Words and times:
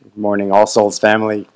Good 0.00 0.16
morning, 0.16 0.52
All 0.52 0.68
Souls 0.68 0.96
family. 1.00 1.48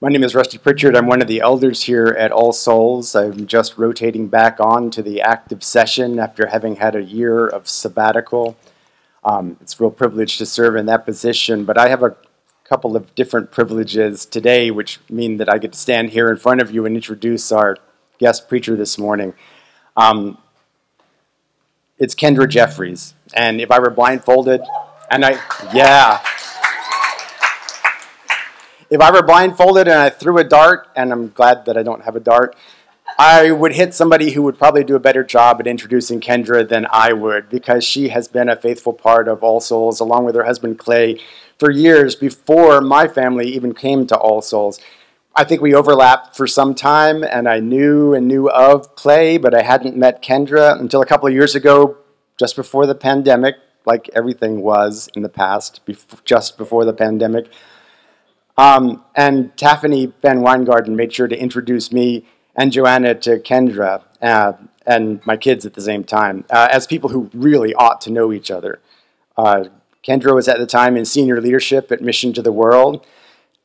My 0.00 0.08
name 0.08 0.24
is 0.24 0.34
Rusty 0.34 0.58
Pritchard. 0.58 0.96
I'm 0.96 1.06
one 1.06 1.22
of 1.22 1.28
the 1.28 1.40
elders 1.40 1.84
here 1.84 2.08
at 2.08 2.32
All 2.32 2.52
Souls. 2.52 3.14
I'm 3.14 3.46
just 3.46 3.78
rotating 3.78 4.26
back 4.26 4.58
on 4.58 4.90
to 4.90 5.00
the 5.00 5.20
active 5.20 5.62
session 5.62 6.18
after 6.18 6.48
having 6.48 6.76
had 6.76 6.96
a 6.96 7.02
year 7.04 7.46
of 7.46 7.68
sabbatical. 7.68 8.56
Um, 9.22 9.58
it's 9.60 9.78
a 9.78 9.84
real 9.84 9.92
privilege 9.92 10.38
to 10.38 10.46
serve 10.46 10.74
in 10.74 10.86
that 10.86 11.04
position, 11.04 11.64
but 11.64 11.78
I 11.78 11.88
have 11.88 12.02
a 12.02 12.16
couple 12.64 12.96
of 12.96 13.14
different 13.14 13.52
privileges 13.52 14.26
today, 14.26 14.72
which 14.72 14.98
mean 15.08 15.36
that 15.36 15.48
I 15.48 15.58
get 15.58 15.72
to 15.74 15.78
stand 15.78 16.10
here 16.10 16.28
in 16.30 16.36
front 16.36 16.60
of 16.60 16.72
you 16.72 16.84
and 16.84 16.96
introduce 16.96 17.52
our 17.52 17.76
guest 18.18 18.48
preacher 18.48 18.74
this 18.74 18.98
morning. 18.98 19.34
Um, 19.96 20.38
it's 21.96 22.16
Kendra 22.16 22.48
Jeffreys. 22.48 23.14
And 23.34 23.60
if 23.60 23.70
I 23.70 23.78
were 23.78 23.90
blindfolded, 23.90 24.62
and 25.12 25.24
I, 25.24 25.40
yeah. 25.72 26.24
If 28.90 29.02
I 29.02 29.10
were 29.10 29.22
blindfolded 29.22 29.86
and 29.86 29.98
I 29.98 30.08
threw 30.08 30.38
a 30.38 30.44
dart, 30.44 30.88
and 30.96 31.12
I'm 31.12 31.28
glad 31.28 31.66
that 31.66 31.76
I 31.76 31.82
don't 31.82 32.04
have 32.04 32.16
a 32.16 32.20
dart, 32.20 32.56
I 33.18 33.50
would 33.50 33.74
hit 33.74 33.92
somebody 33.92 34.30
who 34.30 34.42
would 34.42 34.58
probably 34.58 34.82
do 34.82 34.96
a 34.96 35.00
better 35.00 35.22
job 35.22 35.60
at 35.60 35.66
introducing 35.66 36.20
Kendra 36.20 36.66
than 36.66 36.86
I 36.90 37.12
would 37.12 37.50
because 37.50 37.84
she 37.84 38.08
has 38.08 38.28
been 38.28 38.48
a 38.48 38.56
faithful 38.56 38.94
part 38.94 39.28
of 39.28 39.42
All 39.42 39.60
Souls 39.60 40.00
along 40.00 40.24
with 40.24 40.34
her 40.36 40.44
husband 40.44 40.78
Clay 40.78 41.20
for 41.58 41.70
years 41.70 42.16
before 42.16 42.80
my 42.80 43.08
family 43.08 43.48
even 43.48 43.74
came 43.74 44.06
to 44.06 44.16
All 44.16 44.40
Souls. 44.40 44.80
I 45.36 45.44
think 45.44 45.60
we 45.60 45.74
overlapped 45.74 46.34
for 46.34 46.46
some 46.46 46.74
time, 46.74 47.22
and 47.22 47.46
I 47.46 47.60
knew 47.60 48.14
and 48.14 48.26
knew 48.26 48.48
of 48.48 48.94
Clay, 48.94 49.36
but 49.36 49.54
I 49.54 49.62
hadn't 49.62 49.96
met 49.96 50.22
Kendra 50.22 50.80
until 50.80 51.02
a 51.02 51.06
couple 51.06 51.28
of 51.28 51.34
years 51.34 51.54
ago, 51.54 51.98
just 52.38 52.56
before 52.56 52.86
the 52.86 52.94
pandemic, 52.94 53.56
like 53.84 54.08
everything 54.14 54.62
was 54.62 55.10
in 55.14 55.22
the 55.22 55.28
past, 55.28 55.80
just 56.24 56.56
before 56.56 56.84
the 56.86 56.94
pandemic. 56.94 57.48
Um, 58.58 59.04
and 59.14 59.56
Taffany 59.56 60.12
Van 60.20 60.42
Weingarten 60.42 60.96
made 60.96 61.14
sure 61.14 61.28
to 61.28 61.38
introduce 61.38 61.92
me 61.92 62.26
and 62.56 62.72
Joanna 62.72 63.14
to 63.14 63.38
Kendra 63.38 64.02
uh, 64.20 64.54
and 64.84 65.24
my 65.24 65.36
kids 65.36 65.64
at 65.64 65.74
the 65.74 65.80
same 65.80 66.02
time 66.02 66.44
uh, 66.50 66.66
as 66.70 66.84
people 66.86 67.10
who 67.10 67.30
really 67.32 67.72
ought 67.74 68.00
to 68.02 68.10
know 68.10 68.32
each 68.32 68.50
other. 68.50 68.80
Uh, 69.36 69.66
Kendra 70.06 70.34
was 70.34 70.48
at 70.48 70.58
the 70.58 70.66
time 70.66 70.96
in 70.96 71.04
senior 71.04 71.40
leadership 71.40 71.92
at 71.92 72.02
Mission 72.02 72.32
to 72.32 72.42
the 72.42 72.50
World. 72.50 73.06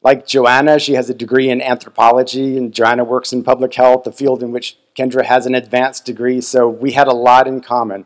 Like 0.03 0.27
Joanna, 0.27 0.77
she 0.77 0.93
has 0.93 1.09
a 1.09 1.13
degree 1.13 1.49
in 1.49 1.61
anthropology, 1.61 2.57
and 2.57 2.73
Joanna 2.73 3.03
works 3.03 3.33
in 3.33 3.43
public 3.43 3.73
health, 3.73 4.05
a 4.05 4.11
field 4.11 4.43
in 4.43 4.51
which 4.51 4.77
Kendra 4.95 5.25
has 5.25 5.47
an 5.47 5.55
advanced 5.55 6.05
degree, 6.05 6.41
so 6.41 6.69
we 6.69 6.91
had 6.91 7.07
a 7.07 7.15
lot 7.15 7.47
in 7.47 7.61
common 7.61 8.05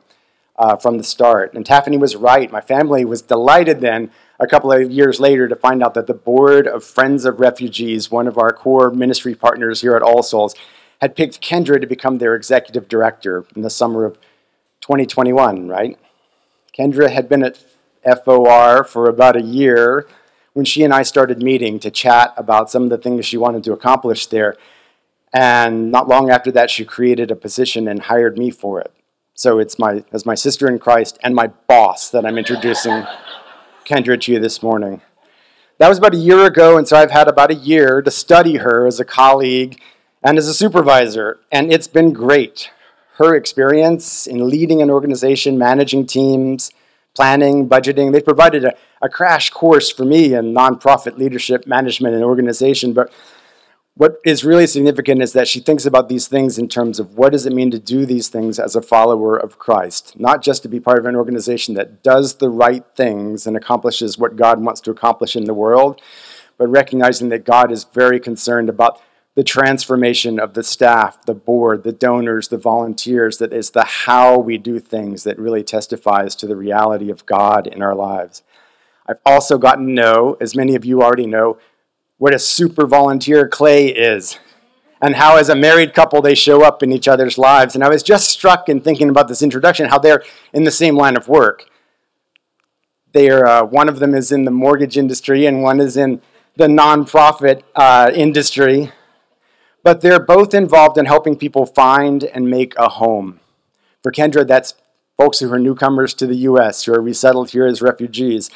uh, 0.57 0.75
from 0.75 0.97
the 0.97 1.03
start. 1.03 1.53
And 1.53 1.65
Taffany 1.65 1.97
was 1.97 2.15
right. 2.15 2.51
My 2.51 2.61
family 2.61 3.05
was 3.05 3.21
delighted 3.21 3.81
then 3.81 4.11
a 4.39 4.47
couple 4.47 4.71
of 4.71 4.91
years 4.91 5.19
later 5.19 5.47
to 5.47 5.55
find 5.55 5.83
out 5.83 5.93
that 5.95 6.07
the 6.07 6.13
board 6.13 6.67
of 6.67 6.83
Friends 6.83 7.25
of 7.25 7.39
Refugees, 7.39 8.11
one 8.11 8.27
of 8.27 8.37
our 8.37 8.51
core 8.51 8.91
ministry 8.91 9.35
partners 9.35 9.81
here 9.81 9.95
at 9.95 10.01
All 10.01 10.23
Souls, 10.23 10.55
had 11.01 11.15
picked 11.15 11.41
Kendra 11.41 11.79
to 11.79 11.87
become 11.87 12.17
their 12.17 12.35
executive 12.35 12.87
director 12.87 13.45
in 13.55 13.61
the 13.61 13.69
summer 13.69 14.05
of 14.05 14.17
2021, 14.81 15.67
right? 15.67 15.97
Kendra 16.77 17.09
had 17.09 17.27
been 17.29 17.43
at 17.43 17.57
FOR 18.23 18.83
for 18.83 19.09
about 19.09 19.35
a 19.35 19.41
year 19.41 20.07
when 20.53 20.65
she 20.65 20.83
and 20.83 20.93
I 20.93 21.03
started 21.03 21.41
meeting 21.41 21.79
to 21.79 21.91
chat 21.91 22.33
about 22.35 22.71
some 22.71 22.83
of 22.83 22.89
the 22.89 22.97
things 22.97 23.25
she 23.25 23.37
wanted 23.37 23.63
to 23.65 23.73
accomplish 23.73 24.25
there. 24.27 24.55
And 25.33 25.91
not 25.91 26.07
long 26.07 26.31
after 26.31 26.51
that, 26.51 26.71
she 26.71 26.85
created 26.85 27.29
a 27.29 27.35
position 27.35 27.87
and 27.87 28.03
hired 28.03 28.37
me 28.37 28.49
for 28.49 28.79
it. 28.79 28.91
So 29.37 29.59
it's 29.59 29.77
my, 29.77 30.03
as 30.11 30.25
my 30.25 30.33
sister 30.33 30.67
in 30.67 30.79
Christ 30.79 31.19
and 31.21 31.35
my 31.35 31.45
boss 31.67 32.09
that 32.09 32.25
I'm 32.25 32.39
introducing 32.39 33.05
Kendra 33.85 34.19
to 34.21 34.31
you 34.31 34.39
this 34.39 34.63
morning. 34.63 35.01
That 35.77 35.89
was 35.89 35.99
about 35.99 36.15
a 36.15 36.17
year 36.17 36.43
ago, 36.47 36.75
and 36.75 36.87
so 36.87 36.97
I've 36.97 37.11
had 37.11 37.27
about 37.27 37.51
a 37.51 37.53
year 37.53 38.01
to 38.01 38.09
study 38.09 38.55
her 38.55 38.87
as 38.87 38.99
a 38.99 39.05
colleague 39.05 39.79
and 40.23 40.39
as 40.39 40.47
a 40.47 40.55
supervisor, 40.55 41.39
and 41.51 41.71
it's 41.71 41.87
been 41.87 42.13
great. 42.13 42.71
Her 43.17 43.35
experience 43.35 44.25
in 44.25 44.49
leading 44.49 44.81
an 44.81 44.89
organization, 44.89 45.55
managing 45.55 46.07
teams, 46.07 46.71
planning, 47.13 47.69
budgeting, 47.69 48.13
they 48.13 48.21
provided 48.21 48.65
a, 48.65 48.73
a 49.03 49.07
crash 49.07 49.51
course 49.51 49.91
for 49.91 50.03
me 50.03 50.33
in 50.33 50.51
nonprofit 50.51 51.19
leadership, 51.19 51.67
management, 51.67 52.15
and 52.15 52.23
organization, 52.23 52.91
but 52.91 53.11
what 53.97 54.19
is 54.23 54.43
really 54.43 54.67
significant 54.67 55.23
is 55.23 55.33
that 55.33 55.47
she 55.47 55.59
thinks 55.59 55.83
about 55.83 56.07
these 56.07 56.27
things 56.27 56.59
in 56.59 56.69
terms 56.69 56.99
of 56.99 57.17
what 57.17 57.31
does 57.31 57.47
it 57.47 57.53
mean 57.53 57.71
to 57.71 57.79
do 57.79 58.05
these 58.05 58.29
things 58.29 58.59
as 58.59 58.75
a 58.75 58.81
follower 58.81 59.35
of 59.35 59.57
Christ, 59.57 60.19
not 60.19 60.43
just 60.43 60.61
to 60.61 60.69
be 60.69 60.79
part 60.79 60.99
of 60.99 61.05
an 61.05 61.15
organization 61.15 61.73
that 61.73 62.03
does 62.03 62.35
the 62.35 62.49
right 62.49 62.85
things 62.95 63.47
and 63.47 63.57
accomplishes 63.57 64.19
what 64.19 64.35
God 64.35 64.61
wants 64.61 64.81
to 64.81 64.91
accomplish 64.91 65.35
in 65.35 65.45
the 65.45 65.53
world, 65.53 65.99
but 66.59 66.67
recognizing 66.67 67.29
that 67.29 67.43
God 67.43 67.71
is 67.71 67.85
very 67.85 68.19
concerned 68.19 68.69
about 68.69 69.01
the 69.33 69.43
transformation 69.43 70.39
of 70.39 70.53
the 70.53 70.63
staff, 70.63 71.25
the 71.25 71.33
board, 71.33 71.81
the 71.81 71.91
donors, 71.91 72.49
the 72.49 72.57
volunteers, 72.57 73.39
that 73.39 73.51
is 73.51 73.71
the 73.71 73.83
how 73.83 74.37
we 74.37 74.59
do 74.59 74.79
things 74.79 75.23
that 75.23 75.39
really 75.39 75.63
testifies 75.63 76.35
to 76.35 76.45
the 76.45 76.55
reality 76.55 77.09
of 77.09 77.25
God 77.25 77.65
in 77.65 77.81
our 77.81 77.95
lives. 77.95 78.43
I've 79.07 79.19
also 79.25 79.57
gotten 79.57 79.87
to 79.87 79.91
know, 79.91 80.37
as 80.41 80.55
many 80.55 80.75
of 80.75 80.85
you 80.85 81.01
already 81.01 81.27
know, 81.27 81.57
what 82.17 82.33
a 82.33 82.39
super 82.39 82.87
volunteer 82.87 83.47
Clay 83.47 83.87
is 83.87 84.39
and 85.01 85.15
how, 85.15 85.37
as 85.37 85.49
a 85.49 85.55
married 85.55 85.93
couple, 85.93 86.21
they 86.21 86.35
show 86.35 86.63
up 86.63 86.81
in 86.81 86.91
each 86.91 87.07
other's 87.07 87.37
lives. 87.37 87.75
And 87.75 87.83
I 87.83 87.89
was 87.89 88.01
just 88.03 88.29
struck 88.29 88.67
in 88.69 88.81
thinking 88.81 89.09
about 89.09 89.27
this 89.27 89.41
introduction 89.41 89.89
how 89.89 89.99
they're 89.99 90.23
in 90.53 90.63
the 90.63 90.71
same 90.71 90.95
line 90.95 91.15
of 91.15 91.27
work. 91.27 91.65
They 93.13 93.29
are, 93.29 93.45
uh, 93.45 93.63
one 93.63 93.89
of 93.89 93.99
them 93.99 94.13
is 94.13 94.31
in 94.31 94.45
the 94.45 94.51
mortgage 94.51 94.97
industry, 94.97 95.45
and 95.45 95.61
one 95.61 95.79
is 95.79 95.97
in 95.97 96.21
the 96.55 96.67
nonprofit 96.67 97.63
uh, 97.75 98.11
industry. 98.13 98.91
But 99.83 100.01
they're 100.01 100.19
both 100.19 100.53
involved 100.53 100.97
in 100.97 101.05
helping 101.05 101.37
people 101.37 101.65
find 101.65 102.23
and 102.23 102.49
make 102.49 102.73
a 102.77 102.89
home. 102.89 103.39
For 104.03 104.11
Kendra, 104.11 104.45
that's 104.45 104.73
folks 105.15 105.39
who 105.39 105.51
are 105.51 105.59
newcomers 105.59 106.13
to 106.15 106.27
the 106.27 106.35
U.S., 106.37 106.83
who 106.83 106.93
are 106.93 107.01
resettled 107.01 107.51
here 107.51 107.65
as 107.65 107.81
refugees. 107.81 108.49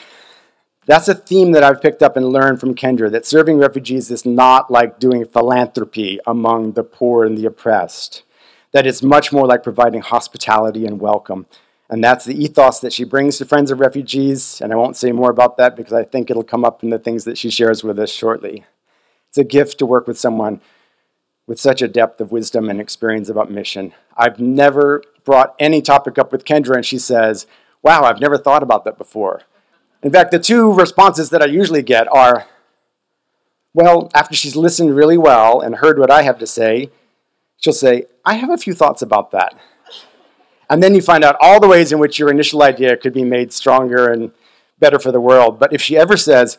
That's 0.88 1.08
a 1.08 1.14
theme 1.14 1.52
that 1.52 1.64
I've 1.64 1.81
picked 1.81 2.02
up 2.02 2.18
and 2.18 2.30
learned 2.30 2.59
from 2.59 2.74
Kendra 2.74 3.12
that 3.12 3.28
serving 3.28 3.59
refugees 3.59 4.09
is 4.09 4.25
not 4.25 4.72
like 4.72 4.97
doing 4.97 5.25
philanthropy 5.25 6.19
among 6.25 6.72
the 6.72 6.84
poor 6.84 7.24
and 7.24 7.38
the 7.38 7.46
oppressed, 7.46 8.24
that 8.72 8.88
it's 8.88 9.03
much 9.03 9.31
more 9.31 9.46
like 9.46 9.62
providing 9.62 10.02
hospitality 10.02 10.88
and 10.88 11.00
welcome. 11.00 11.46
And 11.88 12.03
that's 12.03 12.25
the 12.25 12.41
ethos 12.41 12.80
that 12.80 12.94
she 12.94 13.03
brings 13.03 13.38
to 13.38 13.46
Friends 13.46 13.70
of 13.70 13.80
Refugees. 13.80 14.59
And 14.59 14.74
I 14.74 14.75
won't 14.75 14.96
say 14.96 15.12
more 15.12 15.30
about 15.30 15.58
that 15.58 15.75
because 15.75 15.94
I 15.94 16.03
think 16.03 16.31
it'll 16.31 16.44
come 16.44 16.66
up 16.66 16.81
in 16.81 16.90
the 16.90 16.97
things 16.97 17.25
that 17.25 17.38
she 17.38 17.52
shares 17.52 17.84
with 17.84 18.00
us 18.00 18.12
shortly. 18.12 18.66
It's 19.30 19.38
a 19.38 19.44
gift 19.44 19.78
to 19.80 19.86
work 19.86 20.08
with 20.08 20.18
someone 20.18 20.62
with 21.46 21.59
such 21.59 21.81
a 21.81 21.88
depth 21.88 22.22
of 22.22 22.31
wisdom 22.31 22.70
and 22.70 22.81
experience 22.81 23.30
about 23.30 23.52
mission. 23.52 23.94
I've 24.18 24.40
never 24.40 25.03
brought 25.25 25.53
any 25.59 25.81
topic 25.81 26.18
up 26.18 26.31
with 26.31 26.46
Kendra 26.46 26.75
and 26.75 26.86
she 26.86 26.97
says, 26.97 27.46
Wow, 27.84 28.03
I've 28.03 28.20
never 28.20 28.38
thought 28.38 28.64
about 28.64 28.84
that 28.86 28.97
before. 28.97 29.41
In 30.04 30.12
fact, 30.12 30.32
the 30.32 30.40
two 30.40 30.74
responses 30.74 31.30
that 31.30 31.42
I 31.42 31.46
usually 31.46 31.84
get 31.84 32.08
are, 32.12 32.48
well, 33.74 34.10
after 34.16 34.36
she's 34.36 34.56
listened 34.56 34.96
really 34.96 35.18
well 35.18 35.62
and 35.62 35.76
heard 35.76 36.00
what 36.00 36.10
I 36.10 36.24
have 36.24 36.40
to 36.40 36.48
say, 36.48 36.90
she'll 37.58 37.74
say, 37.74 38.06
I 38.26 38.36
have 38.36 38.50
a 38.50 38.58
few 38.58 38.74
thoughts 38.74 39.02
about 39.02 39.32
that. 39.32 39.56
And 40.70 40.82
then 40.82 40.96
you 40.96 41.02
find 41.02 41.24
out 41.24 41.36
all 41.40 41.60
the 41.60 41.68
ways 41.68 41.92
in 41.92 42.00
which 42.00 42.18
your 42.18 42.32
initial 42.32 42.64
idea 42.64 42.98
could 42.98 43.14
be 43.14 43.26
made 43.26 43.52
stronger 43.54 44.08
and 44.10 44.32
better 44.80 45.00
for 45.00 45.12
the 45.12 45.22
world. 45.22 45.60
But 45.60 45.74
if 45.74 45.82
she 45.82 45.98
ever 45.98 46.18
says, 46.18 46.58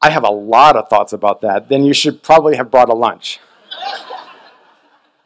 I 0.00 0.10
have 0.10 0.22
a 0.22 0.30
lot 0.30 0.76
of 0.76 0.88
thoughts 0.88 1.12
about 1.12 1.40
that, 1.40 1.68
then 1.68 1.84
you 1.84 1.92
should 1.92 2.22
probably 2.22 2.56
have 2.56 2.70
brought 2.70 2.88
a 2.88 2.94
lunch. 2.94 3.40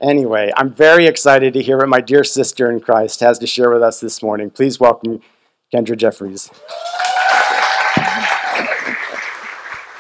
anyway, 0.01 0.51
I'm 0.57 0.73
very 0.73 1.07
excited 1.07 1.53
to 1.53 1.63
hear 1.63 1.79
what 1.79 1.89
my 1.89 2.01
dear 2.01 2.25
sister 2.25 2.71
in 2.71 2.81
Christ 2.81 3.21
has 3.21 3.39
to 3.41 3.47
share 3.47 3.71
with 3.71 3.83
us 3.83 4.01
this 4.01 4.23
morning. 4.23 4.51
Please 4.51 4.81
welcome 4.81 5.21
Kendra 5.73 5.97
Jeffreys. 5.97 6.51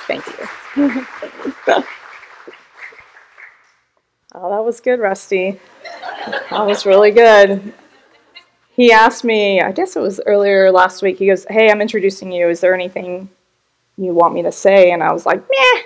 Thank 0.06 0.26
you. 0.26 0.61
oh, 0.76 1.84
that 4.34 4.64
was 4.64 4.80
good, 4.80 5.00
Rusty. 5.00 5.60
That 6.50 6.66
was 6.66 6.86
really 6.86 7.10
good. 7.10 7.74
He 8.74 8.90
asked 8.90 9.22
me, 9.22 9.60
I 9.60 9.70
guess 9.72 9.96
it 9.96 10.00
was 10.00 10.20
earlier 10.26 10.70
last 10.70 11.02
week, 11.02 11.19
he 11.19 11.26
goes, 11.26 11.44
Hey, 11.50 11.70
I'm 11.70 11.82
introducing 11.82 12.32
you. 12.32 12.48
Is 12.48 12.60
there 12.60 12.74
anything 12.74 13.28
you 13.98 14.14
want 14.14 14.32
me 14.34 14.42
to 14.42 14.52
say? 14.52 14.92
And 14.92 15.02
I 15.02 15.12
was 15.12 15.26
like, 15.26 15.40
Meh, 15.40 15.82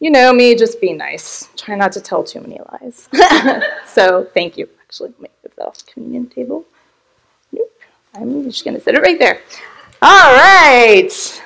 you 0.00 0.10
know 0.10 0.32
me, 0.32 0.54
just 0.54 0.80
be 0.80 0.94
nice. 0.94 1.50
Try 1.56 1.74
not 1.74 1.92
to 1.92 2.00
tell 2.00 2.24
too 2.24 2.40
many 2.40 2.58
lies. 2.72 3.08
so 3.86 4.24
thank 4.32 4.56
you. 4.56 4.68
Actually, 4.82 5.10
let 5.10 5.20
me 5.20 5.28
move 5.44 5.56
that 5.56 5.66
off 5.66 5.78
the 5.84 5.92
communion 5.92 6.28
table. 6.28 6.64
Nope. 7.52 7.70
I'm 8.14 8.44
just 8.44 8.64
going 8.64 8.76
to 8.76 8.82
sit 8.82 8.94
it 8.94 9.02
right 9.02 9.18
there. 9.18 9.40
All 10.00 10.34
right. 10.34 11.42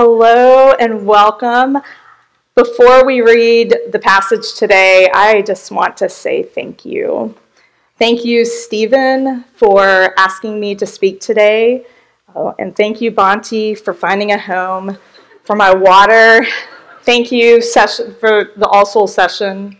Hello 0.00 0.70
and 0.78 1.04
welcome. 1.04 1.78
Before 2.54 3.04
we 3.04 3.20
read 3.20 3.76
the 3.90 3.98
passage 3.98 4.54
today, 4.54 5.10
I 5.12 5.42
just 5.42 5.72
want 5.72 5.96
to 5.96 6.08
say 6.08 6.44
thank 6.44 6.84
you. 6.84 7.34
Thank 7.98 8.24
you, 8.24 8.44
Stephen, 8.44 9.42
for 9.56 10.14
asking 10.16 10.60
me 10.60 10.76
to 10.76 10.86
speak 10.86 11.20
today. 11.20 11.84
Oh, 12.36 12.54
and 12.60 12.76
thank 12.76 13.00
you, 13.00 13.10
Bonti, 13.10 13.76
for 13.76 13.92
finding 13.92 14.30
a 14.30 14.38
home 14.38 14.96
For 15.42 15.56
my 15.56 15.74
water, 15.74 16.46
thank 17.02 17.32
you 17.32 17.60
session, 17.60 18.14
for 18.20 18.52
the 18.54 18.68
All 18.68 18.86
Souls 18.86 19.12
session, 19.12 19.78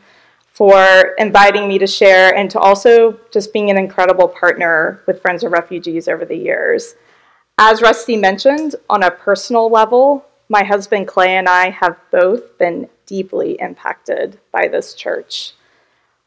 for 0.53 1.15
inviting 1.19 1.69
me 1.69 1.79
to 1.79 1.87
share, 1.87 2.35
and 2.35 2.51
to 2.51 2.59
also 2.59 3.21
just 3.31 3.53
being 3.53 3.71
an 3.71 3.79
incredible 3.79 4.27
partner 4.27 5.01
with 5.07 5.23
Friends 5.23 5.45
of 5.45 5.53
Refugees 5.53 6.09
over 6.09 6.25
the 6.25 6.37
years. 6.37 6.97
As 7.61 7.83
Rusty 7.83 8.17
mentioned, 8.17 8.77
on 8.89 9.03
a 9.03 9.11
personal 9.11 9.69
level, 9.69 10.25
my 10.49 10.63
husband 10.63 11.09
Clay 11.09 11.37
and 11.37 11.49
I 11.49 11.71
have 11.71 11.97
both 12.13 12.57
been 12.57 12.89
deeply 13.05 13.57
impacted 13.61 14.39
by 14.53 14.69
this 14.69 14.95
church. 14.95 15.55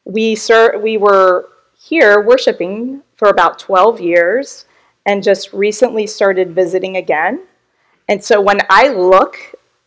We, 0.04 0.36
ser- 0.36 0.78
we 0.78 0.98
were 0.98 1.48
here 1.80 2.20
worshiping 2.22 3.02
for 3.16 3.30
about 3.30 3.60
12 3.60 4.02
years 4.02 4.66
and 5.06 5.24
just 5.24 5.54
recently 5.54 6.06
started 6.06 6.54
visiting 6.54 6.98
again. 6.98 7.44
And 8.10 8.22
so 8.22 8.42
when 8.42 8.60
I 8.70 8.90
look 8.90 9.38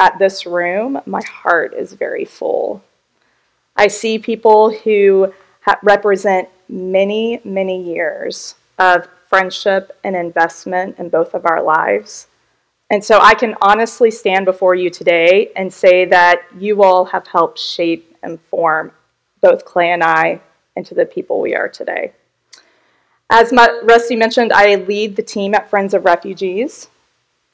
at 0.01 0.19
this 0.19 0.47
room, 0.47 0.99
my 1.05 1.23
heart 1.25 1.75
is 1.75 1.93
very 1.93 2.25
full. 2.25 2.83
I 3.77 3.89
see 3.89 4.19
people 4.19 4.71
who 4.71 5.31
ha- 5.61 5.79
represent 5.83 6.49
many, 6.71 7.43
many 7.45 7.83
years 7.83 8.55
of 8.79 9.09
friendship 9.35 9.99
and 10.05 10.15
investment 10.15 10.97
in 11.01 11.09
both 11.09 11.35
of 11.35 11.45
our 11.45 11.61
lives. 11.61 12.29
And 12.89 13.05
so 13.05 13.19
I 13.21 13.35
can 13.35 13.57
honestly 13.61 14.13
stand 14.13 14.45
before 14.45 14.77
you 14.77 14.91
today 14.91 15.51
and 15.57 15.75
say 15.75 16.05
that 16.05 16.43
you 16.57 16.85
all 16.85 17.07
have 17.07 17.27
helped 17.27 17.59
shape 17.59 18.17
and 18.23 18.41
form 18.43 18.93
both 19.41 19.65
Clay 19.65 19.91
and 19.91 20.05
I 20.05 20.41
into 20.77 20.95
the 20.95 21.05
people 21.05 21.41
we 21.41 21.53
are 21.53 21.69
today. 21.69 22.13
As 23.29 23.53
Rusty 23.83 24.15
mentioned, 24.15 24.53
I 24.53 24.77
lead 24.77 25.17
the 25.17 25.23
team 25.23 25.53
at 25.53 25.69
Friends 25.69 25.95
of 25.95 26.05
Refugees. 26.05 26.89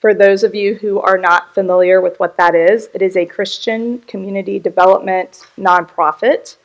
For 0.00 0.12
those 0.12 0.44
of 0.44 0.55
you 0.55 0.75
who 0.75 1.00
are 1.00 1.17
not 1.17 1.55
familiar 1.55 2.03
with 2.03 2.21
what 2.21 2.37
that 2.37 2.55
is, 2.55 2.91
it 2.93 3.00
is 3.00 3.17
a 3.17 3.25
Christian 3.25 4.00
community 4.00 4.59
development 4.59 5.47
nonprofit 5.56 6.56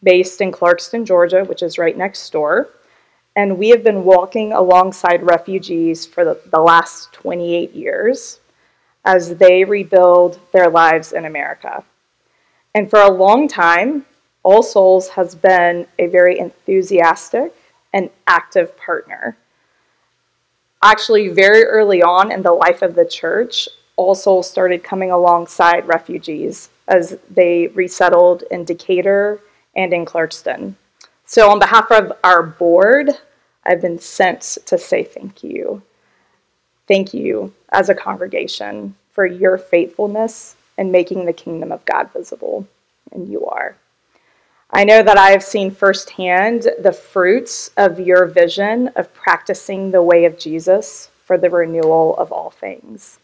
based 0.00 0.40
in 0.40 0.52
Clarkston, 0.52 1.04
Georgia, 1.04 1.42
which 1.42 1.64
is 1.64 1.76
right 1.76 1.96
next 1.96 2.30
door. 2.30 2.68
And 3.36 3.58
we 3.58 3.68
have 3.70 3.84
been 3.84 4.04
walking 4.04 4.52
alongside 4.52 5.22
refugees 5.22 6.04
for 6.04 6.24
the, 6.24 6.40
the 6.50 6.60
last 6.60 7.12
28 7.12 7.72
years 7.72 8.40
as 9.04 9.36
they 9.36 9.64
rebuild 9.64 10.38
their 10.52 10.68
lives 10.68 11.12
in 11.12 11.24
America. 11.24 11.84
And 12.74 12.90
for 12.90 13.00
a 13.00 13.10
long 13.10 13.48
time, 13.48 14.04
All 14.42 14.62
Souls 14.62 15.10
has 15.10 15.34
been 15.34 15.86
a 15.98 16.06
very 16.06 16.38
enthusiastic 16.38 17.54
and 17.92 18.10
active 18.26 18.76
partner. 18.76 19.36
Actually, 20.82 21.28
very 21.28 21.64
early 21.64 22.02
on 22.02 22.32
in 22.32 22.42
the 22.42 22.52
life 22.52 22.82
of 22.82 22.94
the 22.94 23.04
church, 23.04 23.68
All 23.96 24.14
Souls 24.14 24.50
started 24.50 24.82
coming 24.82 25.10
alongside 25.10 25.86
refugees 25.86 26.70
as 26.88 27.18
they 27.30 27.68
resettled 27.68 28.44
in 28.50 28.64
Decatur 28.64 29.40
and 29.76 29.92
in 29.92 30.04
Clarkston. 30.04 30.74
So, 31.30 31.48
on 31.48 31.60
behalf 31.60 31.92
of 31.92 32.12
our 32.24 32.42
board, 32.42 33.10
I've 33.64 33.80
been 33.80 34.00
sent 34.00 34.58
to 34.66 34.76
say 34.76 35.04
thank 35.04 35.44
you. 35.44 35.80
Thank 36.88 37.14
you 37.14 37.54
as 37.70 37.88
a 37.88 37.94
congregation 37.94 38.96
for 39.12 39.26
your 39.26 39.56
faithfulness 39.56 40.56
in 40.76 40.90
making 40.90 41.26
the 41.26 41.32
kingdom 41.32 41.70
of 41.70 41.84
God 41.84 42.12
visible, 42.12 42.66
and 43.12 43.28
you 43.28 43.46
are. 43.46 43.76
I 44.72 44.82
know 44.82 45.04
that 45.04 45.18
I 45.18 45.30
have 45.30 45.44
seen 45.44 45.70
firsthand 45.70 46.66
the 46.80 46.90
fruits 46.90 47.70
of 47.76 48.00
your 48.00 48.26
vision 48.26 48.88
of 48.96 49.14
practicing 49.14 49.92
the 49.92 50.02
way 50.02 50.24
of 50.24 50.36
Jesus 50.36 51.10
for 51.24 51.38
the 51.38 51.48
renewal 51.48 52.16
of 52.16 52.32
all 52.32 52.50
things. 52.50 53.19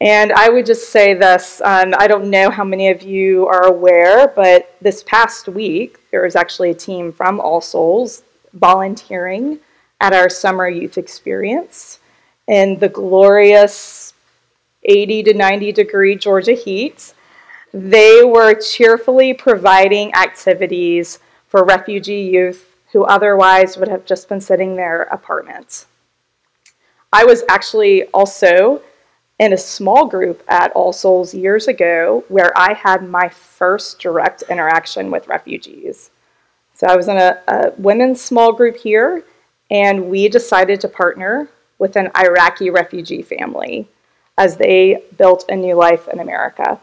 And 0.00 0.32
I 0.32 0.50
would 0.50 0.66
just 0.66 0.90
say 0.90 1.14
this 1.14 1.62
um, 1.64 1.94
I 1.98 2.06
don't 2.06 2.28
know 2.30 2.50
how 2.50 2.64
many 2.64 2.88
of 2.90 3.02
you 3.02 3.46
are 3.46 3.66
aware, 3.66 4.28
but 4.28 4.74
this 4.80 5.02
past 5.04 5.48
week, 5.48 5.98
there 6.10 6.22
was 6.22 6.36
actually 6.36 6.70
a 6.70 6.74
team 6.74 7.12
from 7.12 7.40
All 7.40 7.60
Souls 7.60 8.22
volunteering 8.52 9.58
at 10.00 10.12
our 10.12 10.28
summer 10.28 10.68
youth 10.68 10.98
experience 10.98 12.00
in 12.46 12.78
the 12.78 12.88
glorious 12.88 14.12
80 14.84 15.22
to 15.24 15.34
90 15.34 15.72
degree 15.72 16.14
Georgia 16.14 16.52
heat. 16.52 17.14
They 17.72 18.22
were 18.22 18.54
cheerfully 18.54 19.32
providing 19.34 20.14
activities 20.14 21.18
for 21.48 21.64
refugee 21.64 22.20
youth 22.20 22.76
who 22.92 23.04
otherwise 23.04 23.76
would 23.76 23.88
have 23.88 24.04
just 24.04 24.28
been 24.28 24.40
sitting 24.40 24.70
in 24.70 24.76
their 24.76 25.02
apartments. 25.02 25.86
I 27.12 27.24
was 27.24 27.42
actually 27.48 28.04
also 28.04 28.82
in 29.38 29.52
a 29.52 29.58
small 29.58 30.06
group 30.06 30.42
at 30.48 30.72
All 30.72 30.92
Souls 30.92 31.34
years 31.34 31.68
ago 31.68 32.24
where 32.28 32.56
I 32.56 32.72
had 32.72 33.08
my 33.08 33.28
first 33.28 33.98
direct 33.98 34.42
interaction 34.48 35.10
with 35.10 35.28
refugees. 35.28 36.10
So 36.74 36.86
I 36.86 36.96
was 36.96 37.08
in 37.08 37.16
a, 37.16 37.40
a 37.48 37.72
women's 37.78 38.20
small 38.20 38.52
group 38.52 38.76
here, 38.76 39.24
and 39.70 40.08
we 40.08 40.28
decided 40.28 40.80
to 40.80 40.88
partner 40.88 41.48
with 41.78 41.96
an 41.96 42.10
Iraqi 42.16 42.70
refugee 42.70 43.22
family 43.22 43.88
as 44.38 44.56
they 44.56 45.02
built 45.16 45.44
a 45.48 45.56
new 45.56 45.74
life 45.74 46.08
in 46.08 46.20
America. 46.20 46.80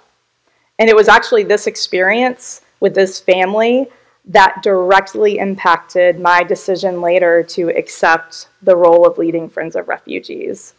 And 0.79 0.89
it 0.89 0.95
was 0.95 1.07
actually 1.07 1.43
this 1.43 1.67
experience 1.67 2.61
with 2.79 2.95
this 2.95 3.19
family 3.19 3.87
that 4.25 4.61
directly 4.63 5.37
impacted 5.37 6.19
my 6.19 6.43
decision 6.43 7.01
later 7.01 7.43
to 7.43 7.69
accept 7.69 8.47
the 8.61 8.75
role 8.75 9.05
of 9.05 9.17
leading 9.17 9.49
Friends 9.49 9.75
of 9.75 9.87
Refugees. 9.87 10.73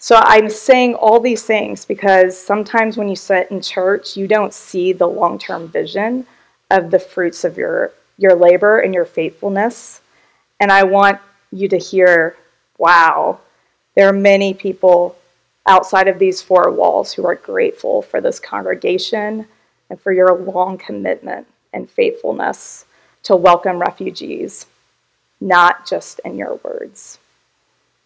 So 0.00 0.16
I'm 0.16 0.48
saying 0.48 0.94
all 0.94 1.18
these 1.18 1.42
things 1.42 1.84
because 1.84 2.40
sometimes 2.40 2.96
when 2.96 3.08
you 3.08 3.16
sit 3.16 3.50
in 3.50 3.60
church, 3.60 4.16
you 4.16 4.28
don't 4.28 4.54
see 4.54 4.92
the 4.92 5.08
long 5.08 5.38
term 5.38 5.68
vision 5.68 6.26
of 6.70 6.90
the 6.90 7.00
fruits 7.00 7.44
of 7.44 7.56
your, 7.56 7.92
your 8.16 8.36
labor 8.36 8.78
and 8.78 8.94
your 8.94 9.04
faithfulness. 9.04 10.00
And 10.60 10.70
I 10.70 10.84
want 10.84 11.20
you 11.50 11.68
to 11.68 11.78
hear 11.78 12.36
wow, 12.78 13.40
there 13.96 14.08
are 14.08 14.12
many 14.12 14.54
people 14.54 15.16
outside 15.66 16.06
of 16.06 16.20
these 16.20 16.40
four 16.40 16.70
walls 16.70 17.12
who 17.12 17.26
are 17.26 17.34
grateful 17.34 18.02
for 18.02 18.20
this 18.20 18.38
congregation 18.38 19.46
and 19.90 20.00
for 20.00 20.12
your 20.12 20.32
long 20.32 20.78
commitment 20.78 21.46
and 21.72 21.90
faithfulness 21.90 22.84
to 23.24 23.34
welcome 23.34 23.80
refugees, 23.80 24.66
not 25.40 25.86
just 25.88 26.20
in 26.24 26.38
your 26.38 26.54
words, 26.62 27.18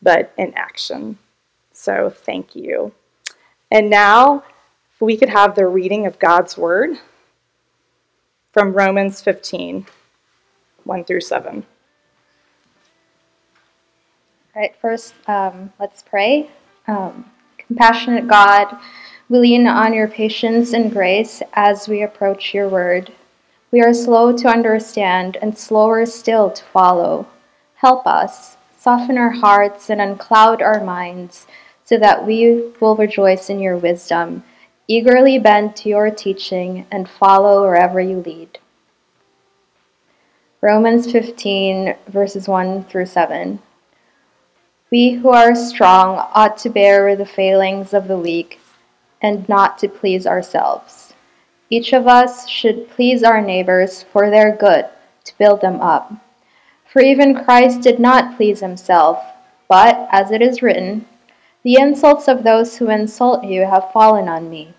but 0.00 0.32
in 0.38 0.54
action. 0.54 1.18
So 1.82 2.10
thank 2.10 2.54
you. 2.54 2.92
And 3.68 3.90
now, 3.90 4.44
if 4.94 5.00
we 5.00 5.16
could 5.16 5.30
have 5.30 5.56
the 5.56 5.66
reading 5.66 6.06
of 6.06 6.16
God's 6.20 6.56
word 6.56 6.90
from 8.52 8.72
Romans 8.72 9.20
15 9.20 9.86
1 10.84 11.04
through 11.04 11.20
7. 11.20 11.66
All 14.54 14.62
right, 14.62 14.76
first, 14.80 15.14
um, 15.26 15.72
let's 15.80 16.04
pray. 16.04 16.52
Um, 16.86 17.28
Compassionate 17.58 18.28
God, 18.28 18.78
we 19.28 19.40
lean 19.40 19.66
on 19.66 19.92
your 19.92 20.06
patience 20.06 20.72
and 20.72 20.92
grace 20.92 21.42
as 21.54 21.88
we 21.88 22.02
approach 22.02 22.54
your 22.54 22.68
word. 22.68 23.12
We 23.72 23.82
are 23.82 23.92
slow 23.92 24.36
to 24.36 24.46
understand 24.46 25.36
and 25.42 25.58
slower 25.58 26.06
still 26.06 26.52
to 26.52 26.62
follow. 26.62 27.26
Help 27.74 28.06
us, 28.06 28.56
soften 28.78 29.18
our 29.18 29.30
hearts 29.30 29.90
and 29.90 30.00
uncloud 30.00 30.62
our 30.62 30.84
minds 30.84 31.48
so 31.84 31.98
that 31.98 32.26
we 32.26 32.72
will 32.80 32.96
rejoice 32.96 33.50
in 33.50 33.58
your 33.58 33.76
wisdom, 33.76 34.44
eagerly 34.88 35.38
bend 35.38 35.76
to 35.76 35.88
your 35.88 36.10
teaching, 36.10 36.86
and 36.90 37.08
follow 37.08 37.62
wherever 37.62 38.00
you 38.00 38.18
lead. 38.18 38.58
Romans 40.60 41.10
15, 41.10 41.96
verses 42.08 42.46
1 42.46 42.84
through 42.84 43.06
7. 43.06 43.58
We 44.90 45.12
who 45.12 45.30
are 45.30 45.54
strong 45.54 46.18
ought 46.34 46.56
to 46.58 46.70
bear 46.70 47.16
the 47.16 47.26
failings 47.26 47.92
of 47.92 48.06
the 48.06 48.18
weak 48.18 48.60
and 49.20 49.48
not 49.48 49.78
to 49.78 49.88
please 49.88 50.26
ourselves. 50.26 51.14
Each 51.70 51.92
of 51.94 52.06
us 52.06 52.46
should 52.48 52.90
please 52.90 53.22
our 53.22 53.40
neighbors 53.40 54.02
for 54.12 54.28
their 54.28 54.54
good, 54.54 54.84
to 55.24 55.38
build 55.38 55.62
them 55.62 55.80
up. 55.80 56.12
For 56.84 57.00
even 57.00 57.42
Christ 57.44 57.80
did 57.80 57.98
not 57.98 58.36
please 58.36 58.60
himself, 58.60 59.24
but, 59.68 60.06
as 60.12 60.30
it 60.30 60.42
is 60.42 60.60
written, 60.60 61.06
the 61.62 61.76
insults 61.76 62.28
of 62.28 62.42
those 62.42 62.76
who 62.76 62.90
insult 62.90 63.44
you 63.44 63.62
have 63.62 63.92
fallen 63.92 64.28
on 64.28 64.50
me. 64.50 64.74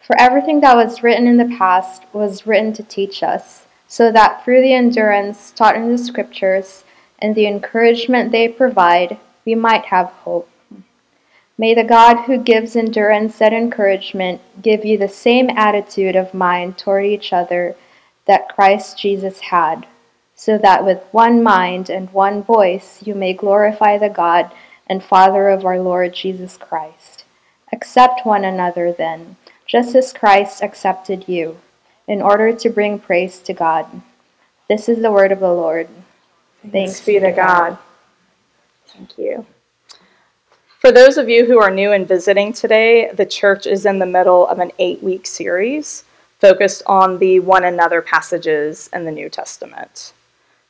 For 0.00 0.20
everything 0.20 0.60
that 0.60 0.76
was 0.76 1.02
written 1.02 1.26
in 1.26 1.38
the 1.38 1.56
past 1.56 2.02
was 2.12 2.46
written 2.46 2.72
to 2.74 2.82
teach 2.82 3.22
us, 3.22 3.64
so 3.88 4.12
that 4.12 4.44
through 4.44 4.60
the 4.60 4.74
endurance 4.74 5.50
taught 5.50 5.76
in 5.76 5.90
the 5.90 5.98
Scriptures 5.98 6.84
and 7.18 7.34
the 7.34 7.46
encouragement 7.46 8.32
they 8.32 8.48
provide, 8.48 9.18
we 9.46 9.54
might 9.54 9.86
have 9.86 10.08
hope. 10.08 10.50
May 11.56 11.72
the 11.72 11.84
God 11.84 12.24
who 12.24 12.36
gives 12.36 12.74
endurance 12.74 13.40
and 13.40 13.54
encouragement 13.54 14.40
give 14.60 14.84
you 14.84 14.98
the 14.98 15.08
same 15.08 15.48
attitude 15.50 16.16
of 16.16 16.34
mind 16.34 16.76
toward 16.76 17.06
each 17.06 17.32
other 17.32 17.76
that 18.26 18.48
Christ 18.54 18.98
Jesus 18.98 19.38
had, 19.40 19.86
so 20.34 20.58
that 20.58 20.84
with 20.84 21.00
one 21.12 21.42
mind 21.42 21.88
and 21.88 22.12
one 22.12 22.42
voice 22.42 23.00
you 23.04 23.14
may 23.14 23.32
glorify 23.32 23.96
the 23.96 24.08
God 24.08 24.50
and 24.86 25.02
Father 25.02 25.48
of 25.48 25.64
our 25.64 25.78
Lord 25.78 26.14
Jesus 26.14 26.56
Christ. 26.56 27.24
Accept 27.72 28.24
one 28.24 28.44
another 28.44 28.92
then, 28.92 29.36
just 29.66 29.94
as 29.94 30.12
Christ 30.12 30.62
accepted 30.62 31.28
you, 31.28 31.58
in 32.06 32.22
order 32.22 32.52
to 32.52 32.70
bring 32.70 32.98
praise 32.98 33.38
to 33.40 33.52
God. 33.52 34.02
This 34.68 34.88
is 34.88 35.02
the 35.02 35.12
word 35.12 35.32
of 35.32 35.40
the 35.40 35.52
Lord. 35.52 35.88
Thanks, 36.62 36.72
Thanks 36.72 37.00
be 37.06 37.18
to 37.20 37.32
God. 37.32 37.78
Thank 38.86 39.18
you. 39.18 39.46
For 40.78 40.92
those 40.92 41.16
of 41.16 41.28
you 41.28 41.46
who 41.46 41.58
are 41.60 41.70
new 41.70 41.92
and 41.92 42.06
visiting 42.06 42.52
today, 42.52 43.10
the 43.12 43.26
church 43.26 43.66
is 43.66 43.86
in 43.86 43.98
the 43.98 44.06
middle 44.06 44.46
of 44.46 44.58
an 44.58 44.70
eight 44.78 45.02
week 45.02 45.26
series 45.26 46.04
focused 46.40 46.82
on 46.84 47.18
the 47.18 47.40
one 47.40 47.64
another 47.64 48.02
passages 48.02 48.90
in 48.92 49.06
the 49.06 49.10
New 49.10 49.30
Testament. 49.30 50.12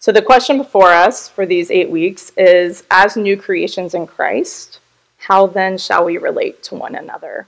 So, 0.05 0.13
the 0.13 0.21
question 0.21 0.59
before 0.59 0.91
us 0.91 1.31
for 1.31 1.47
these 1.47 1.71
eight 1.71 1.89
weeks 1.89 2.31
is 2.37 2.85
as 2.91 3.17
new 3.17 3.39
creations 3.39 3.95
in 3.95 4.07
Christ, 4.07 4.81
how 5.17 5.47
then 5.47 5.79
shall 5.79 6.05
we 6.05 6.19
relate 6.19 6.63
to 6.65 6.75
one 6.75 6.95
another? 6.95 7.47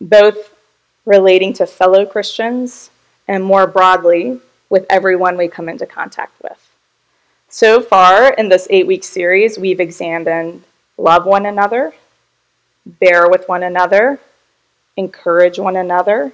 Both 0.00 0.54
relating 1.06 1.52
to 1.54 1.66
fellow 1.66 2.06
Christians 2.06 2.90
and 3.26 3.42
more 3.42 3.66
broadly 3.66 4.38
with 4.70 4.86
everyone 4.90 5.36
we 5.36 5.48
come 5.48 5.68
into 5.68 5.84
contact 5.84 6.40
with. 6.40 6.70
So 7.48 7.80
far 7.80 8.32
in 8.34 8.48
this 8.48 8.68
eight 8.70 8.86
week 8.86 9.02
series, 9.02 9.58
we've 9.58 9.80
examined 9.80 10.62
love 10.96 11.26
one 11.26 11.46
another, 11.46 11.94
bear 12.86 13.28
with 13.28 13.48
one 13.48 13.64
another, 13.64 14.20
encourage 14.96 15.58
one 15.58 15.74
another, 15.74 16.30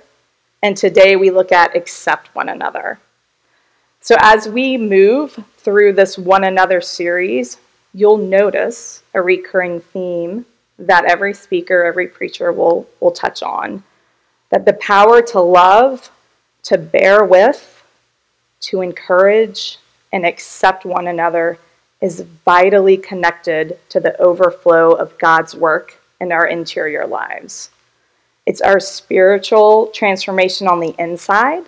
and 0.63 0.77
today 0.77 1.17
we 1.17 1.31
look 1.31 1.53
at 1.53 1.75
accept 1.75 2.35
one 2.35 2.51
another. 2.51 2.99
So, 4.01 4.17
as 4.21 4.49
we 4.49 4.77
move 4.77 5.39
through 5.57 5.95
this 5.95 6.17
one 6.17 6.45
another 6.45 6.81
series, 6.81 7.59
you'll 7.93 8.19
notice 8.19 9.03
a 9.15 9.21
recurring 9.21 9.81
theme 9.81 10.47
that 10.79 11.05
every 11.05 11.35
speaker, 11.35 11.85
every 11.85 12.07
preacher 12.07 12.53
will, 12.53 12.89
will 13.01 13.11
touch 13.11 13.43
on 13.43 13.83
that 14.51 14.65
the 14.65 14.73
power 14.75 15.21
to 15.21 15.41
love, 15.41 16.11
to 16.63 16.79
bear 16.79 17.25
with, 17.25 17.85
to 18.61 18.81
encourage, 18.81 19.79
and 20.13 20.25
accept 20.25 20.87
one 20.87 21.09
another 21.09 21.59
is 22.01 22.21
vitally 22.45 22.97
connected 22.97 23.79
to 23.91 24.01
the 24.01 24.19
overflow 24.21 24.93
of 24.93 25.19
God's 25.19 25.55
work 25.55 26.01
in 26.21 26.33
our 26.33 26.47
interior 26.47 27.07
lives. 27.07 27.71
It's 28.47 28.61
our 28.61 28.81
spiritual 28.81 29.89
transformation 29.89 30.67
on 30.67 30.81
the 30.81 30.95
inside 30.99 31.65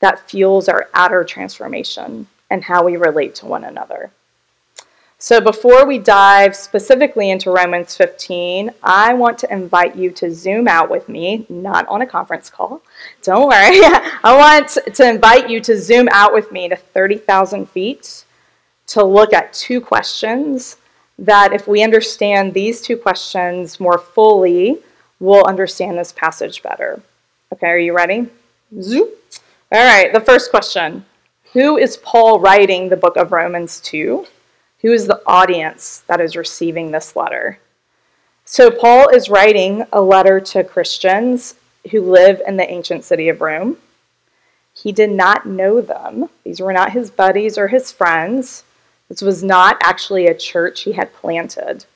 that 0.00 0.28
fuels 0.28 0.68
our 0.68 0.88
outer 0.94 1.24
transformation 1.24 2.26
and 2.50 2.64
how 2.64 2.84
we 2.84 2.96
relate 2.96 3.34
to 3.36 3.46
one 3.46 3.64
another. 3.64 4.10
So, 5.18 5.40
before 5.40 5.86
we 5.86 5.98
dive 5.98 6.54
specifically 6.54 7.30
into 7.30 7.50
Romans 7.50 7.96
15, 7.96 8.70
I 8.82 9.14
want 9.14 9.38
to 9.38 9.52
invite 9.52 9.96
you 9.96 10.10
to 10.10 10.30
zoom 10.30 10.68
out 10.68 10.90
with 10.90 11.08
me, 11.08 11.46
not 11.48 11.88
on 11.88 12.02
a 12.02 12.06
conference 12.06 12.50
call. 12.50 12.82
Don't 13.22 13.48
worry. 13.48 13.80
I 14.22 14.36
want 14.36 14.76
to 14.94 15.08
invite 15.08 15.48
you 15.48 15.60
to 15.62 15.80
zoom 15.80 16.08
out 16.12 16.34
with 16.34 16.52
me 16.52 16.68
to 16.68 16.76
30,000 16.76 17.66
feet 17.70 18.24
to 18.88 19.02
look 19.02 19.32
at 19.32 19.54
two 19.54 19.80
questions 19.80 20.76
that, 21.18 21.54
if 21.54 21.66
we 21.66 21.82
understand 21.82 22.52
these 22.52 22.82
two 22.82 22.98
questions 22.98 23.80
more 23.80 23.96
fully, 23.96 24.80
we'll 25.18 25.46
understand 25.46 25.96
this 25.96 26.12
passage 26.12 26.62
better. 26.62 27.00
Okay, 27.54 27.68
are 27.68 27.78
you 27.78 27.96
ready? 27.96 28.28
Zoom. 28.82 29.08
All 29.72 29.84
right, 29.84 30.12
the 30.12 30.20
first 30.20 30.50
question 30.50 31.04
Who 31.52 31.76
is 31.76 31.96
Paul 31.96 32.38
writing 32.38 32.88
the 32.88 32.96
book 32.96 33.16
of 33.16 33.32
Romans 33.32 33.80
to? 33.80 34.24
Who 34.82 34.92
is 34.92 35.08
the 35.08 35.20
audience 35.26 36.04
that 36.06 36.20
is 36.20 36.36
receiving 36.36 36.92
this 36.92 37.16
letter? 37.16 37.58
So, 38.44 38.70
Paul 38.70 39.08
is 39.08 39.28
writing 39.28 39.84
a 39.92 40.00
letter 40.00 40.38
to 40.38 40.62
Christians 40.62 41.56
who 41.90 42.00
live 42.00 42.40
in 42.46 42.56
the 42.56 42.70
ancient 42.70 43.02
city 43.02 43.28
of 43.28 43.40
Rome. 43.40 43.78
He 44.72 44.92
did 44.92 45.10
not 45.10 45.46
know 45.46 45.80
them, 45.80 46.28
these 46.44 46.60
were 46.60 46.72
not 46.72 46.92
his 46.92 47.10
buddies 47.10 47.58
or 47.58 47.66
his 47.66 47.90
friends. 47.90 48.62
This 49.08 49.20
was 49.20 49.42
not 49.42 49.78
actually 49.82 50.26
a 50.26 50.38
church 50.38 50.82
he 50.82 50.92
had 50.92 51.12
planted. 51.12 51.86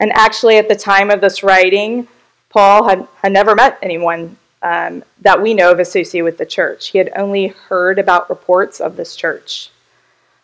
And 0.00 0.10
actually, 0.14 0.56
at 0.56 0.70
the 0.70 0.74
time 0.74 1.10
of 1.10 1.20
this 1.20 1.42
writing, 1.42 2.08
Paul 2.48 2.88
had, 2.88 3.06
had 3.20 3.32
never 3.32 3.54
met 3.54 3.78
anyone 3.82 4.38
um, 4.64 5.04
that 5.20 5.40
we 5.40 5.52
know 5.52 5.70
of 5.70 5.78
associated 5.78 6.24
with 6.24 6.38
the 6.38 6.46
church. 6.46 6.88
He 6.88 6.98
had 6.98 7.12
only 7.14 7.48
heard 7.48 7.98
about 7.98 8.30
reports 8.30 8.80
of 8.80 8.96
this 8.96 9.14
church. 9.14 9.70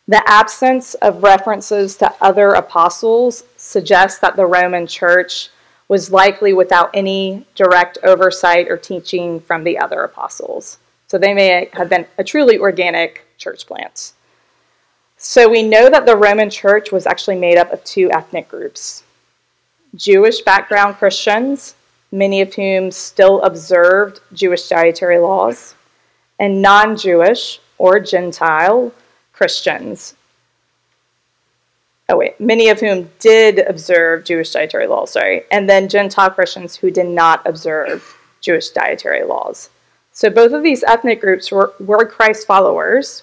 The 0.06 0.22
absence 0.28 0.94
of 0.94 1.22
references 1.22 1.96
to 1.96 2.12
other 2.20 2.50
apostles 2.50 3.44
suggests 3.56 4.20
that 4.20 4.36
the 4.36 4.46
Roman 4.46 4.86
church 4.86 5.48
was 5.88 6.12
likely 6.12 6.52
without 6.52 6.90
any 6.92 7.46
direct 7.54 7.98
oversight 8.04 8.68
or 8.68 8.76
teaching 8.76 9.40
from 9.40 9.64
the 9.64 9.78
other 9.78 10.02
apostles. 10.02 10.78
So 11.06 11.16
they 11.16 11.32
may 11.32 11.70
have 11.72 11.88
been 11.88 12.06
a 12.18 12.24
truly 12.24 12.58
organic 12.58 13.24
church 13.38 13.66
plant. 13.66 14.12
So 15.16 15.48
we 15.48 15.62
know 15.62 15.88
that 15.88 16.06
the 16.06 16.16
Roman 16.16 16.50
church 16.50 16.92
was 16.92 17.06
actually 17.06 17.36
made 17.36 17.56
up 17.56 17.72
of 17.72 17.82
two 17.84 18.10
ethnic 18.12 18.48
groups 18.48 19.02
Jewish 19.96 20.42
background 20.42 20.96
Christians, 20.96 21.74
many 22.12 22.40
of 22.40 22.54
whom 22.54 22.90
still 22.90 23.42
observed 23.42 24.20
Jewish 24.32 24.68
dietary 24.68 25.18
laws, 25.18 25.74
and 26.38 26.62
non 26.62 26.96
Jewish 26.96 27.60
or 27.78 28.00
Gentile 28.00 28.92
Christians. 29.32 30.14
Oh, 32.08 32.16
wait, 32.16 32.40
many 32.40 32.68
of 32.68 32.80
whom 32.80 33.10
did 33.20 33.60
observe 33.60 34.24
Jewish 34.24 34.50
dietary 34.50 34.86
laws, 34.86 35.12
sorry, 35.12 35.44
and 35.50 35.68
then 35.68 35.88
Gentile 35.88 36.30
Christians 36.30 36.76
who 36.76 36.90
did 36.90 37.06
not 37.06 37.46
observe 37.46 38.16
Jewish 38.40 38.70
dietary 38.70 39.24
laws. 39.24 39.70
So 40.12 40.28
both 40.28 40.52
of 40.52 40.62
these 40.62 40.82
ethnic 40.82 41.20
groups 41.20 41.52
were, 41.52 41.72
were 41.78 42.04
Christ 42.04 42.46
followers 42.46 43.22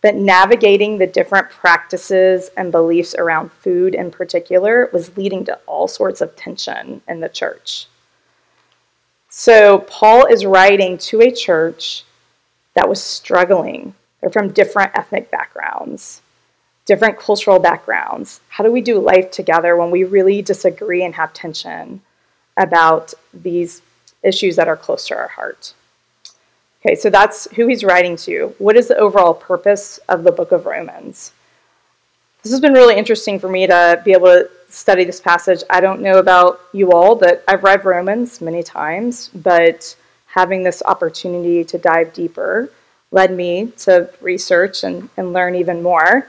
but 0.00 0.14
navigating 0.14 0.98
the 0.98 1.06
different 1.06 1.50
practices 1.50 2.50
and 2.56 2.70
beliefs 2.70 3.14
around 3.16 3.50
food 3.52 3.94
in 3.94 4.10
particular 4.10 4.88
was 4.92 5.16
leading 5.16 5.44
to 5.44 5.58
all 5.66 5.88
sorts 5.88 6.20
of 6.20 6.36
tension 6.36 7.00
in 7.08 7.20
the 7.20 7.28
church. 7.28 7.86
So, 9.28 9.80
Paul 9.80 10.26
is 10.26 10.46
writing 10.46 10.96
to 10.98 11.20
a 11.20 11.30
church 11.30 12.04
that 12.74 12.88
was 12.88 13.02
struggling. 13.02 13.94
They're 14.20 14.30
from 14.30 14.52
different 14.52 14.96
ethnic 14.96 15.30
backgrounds, 15.30 16.22
different 16.86 17.18
cultural 17.18 17.58
backgrounds. 17.58 18.40
How 18.48 18.64
do 18.64 18.72
we 18.72 18.80
do 18.80 18.98
life 18.98 19.30
together 19.30 19.76
when 19.76 19.90
we 19.90 20.04
really 20.04 20.40
disagree 20.40 21.04
and 21.04 21.14
have 21.14 21.32
tension 21.32 22.00
about 22.56 23.12
these 23.34 23.82
issues 24.22 24.56
that 24.56 24.68
are 24.68 24.76
close 24.76 25.06
to 25.08 25.16
our 25.16 25.28
heart? 25.28 25.74
Okay, 26.80 26.94
so 26.94 27.10
that's 27.10 27.50
who 27.52 27.66
he's 27.66 27.84
writing 27.84 28.16
to. 28.16 28.54
What 28.58 28.76
is 28.76 28.88
the 28.88 28.96
overall 28.96 29.34
purpose 29.34 29.98
of 30.08 30.24
the 30.24 30.32
book 30.32 30.52
of 30.52 30.64
Romans? 30.64 31.32
This 32.42 32.52
has 32.52 32.60
been 32.60 32.72
really 32.72 32.96
interesting 32.96 33.38
for 33.38 33.48
me 33.48 33.66
to 33.66 34.00
be 34.04 34.12
able 34.12 34.26
to 34.26 34.50
study 34.68 35.04
this 35.04 35.20
passage. 35.20 35.62
I 35.70 35.80
don't 35.80 36.00
know 36.00 36.18
about 36.18 36.60
you 36.72 36.92
all, 36.92 37.14
but 37.14 37.42
I've 37.48 37.64
read 37.64 37.84
Romans 37.84 38.40
many 38.40 38.62
times, 38.62 39.28
but 39.34 39.96
having 40.26 40.62
this 40.62 40.82
opportunity 40.84 41.64
to 41.64 41.78
dive 41.78 42.12
deeper 42.12 42.70
led 43.10 43.32
me 43.32 43.72
to 43.78 44.10
research 44.20 44.84
and, 44.84 45.08
and 45.16 45.32
learn 45.32 45.54
even 45.54 45.82
more. 45.82 46.28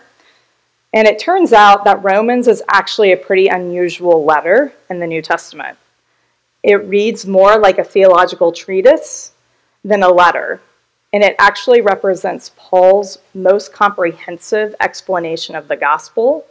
And 0.93 1.08
it 1.08 1.19
turns 1.19 1.53
out 1.53 1.84
that 1.84 2.03
Romans 2.03 2.48
is 2.48 2.63
actually 2.69 3.12
a 3.12 3.17
pretty 3.17 3.48
unusual 3.48 4.24
letter 4.24 4.74
in 4.89 5.00
the 5.00 5.08
New 5.08 5.22
Testament. 5.22 5.77
It 6.63 6.86
reads 6.86 7.25
more 7.25 7.60
like 7.60 7.77
a 7.77 7.84
theological 7.84 8.51
treatise 8.51 9.34
than 9.84 10.03
a 10.03 10.10
letter, 10.10 10.62
and 11.13 11.24
it 11.24 11.36
actually 11.39 11.81
represents 11.81 12.51
Paul's 12.58 13.19
most 13.34 13.72
comprehensive 13.72 14.75
explanation 14.79 15.55
of 15.55 15.67
the 15.67 15.75
gospel 15.75 16.46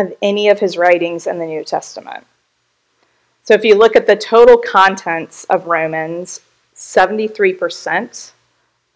of 0.00 0.16
any 0.22 0.48
of 0.48 0.60
his 0.60 0.76
writings 0.76 1.26
in 1.26 1.38
the 1.38 1.46
New 1.46 1.64
Testament. 1.64 2.26
So 3.42 3.54
if 3.54 3.64
you 3.64 3.74
look 3.74 3.96
at 3.96 4.06
the 4.06 4.16
total 4.16 4.56
contents 4.56 5.44
of 5.44 5.66
Romans, 5.66 6.40
73% 6.74 8.32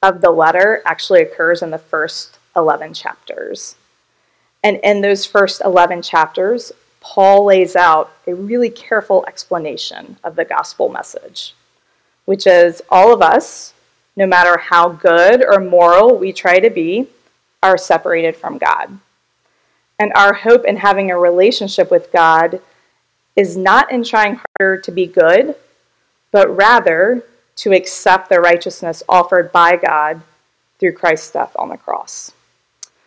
of 0.02 0.20
the 0.20 0.30
letter 0.30 0.82
actually 0.84 1.22
occurs 1.22 1.62
in 1.62 1.70
the 1.70 1.78
first 1.78 2.38
11 2.56 2.94
chapters. 2.94 3.76
And 4.62 4.78
in 4.82 5.00
those 5.00 5.26
first 5.26 5.62
11 5.64 6.02
chapters, 6.02 6.72
Paul 7.00 7.44
lays 7.46 7.76
out 7.76 8.12
a 8.26 8.34
really 8.34 8.70
careful 8.70 9.24
explanation 9.26 10.16
of 10.24 10.36
the 10.36 10.44
gospel 10.44 10.88
message 10.88 11.54
which 12.24 12.46
is 12.46 12.82
all 12.88 13.12
of 13.12 13.22
us, 13.22 13.74
no 14.16 14.26
matter 14.26 14.58
how 14.58 14.88
good 14.88 15.44
or 15.44 15.60
moral 15.60 16.16
we 16.16 16.32
try 16.32 16.58
to 16.58 16.70
be, 16.70 17.08
are 17.62 17.78
separated 17.78 18.36
from 18.36 18.58
God. 18.58 18.98
And 19.98 20.12
our 20.14 20.34
hope 20.34 20.64
in 20.64 20.76
having 20.76 21.10
a 21.10 21.18
relationship 21.18 21.90
with 21.90 22.12
God 22.12 22.60
is 23.36 23.56
not 23.56 23.90
in 23.90 24.04
trying 24.04 24.40
harder 24.58 24.80
to 24.80 24.90
be 24.90 25.06
good, 25.06 25.54
but 26.32 26.54
rather 26.54 27.24
to 27.56 27.72
accept 27.72 28.28
the 28.28 28.40
righteousness 28.40 29.02
offered 29.08 29.52
by 29.52 29.76
God 29.76 30.20
through 30.78 30.92
Christ's 30.92 31.30
death 31.30 31.54
on 31.56 31.68
the 31.68 31.76
cross. 31.76 32.32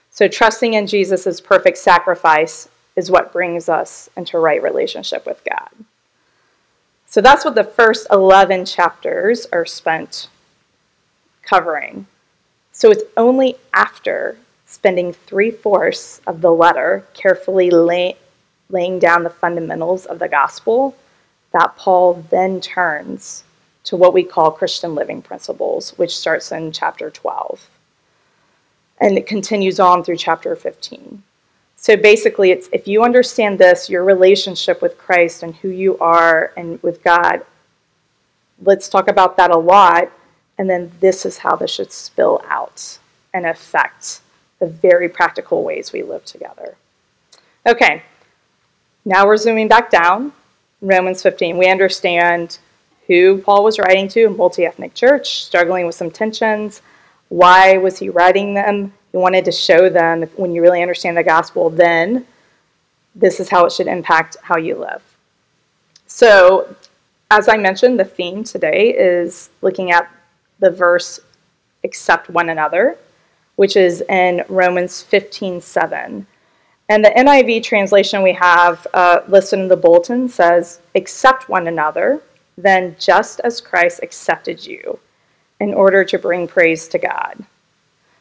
So, 0.10 0.28
trusting 0.28 0.74
in 0.74 0.88
Jesus' 0.88 1.42
perfect 1.42 1.78
sacrifice 1.78 2.70
is 2.96 3.12
what 3.12 3.32
brings 3.32 3.70
us 3.70 4.10
into 4.18 4.40
right 4.40 4.62
relationship 4.62 5.26
with 5.26 5.42
God. 5.48 5.70
So 7.06 7.22
that's 7.22 7.46
what 7.46 7.56
the 7.56 7.64
first 7.64 8.08
11 8.12 8.66
chapters 8.66 9.48
are 9.54 9.66
spent 9.66 10.28
covering. 11.42 12.06
So 12.74 12.92
it's 12.92 13.04
only 13.16 13.56
after 13.74 14.38
spending 14.68 15.14
three 15.14 15.50
fourths 15.50 16.22
of 16.28 16.42
the 16.42 16.52
letter 16.52 17.06
carefully 17.14 17.72
lay, 17.72 18.16
laying 18.70 19.00
down 19.00 19.24
the 19.24 19.30
fundamentals 19.30 20.06
of 20.06 20.20
the 20.20 20.28
gospel 20.28 20.96
that 21.54 21.76
Paul 21.78 22.26
then 22.30 22.62
turns 22.62 23.44
to 23.86 23.96
what 23.96 24.14
we 24.14 24.24
call 24.24 24.52
Christian 24.52 24.94
living 24.94 25.22
principles, 25.22 25.98
which 25.98 26.16
starts 26.16 26.52
in 26.52 26.74
chapter 26.74 27.10
12. 27.10 27.70
And 29.00 29.18
it 29.18 29.26
continues 29.26 29.80
on 29.80 30.04
through 30.04 30.18
chapter 30.18 30.56
15. 30.56 31.24
So 31.78 31.96
basically, 31.96 32.52
it's 32.52 32.68
if 32.74 32.88
you 32.88 33.04
understand 33.04 33.60
this, 33.60 33.90
your 33.90 34.04
relationship 34.04 34.82
with 34.82 34.98
Christ 34.98 35.44
and 35.44 35.56
who 35.56 35.70
you 35.70 35.98
are 36.00 36.52
and 36.58 36.82
with 36.84 37.04
God, 37.04 37.46
let's 38.62 38.90
talk 38.90 39.08
about 39.08 39.38
that 39.38 39.52
a 39.52 39.58
lot. 39.58 40.12
And 40.58 40.70
then 40.70 40.92
this 41.00 41.26
is 41.26 41.38
how 41.38 41.56
this 41.56 41.72
should 41.72 41.94
spill 41.94 42.42
out 42.50 42.98
and 43.34 43.46
affect 43.46 44.22
the 44.60 44.68
very 44.68 45.10
practical 45.10 45.64
ways 45.64 45.94
we 45.94 46.04
live 46.04 46.26
together. 46.26 46.76
Okay, 47.66 48.04
now 49.06 49.26
we're 49.26 49.38
zooming 49.38 49.68
back 49.68 49.90
down. 49.90 50.34
Romans 50.82 51.24
15. 51.24 51.58
We 51.58 51.70
understand 51.70 52.60
who 53.08 53.40
Paul 53.40 53.64
was 53.64 53.80
writing 53.80 54.08
to, 54.10 54.26
a 54.26 54.30
multi 54.30 54.66
ethnic 54.66 54.94
church, 54.94 55.44
struggling 55.44 55.86
with 55.86 55.96
some 55.96 56.12
tensions. 56.12 56.82
Why 57.30 57.78
was 57.78 58.00
he 58.00 58.10
writing 58.10 58.54
them? 58.54 58.94
He 59.12 59.18
wanted 59.18 59.46
to 59.46 59.52
show 59.52 59.90
them 59.90 60.24
when 60.36 60.52
you 60.52 60.62
really 60.62 60.82
understand 60.82 61.18
the 61.18 61.24
gospel, 61.24 61.70
then 61.70 62.26
this 63.16 63.40
is 63.40 63.50
how 63.50 63.66
it 63.66 63.72
should 63.72 63.88
impact 63.88 64.38
how 64.44 64.58
you 64.58 64.76
live. 64.76 65.02
So, 66.06 66.76
as 67.32 67.50
I 67.50 67.58
mentioned, 67.58 68.00
the 68.00 68.06
theme 68.06 68.44
today 68.44 68.94
is 68.98 69.50
looking 69.62 69.92
at 69.92 70.10
the 70.60 70.70
verse 70.70 71.20
accept 71.84 72.30
one 72.30 72.50
another, 72.50 72.98
which 73.58 73.76
is 73.76 74.02
in 74.08 74.46
Romans 74.48 75.02
15 75.02 75.60
7. 75.60 76.26
And 76.90 77.04
the 77.04 77.10
NIV 77.10 77.64
translation 77.64 78.24
we 78.24 78.32
have 78.34 78.88
uh, 78.94 79.22
listed 79.28 79.60
in 79.60 79.68
the 79.68 79.76
bulletin 79.76 80.30
says, 80.30 80.80
accept 80.96 81.50
one 81.50 81.68
another, 81.68 82.22
then 82.58 82.96
just 82.98 83.42
as 83.42 83.60
Christ 83.60 84.00
accepted 84.02 84.66
you 84.66 85.00
in 85.60 85.74
order 85.74 86.06
to 86.06 86.18
bring 86.18 86.48
praise 86.48 86.88
to 86.88 86.98
God. 86.98 87.44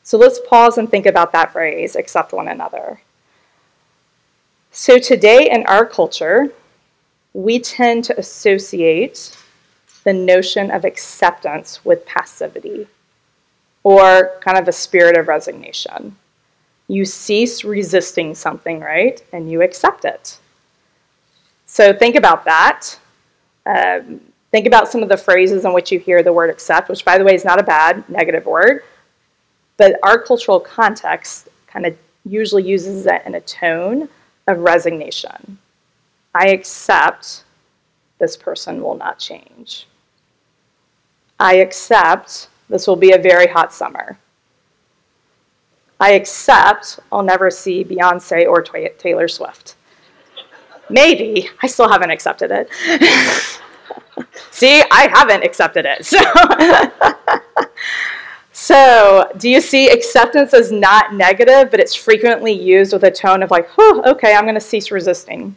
So 0.02 0.19
let's 0.19 0.40
pause 0.49 0.78
and 0.78 0.90
think 0.90 1.07
about 1.07 1.33
that 1.33 1.52
phrase 1.52 1.95
accept 1.95 2.33
one 2.33 2.49
another. 2.49 3.00
So 4.73 4.99
today 4.99 5.49
in 5.50 5.64
our 5.66 5.87
culture, 5.87 6.52
we 7.35 7.59
tend 7.59 8.05
to 8.05 8.19
associate 8.19 9.37
the 10.05 10.12
notion 10.12 10.71
of 10.71 10.85
acceptance 10.85 11.85
with 11.85 12.07
passivity 12.07 12.88
or 13.87 14.33
kind 14.40 14.59
of 14.59 14.66
a 14.66 14.73
spirit 14.73 15.16
of 15.16 15.28
resignation. 15.28 16.16
You 16.88 17.05
cease 17.05 17.62
resisting 17.62 18.35
something, 18.35 18.81
right? 18.81 19.23
And 19.33 19.49
you 19.49 19.62
accept 19.62 20.05
it. 20.05 20.40
So 21.66 21.93
think 21.93 22.16
about 22.16 22.45
that. 22.47 22.99
Um, 23.64 24.21
think 24.50 24.66
about 24.66 24.88
some 24.90 25.05
of 25.05 25.09
the 25.09 25.16
phrases 25.16 25.64
in 25.64 25.73
which 25.73 25.93
you 25.93 26.00
hear 26.00 26.25
the 26.25 26.33
word 26.33 26.50
accept, 26.50 26.88
which, 26.88 27.05
by 27.05 27.16
the 27.16 27.23
way, 27.23 27.37
is 27.37 27.45
not 27.45 27.61
a 27.61 27.62
bad 27.62 28.09
negative 28.09 28.45
word. 28.45 28.83
But 29.76 30.00
our 30.02 30.21
cultural 30.21 30.59
context 30.59 31.49
kind 31.69 31.87
of 31.87 31.97
usually 32.25 32.64
uses 32.64 33.07
it 33.07 33.23
in 33.25 33.37
a 33.37 33.40
tone 33.40 34.09
of 34.49 34.59
resignation. 34.59 35.59
I 36.35 36.49
accept 36.49 37.45
this 38.19 38.37
person 38.37 38.83
will 38.83 38.97
not 38.97 39.21
change. 39.21 39.87
I 41.38 41.59
accept 41.59 42.49
this 42.69 42.87
will 42.87 42.97
be 42.97 43.13
a 43.13 43.19
very 43.19 43.47
hot 43.47 43.73
summer. 43.73 44.19
I 45.99 46.13
accept 46.13 47.00
I'll 47.11 47.23
never 47.23 47.50
see 47.50 47.85
Beyonce 47.85 48.47
or 48.47 48.63
Taylor 48.63 49.29
Swift. 49.29 49.76
Maybe. 50.91 51.49
I 51.63 51.67
still 51.67 51.89
haven't 51.89 52.11
accepted 52.11 52.50
it. 52.52 52.71
see, 54.50 54.83
I 54.91 55.09
haven't 55.13 55.43
accepted 55.43 55.87
it. 55.87 56.05
So. 56.05 56.19
So, 58.59 59.31
do 59.37 59.50
you 59.50 59.61
see 59.61 59.91
acceptance 59.91 60.55
is 60.55 60.73
not 60.73 61.13
negative, 61.13 61.71
but 61.71 61.79
it's 61.79 61.95
frequently 61.95 62.52
used 62.52 62.95
with 62.95 63.05
a 63.05 63.11
tone 63.11 63.43
of 63.43 63.50
like, 63.50 63.69
okay, 63.79 64.35
I'm 64.35 64.45
going 64.45 64.55
to 64.55 64.63
cease 64.63 64.91
resisting. 64.91 65.55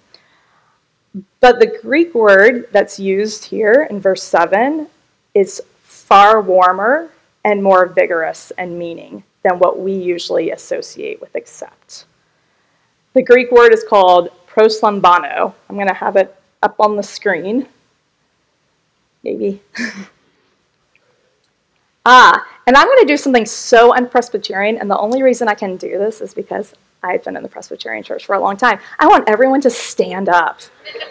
But 1.40 1.60
the 1.60 1.80
Greek 1.82 2.14
word 2.14 2.68
that's 2.74 3.00
used 3.00 3.46
here 3.46 3.88
in 3.90 4.02
verse 4.02 4.22
7 4.22 4.88
is 5.34 5.62
far 6.10 6.42
warmer 6.42 7.12
and 7.46 7.64
more 7.64 7.86
vigorous 7.86 8.52
and 8.58 8.78
meaning 8.78 9.24
than 9.44 9.60
what 9.60 9.80
we 9.80 9.94
usually 9.94 10.52
associate 10.52 11.22
with 11.22 11.36
accept. 11.36 12.06
The 13.14 13.24
Greek 13.24 13.52
word 13.52 13.74
is 13.74 13.86
called 13.88 14.30
proslambano. 14.48 15.54
I'm 15.70 15.76
going 15.76 15.88
to 15.88 15.94
have 15.94 16.16
it 16.16 16.36
up 16.64 16.76
on 16.80 16.96
the 16.96 17.04
screen. 17.04 17.68
Maybe. 19.24 19.62
Ah, 22.06 22.44
and 22.66 22.76
I'm 22.78 22.88
going 22.88 23.02
to 23.02 23.06
do 23.06 23.18
something 23.18 23.46
so 23.46 23.94
unpresbyterian, 23.94 24.80
and 24.80 24.90
the 24.90 24.98
only 24.98 25.22
reason 25.22 25.48
I 25.48 25.54
can 25.54 25.76
do 25.76 26.00
this 26.00 26.22
is 26.22 26.34
because 26.34 26.74
I've 27.04 27.24
been 27.24 27.36
in 27.36 27.44
the 27.44 27.50
Presbyterian 27.50 28.04
church 28.04 28.26
for 28.26 28.36
a 28.36 28.40
long 28.40 28.58
time. 28.58 28.80
I 28.98 29.06
want 29.06 29.30
everyone 29.30 29.62
to 29.62 29.70
stand 29.70 30.28
up. 30.28 30.62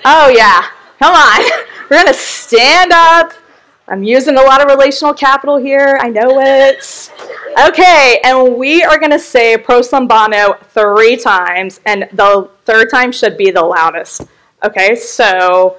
Oh, 0.04 0.28
yeah, 0.28 0.66
come 0.98 1.14
on. 1.14 1.66
We're 1.90 2.02
going 2.02 2.12
to 2.12 2.18
stand 2.18 2.90
up. 2.92 3.32
I'm 3.90 4.02
using 4.02 4.36
a 4.36 4.42
lot 4.42 4.60
of 4.60 4.68
relational 4.68 5.14
capital 5.14 5.56
here. 5.56 5.98
I 6.02 6.10
know 6.10 6.40
it. 6.40 7.10
Okay, 7.68 8.20
and 8.22 8.56
we 8.56 8.84
are 8.84 8.98
going 8.98 9.12
to 9.12 9.18
say 9.18 9.56
proslambano 9.56 10.62
three 10.66 11.16
times, 11.16 11.80
and 11.86 12.06
the 12.12 12.50
third 12.66 12.90
time 12.90 13.10
should 13.10 13.38
be 13.38 13.50
the 13.50 13.62
loudest. 13.62 14.26
Okay, 14.62 14.94
so 14.94 15.78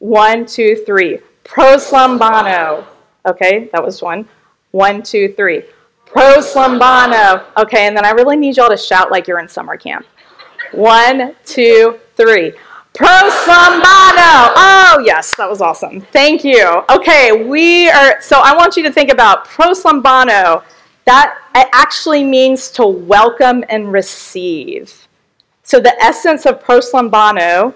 one, 0.00 0.44
two, 0.44 0.76
three. 0.84 1.18
Proslambano. 1.44 2.84
Okay, 3.26 3.70
that 3.72 3.82
was 3.82 4.02
one. 4.02 4.28
One, 4.72 5.02
two, 5.02 5.32
three. 5.34 5.62
Proslambano. 6.06 7.44
Okay, 7.56 7.86
and 7.86 7.96
then 7.96 8.04
I 8.04 8.10
really 8.10 8.36
need 8.36 8.58
y'all 8.58 8.68
to 8.68 8.76
shout 8.76 9.10
like 9.10 9.26
you're 9.26 9.38
in 9.38 9.48
summer 9.48 9.78
camp. 9.78 10.04
One, 10.72 11.34
two, 11.46 11.98
three. 12.16 12.52
Proslambano. 12.94 14.52
Oh, 14.54 15.02
yes, 15.04 15.34
that 15.34 15.50
was 15.50 15.60
awesome. 15.60 16.00
Thank 16.00 16.44
you. 16.44 16.84
Okay, 16.88 17.44
we 17.44 17.90
are, 17.90 18.20
so 18.20 18.38
I 18.38 18.54
want 18.54 18.76
you 18.76 18.84
to 18.84 18.92
think 18.92 19.10
about 19.10 19.48
proslambano. 19.48 20.62
That 21.04 21.36
actually 21.54 22.22
means 22.22 22.70
to 22.70 22.86
welcome 22.86 23.64
and 23.68 23.92
receive. 23.92 25.08
So 25.64 25.80
the 25.80 26.00
essence 26.00 26.46
of 26.46 26.62
proslambano 26.62 27.74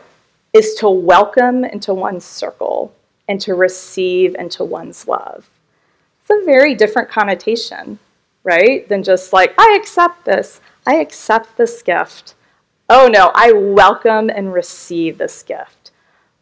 is 0.53 0.75
to 0.77 0.89
welcome 0.89 1.65
into 1.65 1.93
one's 1.95 2.25
circle 2.25 2.95
and 3.29 3.41
to 3.41 3.55
receive 3.55 4.37
into 4.37 4.65
one's 4.65 5.09
love. 5.09 5.51
It's 6.21 6.31
a 6.31 6.45
very 6.45 6.77
different 6.77 7.11
connotation, 7.11 7.99
right? 8.45 8.89
Than 8.89 9.03
just 9.03 9.33
like, 9.33 9.53
I 9.59 9.77
accept 9.81 10.25
this, 10.25 10.61
I 10.87 10.95
accept 10.97 11.57
this 11.57 11.83
gift. 11.83 12.35
Oh 12.91 13.07
no, 13.07 13.31
I 13.35 13.53
welcome 13.53 14.31
and 14.31 14.51
receive 14.51 15.19
this 15.19 15.43
gift. 15.43 15.91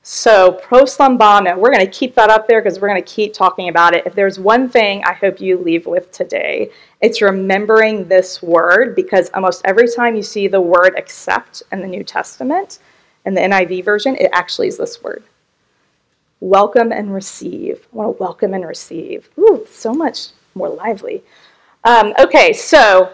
So, 0.03 0.61
proslambano, 0.63 1.57
we're 1.59 1.73
going 1.73 1.85
to 1.85 1.91
keep 1.91 2.15
that 2.15 2.31
up 2.31 2.47
there 2.47 2.63
because 2.63 2.79
we're 2.79 2.87
going 2.87 3.03
to 3.03 3.15
keep 3.15 3.35
talking 3.35 3.69
about 3.69 3.97
it. 3.97 4.07
If 4.07 4.15
there's 4.15 4.39
one 4.39 4.69
thing 4.69 5.03
I 5.05 5.13
hope 5.13 5.41
you 5.41 5.59
leave 5.59 5.87
with 5.87 6.13
today, 6.13 6.71
it's 7.01 7.21
remembering 7.21 8.07
this 8.07 8.41
word 8.41 8.95
because 8.95 9.29
almost 9.35 9.63
every 9.65 9.89
time 9.89 10.15
you 10.15 10.23
see 10.23 10.47
the 10.47 10.61
word 10.61 10.97
accept 10.97 11.65
in 11.73 11.81
the 11.81 11.89
New 11.89 12.05
Testament, 12.05 12.79
in 13.25 13.35
the 13.35 13.41
NIV 13.41 13.85
version, 13.85 14.15
it 14.15 14.31
actually 14.33 14.69
is 14.69 14.77
this 14.77 15.03
word 15.03 15.25
welcome 16.39 16.93
and 16.93 17.13
receive. 17.13 17.89
I 17.93 17.97
want 17.97 18.17
to 18.17 18.23
welcome 18.23 18.55
and 18.55 18.65
receive. 18.65 19.29
Ooh, 19.37 19.67
so 19.69 19.93
much 19.93 20.29
more 20.55 20.69
lively. 20.69 21.25
Um, 21.83 22.15
okay, 22.21 22.53
so 22.53 23.11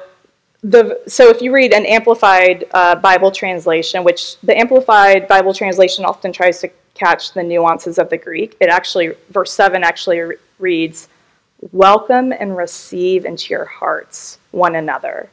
the 0.63 1.01
so 1.09 1.29
if 1.29 1.43
you 1.43 1.53
read 1.53 1.73
an 1.73 1.85
amplified 1.87 2.67
uh, 2.73 2.95
Bible 2.95 3.31
translation, 3.31 4.05
which 4.05 4.39
the 4.41 4.57
amplified 4.57 5.27
Bible 5.27 5.53
translation 5.53 6.05
often 6.05 6.33
tries 6.33 6.61
to 6.61 6.71
catch 6.95 7.33
the 7.33 7.43
nuances 7.43 7.99
of 7.99 8.09
the 8.11 8.19
Greek, 8.19 8.57
it 8.61 8.69
actually 8.69 9.13
verse 9.31 9.53
seven 9.53 9.83
actually 9.83 10.21
re- 10.21 10.37
reads, 10.59 11.09
"Welcome 11.73 12.33
and 12.33 12.57
receive 12.57 13.25
into 13.25 13.53
your 13.53 13.65
hearts 13.65 14.39
one 14.53 14.77
another, 14.77 15.31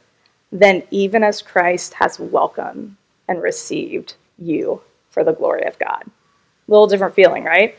then 0.50 0.82
even 0.90 1.22
as 1.22 1.42
Christ 1.42 1.94
has 1.94 2.18
welcomed 2.18 2.96
and 3.28 3.40
received 3.40 4.14
you 4.36 4.82
for 5.10 5.22
the 5.22 5.32
glory 5.32 5.64
of 5.64 5.78
God." 5.78 6.02
A 6.06 6.70
little 6.70 6.88
different 6.88 7.14
feeling, 7.14 7.44
right? 7.44 7.76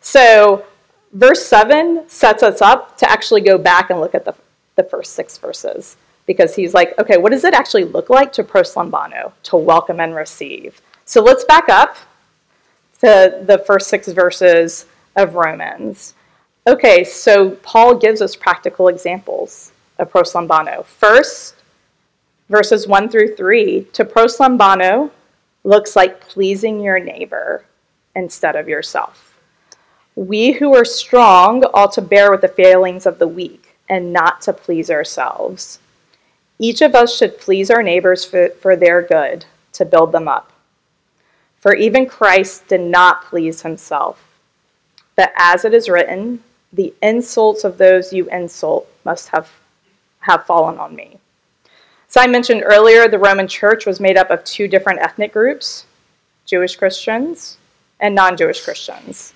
So, 0.00 0.66
verse 1.12 1.46
7 1.46 2.08
sets 2.08 2.42
us 2.42 2.60
up 2.60 2.98
to 2.98 3.10
actually 3.10 3.40
go 3.40 3.56
back 3.56 3.88
and 3.88 4.00
look 4.00 4.14
at 4.14 4.24
the, 4.24 4.34
the 4.74 4.82
first 4.82 5.12
six 5.12 5.38
verses 5.38 5.96
because 6.26 6.54
he's 6.54 6.74
like, 6.74 6.98
okay, 6.98 7.16
what 7.16 7.32
does 7.32 7.44
it 7.44 7.54
actually 7.54 7.84
look 7.84 8.10
like 8.10 8.32
to 8.34 8.44
proslambano, 8.44 9.32
to 9.44 9.56
welcome 9.56 10.00
and 10.00 10.14
receive? 10.14 10.80
So 11.04 11.22
let's 11.22 11.44
back 11.44 11.68
up 11.68 11.96
to 13.00 13.42
the 13.44 13.58
first 13.66 13.88
six 13.88 14.08
verses 14.08 14.86
of 15.16 15.34
Romans. 15.34 16.14
Okay, 16.66 17.02
so 17.02 17.50
Paul 17.62 17.96
gives 17.96 18.22
us 18.22 18.36
practical 18.36 18.88
examples 18.88 19.72
of 19.98 20.12
proslambano. 20.12 20.84
First, 20.84 21.56
verses 22.48 22.86
1 22.86 23.08
through 23.08 23.34
3, 23.34 23.88
to 23.92 24.04
proslambano 24.04 25.10
looks 25.64 25.96
like 25.96 26.20
pleasing 26.20 26.80
your 26.80 26.98
neighbor 26.98 27.64
instead 28.14 28.56
of 28.56 28.68
yourself. 28.68 29.38
We 30.14 30.52
who 30.52 30.74
are 30.74 30.84
strong 30.84 31.64
ought 31.74 31.92
to 31.92 32.02
bear 32.02 32.30
with 32.30 32.42
the 32.42 32.48
failings 32.48 33.06
of 33.06 33.18
the 33.18 33.28
weak 33.28 33.76
and 33.88 34.12
not 34.12 34.40
to 34.42 34.52
please 34.52 34.90
ourselves. 34.90 35.78
Each 36.62 36.80
of 36.80 36.94
us 36.94 37.16
should 37.16 37.40
please 37.40 37.72
our 37.72 37.82
neighbors 37.82 38.24
for, 38.24 38.50
for 38.50 38.76
their 38.76 39.02
good, 39.02 39.46
to 39.72 39.84
build 39.84 40.12
them 40.12 40.28
up. 40.28 40.52
For 41.58 41.74
even 41.74 42.06
Christ 42.06 42.68
did 42.68 42.82
not 42.82 43.24
please 43.24 43.62
himself. 43.62 44.22
But 45.16 45.32
as 45.36 45.64
it 45.64 45.74
is 45.74 45.88
written, 45.88 46.44
the 46.72 46.94
insults 47.02 47.64
of 47.64 47.78
those 47.78 48.12
you 48.12 48.28
insult 48.30 48.88
must 49.04 49.30
have, 49.30 49.50
have 50.20 50.46
fallen 50.46 50.78
on 50.78 50.94
me. 50.94 51.18
So 52.06 52.20
I 52.20 52.28
mentioned 52.28 52.62
earlier 52.64 53.08
the 53.08 53.18
Roman 53.18 53.48
church 53.48 53.84
was 53.84 53.98
made 53.98 54.16
up 54.16 54.30
of 54.30 54.44
two 54.44 54.68
different 54.68 55.00
ethnic 55.00 55.32
groups 55.32 55.86
Jewish 56.46 56.76
Christians 56.76 57.58
and 57.98 58.14
non 58.14 58.36
Jewish 58.36 58.62
Christians. 58.62 59.34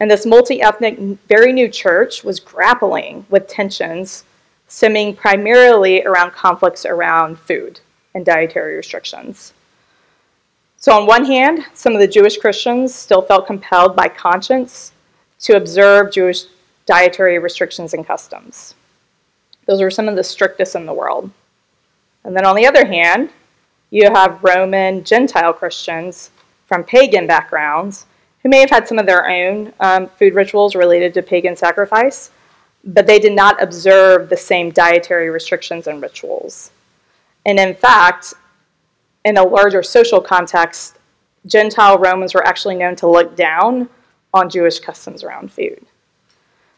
And 0.00 0.10
this 0.10 0.26
multi 0.26 0.60
ethnic, 0.60 0.98
very 1.28 1.54
new 1.54 1.70
church 1.70 2.24
was 2.24 2.40
grappling 2.40 3.24
with 3.30 3.48
tensions 3.48 4.24
stemming 4.72 5.14
primarily 5.14 6.02
around 6.02 6.30
conflicts 6.30 6.86
around 6.86 7.38
food 7.38 7.78
and 8.14 8.24
dietary 8.24 8.74
restrictions. 8.74 9.52
So, 10.78 10.98
on 10.98 11.06
one 11.06 11.26
hand, 11.26 11.66
some 11.74 11.92
of 11.92 12.00
the 12.00 12.08
Jewish 12.08 12.38
Christians 12.38 12.94
still 12.94 13.20
felt 13.20 13.46
compelled 13.46 13.94
by 13.94 14.08
conscience 14.08 14.92
to 15.40 15.58
observe 15.58 16.10
Jewish 16.10 16.44
dietary 16.86 17.38
restrictions 17.38 17.92
and 17.92 18.06
customs. 18.06 18.74
Those 19.66 19.82
were 19.82 19.90
some 19.90 20.08
of 20.08 20.16
the 20.16 20.24
strictest 20.24 20.74
in 20.74 20.86
the 20.86 20.94
world. 20.94 21.30
And 22.24 22.34
then 22.34 22.46
on 22.46 22.56
the 22.56 22.66
other 22.66 22.86
hand, 22.86 23.28
you 23.90 24.10
have 24.10 24.42
Roman 24.42 25.04
Gentile 25.04 25.52
Christians 25.52 26.30
from 26.66 26.82
pagan 26.82 27.26
backgrounds 27.26 28.06
who 28.42 28.48
may 28.48 28.60
have 28.60 28.70
had 28.70 28.88
some 28.88 28.98
of 28.98 29.04
their 29.04 29.28
own 29.28 29.74
um, 29.80 30.08
food 30.08 30.34
rituals 30.34 30.74
related 30.74 31.12
to 31.12 31.22
pagan 31.22 31.56
sacrifice, 31.56 32.30
but 32.84 33.06
they 33.06 33.18
did 33.18 33.32
not 33.32 33.62
observe 33.62 34.28
the 34.28 34.36
same 34.36 34.70
dietary 34.70 35.30
restrictions 35.30 35.86
and 35.86 36.02
rituals. 36.02 36.70
And 37.46 37.58
in 37.58 37.74
fact, 37.74 38.34
in 39.24 39.36
a 39.36 39.42
larger 39.42 39.82
social 39.82 40.20
context, 40.20 40.98
Gentile 41.46 41.98
Romans 41.98 42.34
were 42.34 42.46
actually 42.46 42.76
known 42.76 42.96
to 42.96 43.08
look 43.08 43.36
down 43.36 43.88
on 44.34 44.48
Jewish 44.48 44.80
customs 44.80 45.22
around 45.22 45.52
food. 45.52 45.84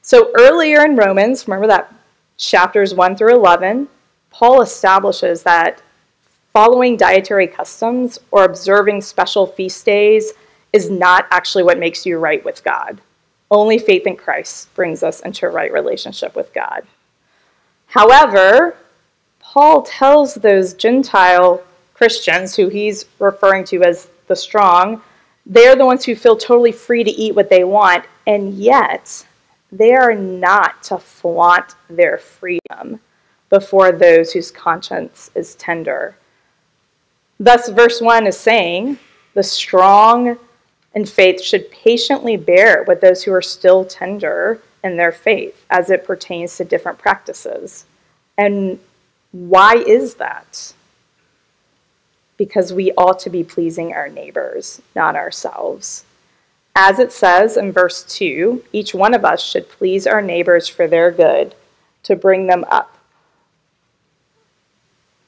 So 0.03 0.31
earlier 0.39 0.85
in 0.85 0.97
Romans, 0.97 1.47
remember 1.47 1.67
that 1.69 1.93
chapters 2.37 2.95
1 2.95 3.17
through 3.17 3.35
11, 3.35 3.89
Paul 4.31 4.61
establishes 4.61 5.43
that 5.45 5.83
following 6.53 6.97
dietary 6.97 7.47
customs 7.47 8.19
or 8.31 8.45
observing 8.45 9.01
special 9.01 9.47
feast 9.47 9.85
days 9.85 10.33
is 10.73 10.91
not 10.91 11.27
actually 11.31 11.65
what 11.65 11.79
makes 11.79 12.05
you 12.05 12.19
right 12.19 12.45
with 12.45 12.63
God. 12.65 13.01
Only 13.51 13.79
faith 13.79 14.07
in 14.07 14.17
Christ 14.17 14.75
brings 14.75 15.03
us 15.03 15.21
into 15.21 15.47
a 15.47 15.51
right 15.51 15.73
relationship 15.73 16.35
with 16.35 16.53
God. 16.53 16.83
However, 17.87 18.77
Paul 19.41 19.83
tells 19.83 20.35
those 20.35 20.75
Gentile 20.75 21.63
Christians, 21.93 22.57
who 22.57 22.69
he's 22.69 23.05
referring 23.19 23.65
to 23.67 23.83
as 23.83 24.09
the 24.27 24.35
strong, 24.35 25.03
they're 25.47 25.77
the 25.77 25.87
ones 25.87 26.05
who 26.05 26.17
feel 26.17 26.37
totally 26.37 26.73
free 26.73 27.05
to 27.05 27.11
eat 27.11 27.35
what 27.35 27.51
they 27.51 27.65
want, 27.65 28.05
and 28.27 28.55
yet 28.55 29.27
they 29.71 29.93
are 29.93 30.15
not 30.15 30.83
to 30.85 30.99
flaunt 30.99 31.75
their 31.89 32.19
freedom 32.19 33.01
before 33.51 33.93
those 33.93 34.33
whose 34.33 34.51
conscience 34.51 35.31
is 35.35 35.55
tender. 35.57 36.17
Thus, 37.39 37.69
verse 37.69 38.01
1 38.01 38.27
is 38.27 38.39
saying, 38.39 38.99
the 39.35 39.43
strong 39.43 40.39
in 40.95 41.05
faith 41.05 41.43
should 41.43 41.71
patiently 41.71 42.37
bear 42.37 42.85
with 42.87 43.01
those 43.01 43.25
who 43.25 43.33
are 43.33 43.43
still 43.43 43.85
tender 43.85 44.61
in 44.83 44.97
their 44.97 45.13
faith 45.13 45.65
as 45.69 45.91
it 45.91 46.05
pertains 46.05 46.57
to 46.57 46.65
different 46.65 46.99
practices. 46.99 47.85
And 48.39 48.79
why 49.33 49.75
is 49.75 50.15
that? 50.15 50.75
Because 52.37 52.73
we 52.73 52.93
ought 52.93 53.19
to 53.21 53.31
be 53.31 53.43
pleasing 53.43 53.93
our 53.93 54.09
neighbors, 54.09 54.81
not 54.95 55.17
ourselves. 55.17 56.05
As 56.77 56.99
it 56.99 57.13
says 57.13 57.57
in 57.57 57.73
verse 57.73 58.03
2, 58.05 58.65
each 58.73 58.95
one 58.95 59.15
of 59.15 59.25
us 59.25 59.43
should 59.43 59.69
please 59.69 60.07
our 60.07 60.23
neighbors 60.23 60.69
for 60.69 60.87
their 60.87 61.11
good, 61.11 61.55
to 62.03 62.17
bring 62.17 62.47
them 62.47 62.65
up, 62.69 62.99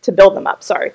to 0.02 0.12
build 0.12 0.36
them 0.36 0.46
up, 0.46 0.62
sorry. 0.62 0.92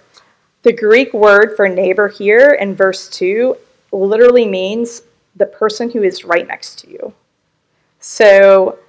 The 0.64 0.74
Greek 0.74 1.14
word 1.14 1.56
for 1.56 1.68
neighbor 1.68 2.10
here 2.10 2.52
in 2.52 2.76
verse 2.76 3.10
2 3.10 3.58
literally 3.92 4.48
means 4.48 5.04
the 5.36 5.46
person 5.46 5.90
who 5.90 6.04
is 6.04 6.26
right 6.26 6.48
next 6.48 6.80
to 6.80 6.90
you. 6.90 7.14
So, 8.00 8.80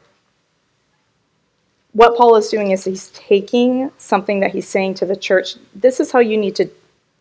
what 1.93 2.17
Paul 2.17 2.37
is 2.37 2.49
doing 2.49 2.71
is 2.71 2.85
he's 2.85 3.09
taking 3.11 3.91
something 3.99 4.41
that 4.41 4.53
he's 4.53 4.67
saying 4.67 4.95
to 4.95 5.07
the 5.07 5.17
church 5.17 5.57
this 5.75 6.01
is 6.01 6.11
how 6.11 6.21
you 6.21 6.39
need 6.39 6.57
to, 6.57 6.71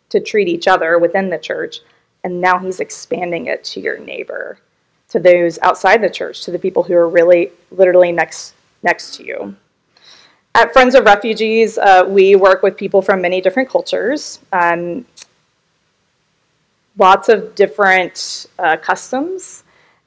to 0.10 0.22
treat 0.22 0.48
each 0.48 0.68
other 0.68 0.98
within 0.98 1.30
the 1.30 1.38
church 1.38 1.82
and 2.24 2.40
now 2.40 2.60
he's 2.60 2.80
expanding 2.80 3.48
it 3.48 3.64
to 3.64 3.80
your 3.80 3.98
neighbor, 4.00 4.60
to 5.10 5.20
those 5.20 5.60
outside 5.60 6.02
the 6.02 6.10
church, 6.10 6.44
to 6.46 6.52
the 6.52 6.60
people 6.60 6.84
who 6.84 6.94
are 6.94 7.10
really 7.10 7.52
literally 7.72 8.12
next 8.12 8.54
next 8.84 9.16
to 9.16 9.26
you. 9.26 9.56
At 10.54 10.74
Friends 10.74 10.96
of 10.96 11.06
Refugees, 11.06 11.78
uh, 11.78 12.04
we 12.08 12.36
work 12.36 12.62
with 12.62 12.76
people 12.76 13.02
from 13.02 13.22
many 13.22 13.40
different 13.40 13.70
cultures, 13.70 14.40
um, 14.52 15.06
lots 16.98 17.30
of 17.30 17.56
different 17.56 18.48
uh, 18.60 18.78
customs, 18.78 19.64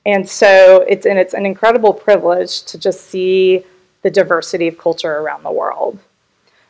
and 0.07 0.29
so 0.29 0.85
it's 0.89 1.07
and 1.07 1.19
it's 1.19 1.35
an 1.35 1.47
incredible 1.47 1.93
privilege 1.93 2.63
to 2.65 2.79
just 2.79 3.07
see 3.07 3.65
the 4.03 4.11
diversity 4.11 4.69
of 4.69 4.79
culture 4.79 5.19
around 5.19 5.43
the 5.43 5.51
world. 5.51 5.99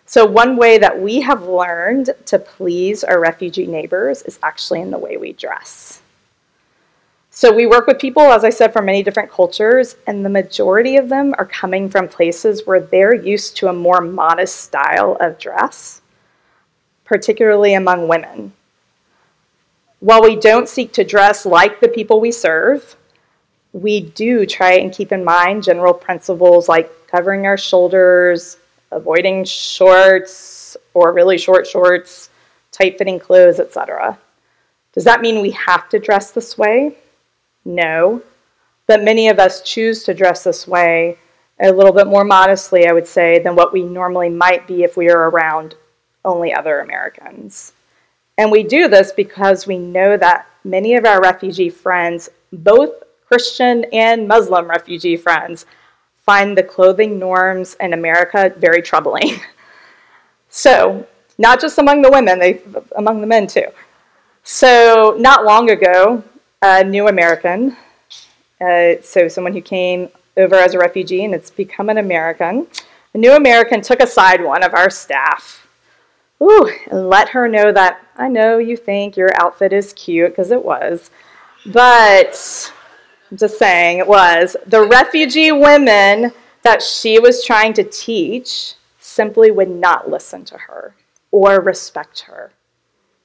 So, 0.07 0.27
one 0.27 0.57
way 0.57 0.79
that 0.79 1.00
we 1.00 1.22
have 1.22 1.48
learned 1.48 2.11
to 2.27 2.38
please 2.38 3.05
our 3.05 3.18
refugee 3.18 3.66
neighbors 3.66 4.22
is 4.22 4.38
actually 4.42 4.83
in 4.83 4.90
the 4.90 4.98
way 4.98 5.16
we 5.16 5.33
dress. 5.33 6.03
So, 7.31 7.53
we 7.53 7.66
work 7.66 7.87
with 7.87 7.98
people, 7.98 8.22
as 8.22 8.44
I 8.44 8.50
said, 8.50 8.72
from 8.72 8.85
many 8.85 9.03
different 9.03 9.31
cultures, 9.31 9.96
and 10.07 10.24
the 10.24 10.29
majority 10.31 10.96
of 10.96 11.09
them 11.09 11.35
are 11.38 11.46
coming 11.46 11.88
from 11.88 12.07
places 12.07 12.66
where 12.66 12.81
they're 12.81 13.14
used 13.14 13.57
to 13.57 13.68
a 13.68 13.72
more 13.72 14.03
modest 14.03 14.57
style 14.61 15.16
of 15.20 15.38
dress, 15.38 16.03
particularly 17.05 17.74
among 17.74 18.07
women. 18.07 18.53
While 20.05 20.21
we 20.21 20.37
don't 20.37 20.69
seek 20.69 20.93
to 20.93 21.03
dress 21.03 21.47
like 21.47 21.81
the 21.81 21.88
people 21.88 22.21
we 22.21 22.31
serve, 22.31 22.95
we 23.73 24.03
do 24.03 24.45
try 24.45 24.73
and 24.73 24.93
keep 24.93 25.12
in 25.12 25.25
mind 25.25 25.62
general 25.62 25.95
principles 25.95 26.69
like 26.69 27.07
covering 27.07 27.47
our 27.47 27.57
shoulders, 27.57 28.59
avoiding 28.93 29.47
shorts 29.47 30.77
or 30.93 31.14
really 31.14 31.38
short 31.38 31.67
shorts, 31.67 32.29
tight 32.71 32.99
fitting 32.99 33.19
clothes, 33.19 33.59
etc. 33.59 34.19
Does 34.93 35.05
that 35.05 35.23
mean 35.23 35.40
we 35.40 35.53
have 35.53 35.88
to 35.88 35.99
dress 35.99 36.33
this 36.33 36.59
way? 36.59 36.99
No. 37.64 38.21
But 38.87 39.03
many 39.03 39.29
of 39.29 39.38
us 39.38 39.62
choose 39.62 40.05
to 40.05 40.12
dress 40.12 40.45
this 40.45 40.69
way 40.69 41.17
a 41.59 41.73
little 41.73 41.93
bit 41.93 42.09
more 42.09 42.25
modestly, 42.25 42.87
I 42.87 42.93
would 42.93 43.07
say, 43.07 43.38
than 43.38 43.57
what 43.57 43.73
we 43.73 43.83
normally 43.83 44.29
might 44.29 44.67
be 44.67 44.83
if 44.83 44.99
we 44.99 45.09
are 45.09 45.31
around 45.31 45.77
only 46.27 46.53
other 46.53 46.81
Americans. 46.81 47.73
And 48.37 48.51
we 48.51 48.62
do 48.62 48.88
this 48.88 49.12
because 49.12 49.66
we 49.66 49.79
know 49.79 50.16
that 50.16 50.47
many 50.64 50.97
of 50.97 51.05
our 51.05 51.20
refugee 51.20 51.70
friends, 51.70 52.29
both 52.53 52.90
Christian 53.27 53.85
and 53.92 54.27
Muslim 54.27 54.68
refugee 54.68 55.16
friends, 55.16 55.66
find 56.25 56.57
the 56.57 56.62
clothing 56.62 57.18
norms 57.18 57.77
in 57.81 57.92
America 57.92 58.53
very 58.57 58.83
troubling. 58.83 59.40
so, 60.49 61.07
not 61.38 61.61
just 61.61 61.79
among 61.79 62.03
the 62.03 62.11
women, 62.11 62.38
they 62.38 62.61
among 62.97 63.20
the 63.20 63.27
men 63.27 63.47
too. 63.47 63.66
So, 64.42 65.16
not 65.18 65.44
long 65.44 65.70
ago, 65.70 66.23
a 66.62 66.83
new 66.83 67.09
American, 67.09 67.77
uh, 68.61 68.94
so 69.03 69.29
someone 69.29 69.53
who 69.53 69.61
came 69.61 70.09
over 70.37 70.57
as 70.57 70.75
a 70.75 70.79
refugee 70.79 71.25
and 71.25 71.35
it's 71.35 71.51
become 71.51 71.88
an 71.88 71.99
American, 71.99 72.66
a 73.14 73.18
new 73.18 73.33
American 73.33 73.81
took 73.81 74.01
aside 74.01 74.42
one 74.42 74.62
of 74.62 74.75
our 74.75 74.90
staff. 74.90 75.63
Ooh, 76.42 76.70
and 76.90 77.09
let 77.09 77.31
her 77.31 77.49
know 77.49 77.73
that 77.73 78.05
I 78.16 78.29
know 78.29 78.59
you 78.59 78.77
think 78.77 79.16
your 79.16 79.31
outfit 79.40 79.73
is 79.73 79.92
cute 79.92 80.31
because 80.31 80.51
it 80.51 80.64
was, 80.64 81.11
but 81.66 82.73
I'm 83.31 83.37
just 83.37 83.59
saying 83.59 83.99
it 83.99 84.07
was. 84.07 84.57
The 84.66 84.83
refugee 84.83 85.53
women 85.53 86.33
that 86.62 86.83
she 86.83 87.18
was 87.18 87.44
trying 87.44 87.73
to 87.75 87.85
teach 87.85 88.75
simply 88.99 89.51
would 89.51 89.70
not 89.70 90.11
listen 90.11 90.44
to 90.47 90.59
her 90.59 90.94
or 91.31 91.61
respect 91.61 92.20
her 92.20 92.53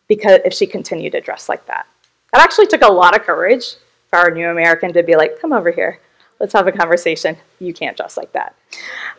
because 0.08 0.40
if 0.46 0.54
she 0.54 0.66
continued 0.68 1.12
to 1.14 1.22
dress 1.22 1.50
like 1.50 1.66
that. 1.68 1.88
That 2.34 2.42
actually 2.42 2.68
took 2.68 2.82
a 2.82 2.92
lot 2.92 3.16
of 3.16 3.24
courage 3.24 3.76
for 4.10 4.20
our 4.20 4.32
new 4.32 4.50
American 4.50 4.94
to 4.94 5.04
be 5.04 5.16
like, 5.16 5.40
come 5.40 5.54
over 5.54 5.72
here, 5.72 6.00
let's 6.40 6.54
have 6.54 6.68
a 6.68 6.72
conversation. 6.72 7.38
You 7.60 7.74
can't 7.74 7.96
dress 7.96 8.18
like 8.18 8.32
that. 8.34 8.56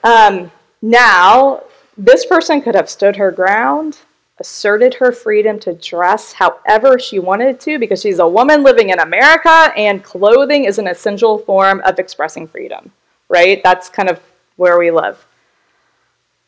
Um, 0.04 0.50
now, 0.82 1.64
this 2.00 2.24
person 2.24 2.62
could 2.62 2.74
have 2.74 2.88
stood 2.88 3.16
her 3.16 3.30
ground, 3.30 3.98
asserted 4.38 4.94
her 4.94 5.12
freedom 5.12 5.58
to 5.60 5.74
dress 5.74 6.32
however 6.32 6.98
she 6.98 7.18
wanted 7.18 7.60
to 7.60 7.78
because 7.78 8.00
she's 8.00 8.18
a 8.18 8.26
woman 8.26 8.62
living 8.62 8.88
in 8.88 8.98
America 8.98 9.70
and 9.76 10.02
clothing 10.02 10.64
is 10.64 10.78
an 10.78 10.88
essential 10.88 11.38
form 11.40 11.82
of 11.84 11.98
expressing 11.98 12.48
freedom, 12.48 12.90
right? 13.28 13.62
That's 13.62 13.90
kind 13.90 14.08
of 14.08 14.18
where 14.56 14.78
we 14.78 14.90
live. 14.90 15.26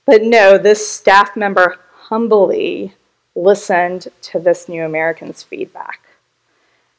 But 0.06 0.22
no, 0.22 0.56
this 0.56 0.88
staff 0.88 1.36
member 1.36 1.76
humbly 1.92 2.94
listened 3.34 4.08
to 4.22 4.38
this 4.38 4.70
new 4.70 4.84
American's 4.84 5.42
feedback. 5.42 6.00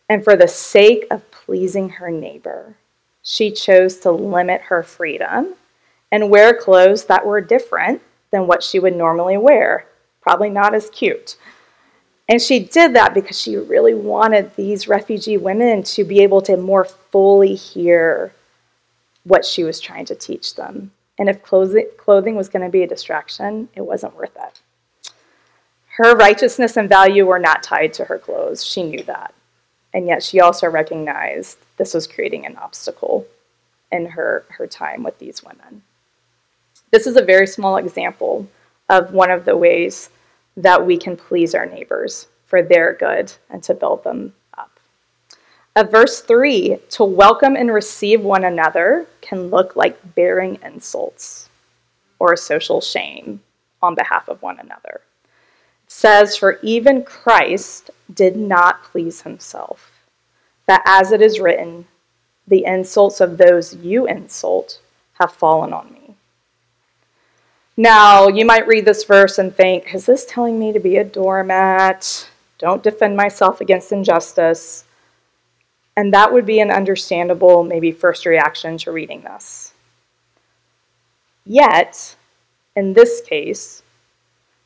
And 0.08 0.24
for 0.24 0.36
the 0.36 0.48
sake 0.48 1.08
of 1.10 1.30
pleasing 1.32 1.90
her 1.90 2.12
neighbor, 2.12 2.76
she 3.24 3.50
chose 3.50 3.98
to 4.02 4.12
limit 4.12 4.62
her 4.62 4.84
freedom 4.84 5.56
and 6.12 6.30
wear 6.30 6.54
clothes 6.54 7.06
that 7.06 7.26
were 7.26 7.42
different 7.42 8.00
than 8.34 8.48
what 8.48 8.64
she 8.64 8.80
would 8.80 8.96
normally 8.96 9.38
wear, 9.38 9.86
probably 10.20 10.50
not 10.50 10.74
as 10.74 10.90
cute. 10.90 11.38
And 12.28 12.42
she 12.42 12.60
did 12.60 12.96
that 12.96 13.14
because 13.14 13.40
she 13.40 13.56
really 13.56 13.94
wanted 13.94 14.56
these 14.56 14.88
refugee 14.88 15.38
women 15.38 15.84
to 15.84 16.04
be 16.04 16.22
able 16.22 16.42
to 16.42 16.58
more 16.58 16.84
fully 16.84 17.54
hear 17.54 18.34
what 19.24 19.46
she 19.46 19.64
was 19.64 19.80
trying 19.80 20.06
to 20.06 20.16
teach 20.16 20.56
them. 20.56 20.92
And 21.20 21.30
if 21.30 21.44
clothing 21.44 22.36
was 22.36 22.50
going 22.50 22.66
to 22.66 22.72
be 22.72 22.82
a 22.82 22.88
distraction, 22.88 23.70
it 23.76 23.82
wasn't 23.82 24.16
worth 24.16 24.36
it. 24.36 24.62
Her 25.98 26.16
righteousness 26.16 26.76
and 26.76 26.90
value 26.90 27.28
were 27.28 27.38
not 27.38 27.62
tied 27.62 27.94
to 27.94 28.06
her 28.06 28.18
clothes. 28.18 28.66
She 28.66 28.82
knew 28.82 29.04
that. 29.04 29.36
And 29.94 30.08
yet 30.08 30.24
she 30.24 30.40
also 30.40 30.68
recognized 30.68 31.60
this 31.78 31.94
was 31.94 32.08
creating 32.08 32.48
an 32.48 32.56
obstacle 32.56 33.28
in 33.92 34.08
her, 34.08 34.44
her 34.58 34.66
time 34.66 35.04
with 35.04 35.20
these 35.20 35.44
women. 35.44 35.84
This 36.94 37.08
is 37.08 37.18
a 37.18 37.26
very 37.26 37.48
small 37.48 37.78
example 37.78 38.48
of 38.88 39.14
one 39.14 39.32
of 39.32 39.46
the 39.46 39.58
ways 39.58 40.12
that 40.56 40.86
we 40.86 40.96
can 40.96 41.18
please 41.18 41.56
our 41.56 41.66
neighbors 41.66 42.28
for 42.46 42.62
their 42.62 42.94
good 42.94 43.34
and 43.50 43.64
to 43.64 43.74
build 43.74 44.04
them 44.04 44.36
up. 44.56 44.80
Of 45.76 45.90
verse 45.90 46.22
3, 46.22 46.78
to 46.92 47.04
welcome 47.04 47.56
and 47.56 47.74
receive 47.74 48.22
one 48.22 48.44
another 48.44 49.08
can 49.22 49.50
look 49.50 49.76
like 49.76 50.14
bearing 50.14 50.60
insults 50.64 51.50
or 52.20 52.38
social 52.38 52.80
shame 52.80 53.42
on 53.82 53.96
behalf 53.96 54.30
of 54.30 54.44
one 54.44 54.60
another. 54.60 55.02
It 55.86 55.92
says, 55.92 56.38
For 56.38 56.60
even 56.62 57.02
Christ 57.02 57.90
did 58.14 58.36
not 58.38 58.84
please 58.84 59.22
himself, 59.22 59.90
that 60.68 60.84
as 60.86 61.12
it 61.12 61.24
is 61.24 61.40
written, 61.40 61.88
the 62.48 62.66
insults 62.66 63.20
of 63.20 63.40
those 63.40 63.74
you 63.78 64.06
insult 64.06 64.80
have 65.14 65.34
fallen 65.34 65.74
on 65.74 65.92
me. 65.92 66.03
Now, 67.76 68.28
you 68.28 68.46
might 68.46 68.68
read 68.68 68.86
this 68.86 69.04
verse 69.04 69.40
and 69.40 69.56
think, 69.56 69.96
is 69.96 70.06
this 70.06 70.26
telling 70.26 70.60
me 70.60 70.72
to 70.74 70.80
be 70.80 70.98
a 70.98 71.04
doormat? 71.04 72.30
Don't 72.60 72.84
defend 72.84 73.18
myself 73.18 73.62
against 73.62 73.92
injustice. 73.92 74.86
And 75.98 76.14
that 76.14 76.32
would 76.32 76.46
be 76.46 76.60
an 76.60 76.70
understandable, 76.70 77.64
maybe, 77.64 77.92
first 77.92 78.26
reaction 78.26 78.78
to 78.80 78.92
reading 78.92 79.22
this. 79.22 79.74
Yet, 81.46 82.16
in 82.76 82.94
this 82.94 83.22
case, 83.22 83.82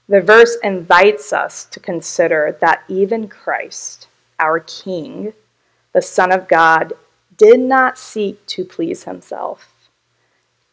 the 0.10 0.22
verse 0.22 0.58
invites 0.62 1.32
us 1.32 1.66
to 1.66 1.80
consider 1.80 2.58
that 2.60 2.84
even 2.90 3.30
Christ, 3.30 4.08
our 4.40 4.60
King, 4.60 5.34
the 5.94 6.02
Son 6.02 6.32
of 6.32 6.48
God, 6.48 6.94
did 7.38 7.60
not 7.60 7.98
seek 7.98 8.46
to 8.48 8.66
please 8.66 9.04
himself 9.04 9.74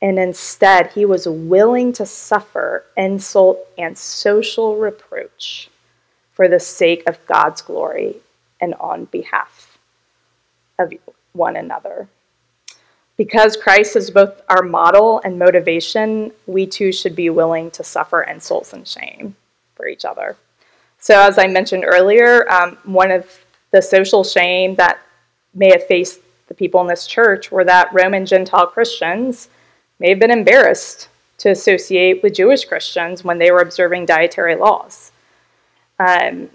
and 0.05 0.19
instead 0.19 0.93
he 0.93 1.07
was 1.07 1.27
willing 1.27 1.91
to 1.91 2.05
suffer 2.05 2.85
insult 2.95 3.59
and 3.79 3.97
social 3.97 4.77
reproach 4.77 5.71
for 6.35 6.47
the 6.47 6.61
sake 6.61 7.03
of 7.07 7.25
God's 7.25 7.63
glory 7.63 8.17
and 8.61 8.75
on 8.75 9.07
behalf 9.07 9.79
of 10.79 10.93
one 11.33 11.57
another. 11.57 12.07
Because 13.17 13.57
Christ 13.57 13.97
is 13.97 14.11
both 14.11 14.43
our 14.51 14.63
model 14.63 15.23
and 15.25 15.39
motivation, 15.39 16.33
we 16.47 16.67
too 16.67 16.93
should 16.93 17.17
be 17.17 17.31
willing 17.31 17.71
to 17.71 17.83
suffer 17.83 18.25
insults 18.25 18.75
and 18.75 18.87
shame 18.87 19.35
for 19.75 19.87
each 19.87 20.05
other. 20.05 20.37
So, 20.99 21.19
as 21.19 21.39
I 21.39 21.47
mentioned 21.47 21.85
earlier, 21.87 22.47
um, 22.53 22.77
one 22.85 23.11
of 23.11 23.27
the 23.71 23.81
social 23.81 24.23
shame 24.23 24.75
that 24.75 24.99
may 25.55 25.71
have 25.71 25.87
faced 25.87 26.21
the 26.49 26.55
people 26.55 26.83
in 26.83 26.89
this 26.89 27.07
church 27.07 27.51
were 27.51 27.65
that 27.65 27.95
Roman 27.95 28.27
Gentile 28.27 28.67
Christians 28.67 29.49
may 30.05 30.11
have 30.11 30.19
been 30.19 30.31
embarrassed 30.31 31.09
to 31.39 31.51
associate 31.51 32.23
with 32.23 32.35
Jewish 32.35 32.67
Christians 32.67 33.25
when 33.25 33.39
they 33.39 33.51
were 33.51 33.63
observing 33.63 34.05
dietary 34.05 34.55
laws. 34.55 35.13
Um, 35.99 36.51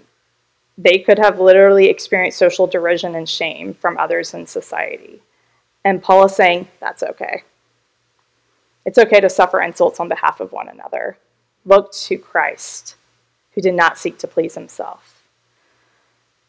they 0.78 0.98
could 0.98 1.18
have 1.18 1.40
literally 1.40 1.86
experienced 1.86 2.38
social 2.38 2.68
derision 2.68 3.16
and 3.16 3.28
shame 3.28 3.74
from 3.74 3.98
others 3.98 4.34
in 4.34 4.46
society. 4.46 5.20
And 5.84 6.00
Paul 6.00 6.26
is 6.26 6.36
saying 6.36 6.68
that's 6.78 7.02
okay. 7.02 7.42
It's 8.86 8.98
okay 8.98 9.18
to 9.18 9.28
suffer 9.28 9.60
insults 9.60 9.98
on 9.98 10.08
behalf 10.08 10.38
of 10.38 10.52
one 10.52 10.68
another. 10.68 11.18
Look 11.66 11.90
to 11.92 12.18
Christ, 12.18 12.94
who 13.54 13.60
did 13.60 13.74
not 13.74 13.98
seek 13.98 14.16
to 14.18 14.28
please 14.28 14.54
himself. 14.54 15.24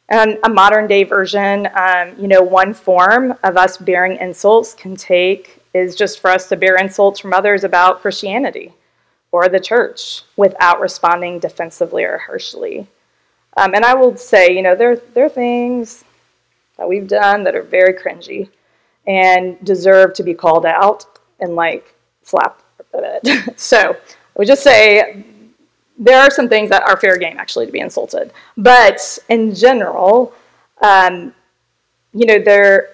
And 0.07 0.37
a 0.43 0.49
modern 0.49 0.85
day 0.85 1.03
version, 1.03 1.67
um, 1.73 2.13
you 2.19 2.27
know, 2.27 2.43
one 2.43 2.75
form 2.75 3.33
of 3.43 3.57
us 3.57 3.77
bearing 3.77 4.17
insults 4.17 4.75
can 4.75 4.95
take 4.95 5.60
is 5.73 5.95
just 5.95 6.19
for 6.19 6.29
us 6.29 6.49
to 6.49 6.55
bear 6.55 6.75
insults 6.75 7.19
from 7.19 7.33
others 7.33 7.63
about 7.63 8.01
Christianity 8.01 8.73
or 9.31 9.47
the 9.47 9.59
church 9.59 10.23
without 10.35 10.81
responding 10.81 11.39
defensively 11.39 12.03
or 12.03 12.17
harshly. 12.17 12.87
Um, 13.57 13.73
and 13.73 13.85
I 13.85 13.93
will 13.93 14.15
say, 14.15 14.55
you 14.55 14.61
know, 14.61 14.75
there, 14.75 14.97
there 15.13 15.25
are 15.25 15.29
things 15.29 16.03
that 16.77 16.87
we've 16.87 17.07
done 17.07 17.43
that 17.43 17.55
are 17.55 17.63
very 17.63 17.93
cringy 17.93 18.49
and 19.07 19.63
deserve 19.63 20.13
to 20.15 20.23
be 20.23 20.33
called 20.33 20.65
out 20.65 21.05
and 21.39 21.55
like 21.55 21.93
slapped 22.23 22.63
a 22.93 23.19
bit. 23.21 23.59
so 23.59 23.77
I 23.77 23.95
would 24.35 24.47
just 24.47 24.63
say 24.63 25.25
there 25.97 26.19
are 26.19 26.31
some 26.31 26.49
things 26.49 26.69
that 26.69 26.83
are 26.83 26.97
fair 26.97 27.17
game 27.17 27.37
actually 27.37 27.65
to 27.65 27.71
be 27.71 27.79
insulted. 27.79 28.31
But 28.57 29.19
in 29.29 29.53
general, 29.53 30.33
um, 30.81 31.33
you 32.13 32.25
know, 32.25 32.39
there 32.39 32.89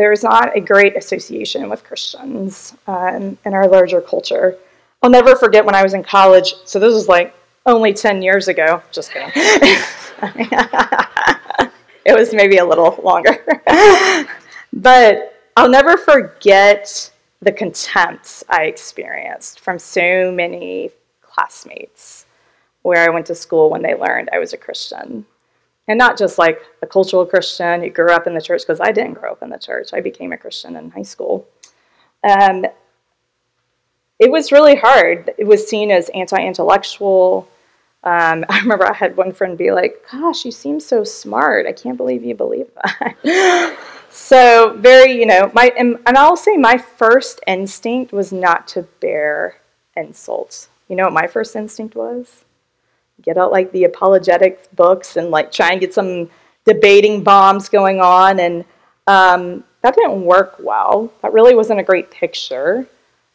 there's 0.00 0.22
not 0.22 0.56
a 0.56 0.60
great 0.60 0.96
association 0.96 1.68
with 1.68 1.84
Christians 1.84 2.74
um, 2.86 3.36
in 3.44 3.52
our 3.52 3.68
larger 3.68 4.00
culture. 4.00 4.56
I'll 5.02 5.10
never 5.10 5.36
forget 5.36 5.62
when 5.62 5.74
I 5.74 5.82
was 5.82 5.92
in 5.92 6.02
college. 6.02 6.54
So 6.64 6.78
this 6.78 6.94
was 6.94 7.06
like 7.06 7.34
only 7.66 7.92
10 7.92 8.22
years 8.22 8.48
ago. 8.48 8.82
Just 8.92 9.12
kidding. 9.12 9.30
it 12.06 12.16
was 12.16 12.32
maybe 12.32 12.56
a 12.56 12.64
little 12.64 12.98
longer. 13.04 13.44
but 14.72 15.34
I'll 15.54 15.68
never 15.68 15.98
forget 15.98 17.10
the 17.42 17.52
contempt 17.52 18.42
I 18.48 18.64
experienced 18.64 19.60
from 19.60 19.78
so 19.78 20.32
many 20.32 20.92
classmates 21.20 22.24
where 22.80 23.04
I 23.04 23.10
went 23.10 23.26
to 23.26 23.34
school 23.34 23.68
when 23.68 23.82
they 23.82 23.94
learned 23.94 24.30
I 24.32 24.38
was 24.38 24.54
a 24.54 24.56
Christian 24.56 25.26
and 25.90 25.98
not 25.98 26.16
just 26.16 26.38
like 26.38 26.62
a 26.82 26.86
cultural 26.86 27.26
Christian 27.26 27.82
who 27.82 27.90
grew 27.90 28.12
up 28.12 28.28
in 28.28 28.34
the 28.34 28.40
church, 28.40 28.62
because 28.62 28.78
I 28.80 28.92
didn't 28.92 29.14
grow 29.14 29.32
up 29.32 29.42
in 29.42 29.50
the 29.50 29.58
church. 29.58 29.88
I 29.92 30.00
became 30.00 30.32
a 30.32 30.36
Christian 30.36 30.76
in 30.76 30.88
high 30.92 31.02
school. 31.02 31.48
Um, 32.22 32.64
it 34.20 34.30
was 34.30 34.52
really 34.52 34.76
hard. 34.76 35.32
It 35.36 35.48
was 35.48 35.66
seen 35.66 35.90
as 35.90 36.08
anti 36.10 36.40
intellectual. 36.40 37.48
Um, 38.04 38.44
I 38.48 38.60
remember 38.60 38.86
I 38.86 38.92
had 38.92 39.16
one 39.16 39.32
friend 39.32 39.58
be 39.58 39.72
like, 39.72 40.06
Gosh, 40.12 40.44
you 40.44 40.52
seem 40.52 40.78
so 40.78 41.02
smart. 41.02 41.66
I 41.66 41.72
can't 41.72 41.96
believe 41.96 42.22
you 42.22 42.36
believe 42.36 42.68
that. 42.84 43.76
so, 44.10 44.76
very, 44.78 45.10
you 45.10 45.26
know, 45.26 45.50
my, 45.54 45.72
and, 45.76 45.98
and 46.06 46.16
I'll 46.16 46.36
say 46.36 46.56
my 46.56 46.78
first 46.78 47.40
instinct 47.48 48.12
was 48.12 48.32
not 48.32 48.68
to 48.68 48.82
bear 49.00 49.56
insults. 49.96 50.68
You 50.86 50.94
know 50.94 51.04
what 51.04 51.14
my 51.14 51.26
first 51.26 51.56
instinct 51.56 51.96
was? 51.96 52.44
Get 53.22 53.36
out 53.36 53.52
like 53.52 53.72
the 53.72 53.84
apologetics 53.84 54.66
books 54.68 55.16
and 55.16 55.30
like 55.30 55.52
try 55.52 55.72
and 55.72 55.80
get 55.80 55.94
some 55.94 56.30
debating 56.64 57.22
bombs 57.22 57.68
going 57.68 58.00
on. 58.00 58.40
And 58.40 58.64
um, 59.06 59.64
that 59.82 59.96
didn't 59.96 60.24
work 60.24 60.56
well. 60.58 61.12
That 61.22 61.32
really 61.32 61.54
wasn't 61.54 61.80
a 61.80 61.84
great 61.84 62.10
picture 62.10 62.86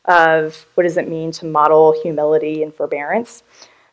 of 0.06 0.66
what 0.76 0.84
does 0.84 0.98
it 0.98 1.10
mean 1.10 1.32
to 1.32 1.46
model 1.46 1.96
humility 2.02 2.64
and 2.64 2.74
forbearance. 2.74 3.44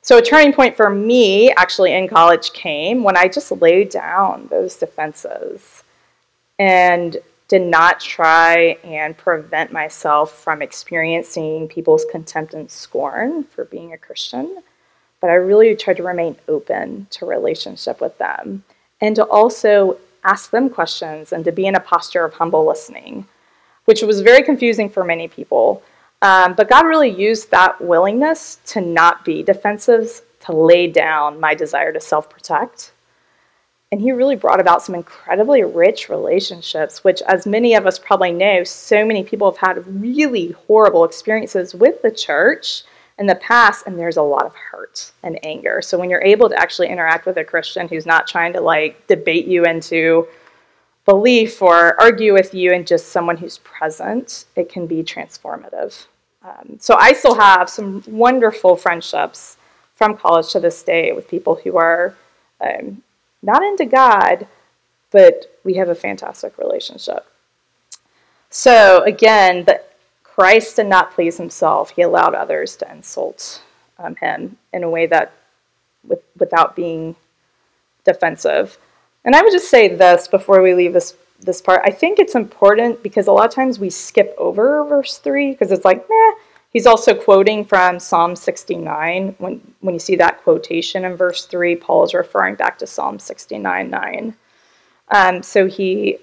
So 0.03 0.19
a 0.19 0.23
turning 0.23 0.53
point 0.53 0.77
for 0.77 0.91
me 0.91 1.53
actually 1.53 1.95
in 1.95 2.09
college 2.09 2.53
came 2.53 3.03
when 3.03 3.17
I 3.17 3.29
just 3.29 3.53
laid 3.53 3.91
down 3.91 4.49
those 4.51 4.77
defenses 4.77 5.85
and 6.59 7.17
did 7.49 7.63
not 7.63 8.01
try 8.01 8.79
and 8.83 9.17
prevent 9.17 9.73
myself 9.73 10.43
from 10.43 10.63
experiencing 10.63 11.69
people's 11.69 12.05
contempt 12.11 12.55
and 12.55 12.71
scorn 12.71 13.45
for 13.45 13.65
being 13.67 13.93
a 13.93 13.99
Christian 13.99 14.63
but 15.23 15.31
I 15.31 15.35
really 15.35 15.75
tried 15.77 15.99
to 15.99 16.03
remain 16.03 16.37
open 16.49 17.07
to 17.11 17.25
relationship 17.25 18.01
with 18.01 18.19
them 18.19 18.65
and 19.01 19.15
to 19.17 19.25
also 19.25 19.97
ask 20.25 20.51
them 20.51 20.69
questions 20.69 21.33
and 21.33 21.45
to 21.45 21.53
be 21.53 21.65
in 21.65 21.77
a 21.77 21.81
posture 21.81 22.25
of 22.25 22.35
humble 22.35 22.67
listening, 22.67 23.27
which 23.85 24.03
was 24.03 24.21
very 24.21 24.43
confusing 24.43 24.91
for 24.91 25.05
many 25.05 25.29
people. 25.29 25.83
Um, 26.23 26.55
but 26.55 26.69
God 26.69 26.87
really 26.87 27.09
used 27.09 27.53
that 27.53 27.81
willingness 27.81 28.59
to 28.67 28.81
not 28.81 29.25
be 29.25 29.45
defensive, 29.45 30.23
to 30.41 30.53
lay 30.53 30.89
down 30.89 31.39
my 31.39 31.55
desire 31.55 31.93
to 31.93 32.01
self 32.01 32.29
protect. 32.29 32.91
And 33.93 34.01
He 34.01 34.11
really 34.11 34.37
brought 34.37 34.61
about 34.61 34.83
some 34.83 34.95
incredibly 34.97 35.63
rich 35.63 36.09
relationships, 36.09 37.05
which, 37.05 37.23
as 37.23 37.47
many 37.47 37.75
of 37.75 37.87
us 37.87 37.99
probably 37.99 38.33
know, 38.33 38.65
so 38.65 39.05
many 39.05 39.23
people 39.23 39.51
have 39.51 39.59
had 39.59 40.01
really 40.01 40.53
horrible 40.67 41.05
experiences 41.05 41.75
with 41.77 42.03
the 42.03 42.11
church 42.11 42.83
in 43.23 43.29
the 43.29 43.37
past, 43.37 43.87
and 43.87 43.97
there's 43.97 44.17
a 44.17 44.23
lot 44.23 44.45
of 44.45 44.53
hurt 44.53 45.13
and 45.23 45.39
anger. 45.45 45.81
So 45.81 45.97
when 45.97 46.11
you're 46.11 46.25
able 46.25 46.49
to 46.49 46.61
actually 46.61 46.89
interact 46.89 47.25
with 47.25 47.37
a 47.37 47.45
Christian 47.45 47.87
who's 47.87 48.05
not 48.05 48.27
trying 48.27 48.53
to 48.55 48.61
like 48.61 49.07
debate 49.07 49.47
you 49.47 49.65
into 49.65 50.27
belief 51.05 51.63
or 51.63 51.99
argue 52.01 52.33
with 52.33 52.53
you 52.53 52.73
and 52.73 52.85
just 52.85 53.11
someone 53.11 53.37
who's 53.37 53.59
present, 53.59 54.47
it 54.57 54.69
can 54.69 54.89
be 54.89 55.05
transformative. 55.05 56.07
Um, 56.43 56.79
so 56.81 56.97
I 56.97 57.13
still 57.13 57.37
have 57.37 57.71
some 57.71 58.03
wonderful 58.09 58.75
friendships 58.75 59.57
from 59.95 60.17
college 60.17 60.51
to 60.51 60.59
this 60.59 60.83
day 60.83 61.13
with 61.13 61.29
people 61.29 61.55
who 61.55 61.77
are 61.77 62.17
um, 62.61 63.05
not 63.41 63.63
into 63.63 63.85
God, 63.85 64.49
but 65.13 65.57
we 65.63 65.75
have 65.75 65.91
a 65.91 65.95
fantastic 65.95 66.59
relationship. 66.59 67.25
So 68.51 69.05
again, 69.05 69.65
the, 69.67 69.81
Christ 70.35 70.77
did 70.77 70.87
not 70.87 71.13
please 71.13 71.37
himself. 71.37 71.91
He 71.91 72.03
allowed 72.03 72.35
others 72.35 72.77
to 72.77 72.91
insult 72.91 73.63
um, 73.99 74.17
him 74.17 74.57
in 74.73 74.83
a 74.83 74.91
way 74.91 75.07
that, 75.07 75.33
with, 76.07 76.21
without 76.39 76.75
being 76.75 77.17
defensive. 78.05 78.79
And 79.25 79.37
I 79.37 79.43
would 79.43 79.53
just 79.53 79.71
say 79.71 79.95
this 79.95 80.29
before 80.29 80.63
we 80.63 80.75
leave 80.75 80.93
this 80.93 81.17
this 81.45 81.61
part. 81.61 81.83
I 81.85 81.91
think 81.91 82.19
it's 82.19 82.35
important 82.35 83.03
because 83.03 83.27
a 83.27 83.33
lot 83.33 83.47
of 83.47 83.55
times 83.55 83.79
we 83.79 83.91
skip 83.91 84.35
over 84.39 84.85
verse 84.85 85.19
3 85.19 85.51
because 85.51 85.73
it's 85.73 85.85
like, 85.85 86.09
meh. 86.09 86.33
He's 86.73 86.87
also 86.87 87.15
quoting 87.15 87.67
from 87.67 87.99
Psalm 87.99 88.35
69. 88.35 89.35
When, 89.39 89.75
when 89.81 89.95
you 89.95 89.99
see 89.99 90.17
that 90.17 90.43
quotation 90.43 91.05
in 91.05 91.17
verse 91.17 91.45
3, 91.45 91.77
Paul 91.77 92.05
is 92.05 92.15
referring 92.15 92.55
back 92.55 92.79
to 92.79 92.87
Psalm 92.87 93.19
69 93.19 93.91
9. 93.91 94.35
Um, 95.09 95.43
so 95.43 95.67
he. 95.67 96.19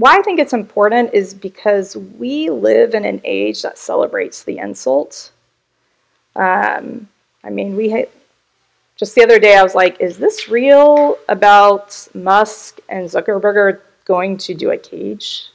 Why 0.00 0.16
I 0.16 0.22
think 0.22 0.40
it's 0.40 0.54
important 0.54 1.12
is 1.12 1.34
because 1.34 1.94
we 1.94 2.48
live 2.48 2.94
in 2.94 3.04
an 3.04 3.20
age 3.22 3.60
that 3.60 3.76
celebrates 3.76 4.42
the 4.42 4.56
insult. 4.56 5.30
Um, 6.34 7.06
I 7.44 7.50
mean, 7.50 7.76
we 7.76 8.06
just 8.96 9.14
the 9.14 9.22
other 9.22 9.38
day 9.38 9.58
I 9.58 9.62
was 9.62 9.74
like, 9.74 10.00
is 10.00 10.16
this 10.16 10.48
real 10.48 11.18
about 11.28 12.08
Musk 12.14 12.80
and 12.88 13.10
Zuckerberg 13.10 13.80
going 14.06 14.38
to 14.38 14.54
do 14.54 14.70
a 14.70 14.78
cage 14.78 15.50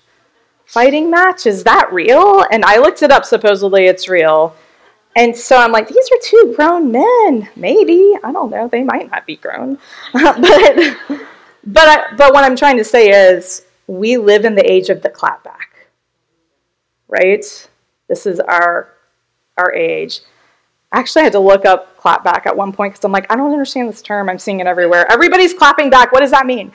fighting 0.68 1.10
match? 1.10 1.48
Is 1.48 1.64
that 1.64 1.92
real? 1.92 2.46
And 2.52 2.64
I 2.66 2.78
looked 2.78 3.02
it 3.02 3.10
up, 3.10 3.26
supposedly 3.26 3.88
it's 3.88 4.08
real. 4.08 4.56
And 5.16 5.36
so 5.36 5.58
I'm 5.58 5.72
like, 5.72 5.88
these 5.88 6.10
are 6.12 6.20
two 6.22 6.54
grown 6.56 6.92
men. 6.92 7.50
Maybe. 7.56 8.14
I 8.24 8.32
don't 8.32 8.52
know. 8.52 8.68
They 8.68 8.84
might 8.84 9.10
not 9.10 9.26
be 9.26 9.38
grown. 9.38 9.80
but 10.14 11.00
but 11.66 11.88
I, 11.88 12.16
but 12.16 12.32
what 12.32 12.44
I'm 12.44 12.56
trying 12.56 12.78
to 12.78 12.84
say 12.84 13.10
is 13.10 13.66
we 13.88 14.18
live 14.18 14.46
in 14.46 14.56
the 14.56 14.70
age 14.70 14.90
of 14.90 15.02
the 15.02 15.10
clapback. 15.10 15.88
Right? 17.08 17.46
This 18.08 18.26
is 18.26 18.40
our 18.40 18.94
our 19.58 19.74
age. 19.74 20.22
Actually, 20.92 21.22
I 21.22 21.24
had 21.26 21.34
to 21.34 21.40
look 21.40 21.66
up 21.66 21.98
clapback 22.00 22.46
at 22.46 22.56
one 22.56 22.72
point 22.72 22.94
because 22.94 23.04
I'm 23.04 23.12
like, 23.12 23.32
I 23.32 23.36
don't 23.36 23.52
understand 23.52 23.90
this 23.90 24.02
term. 24.02 24.30
I'm 24.30 24.40
seeing 24.40 24.60
it 24.60 24.68
everywhere. 24.68 25.10
Everybody's 25.12 25.54
clapping 25.54 25.90
back. 25.90 26.12
What 26.12 26.22
does 26.22 26.32
that 26.32 26.46
mean? 26.46 26.72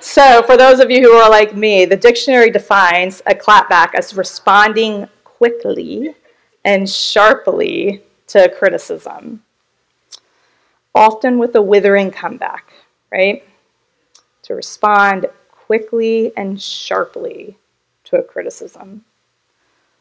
So, 0.00 0.42
for 0.44 0.56
those 0.56 0.80
of 0.80 0.90
you 0.90 1.02
who 1.02 1.12
are 1.12 1.28
like 1.28 1.54
me, 1.54 1.84
the 1.84 1.96
dictionary 1.96 2.50
defines 2.50 3.20
a 3.26 3.34
clapback 3.34 3.94
as 3.94 4.16
responding 4.16 5.08
quickly 5.24 6.14
and 6.64 6.88
sharply 6.88 8.02
to 8.28 8.48
criticism, 8.48 9.42
often 10.94 11.38
with 11.38 11.54
a 11.54 11.60
withering 11.60 12.10
comeback, 12.10 12.72
right? 13.10 13.44
To 14.44 14.54
respond 14.54 15.26
quickly 15.70 16.32
and 16.36 16.60
sharply 16.60 17.56
to 18.02 18.16
a 18.16 18.22
criticism. 18.24 19.04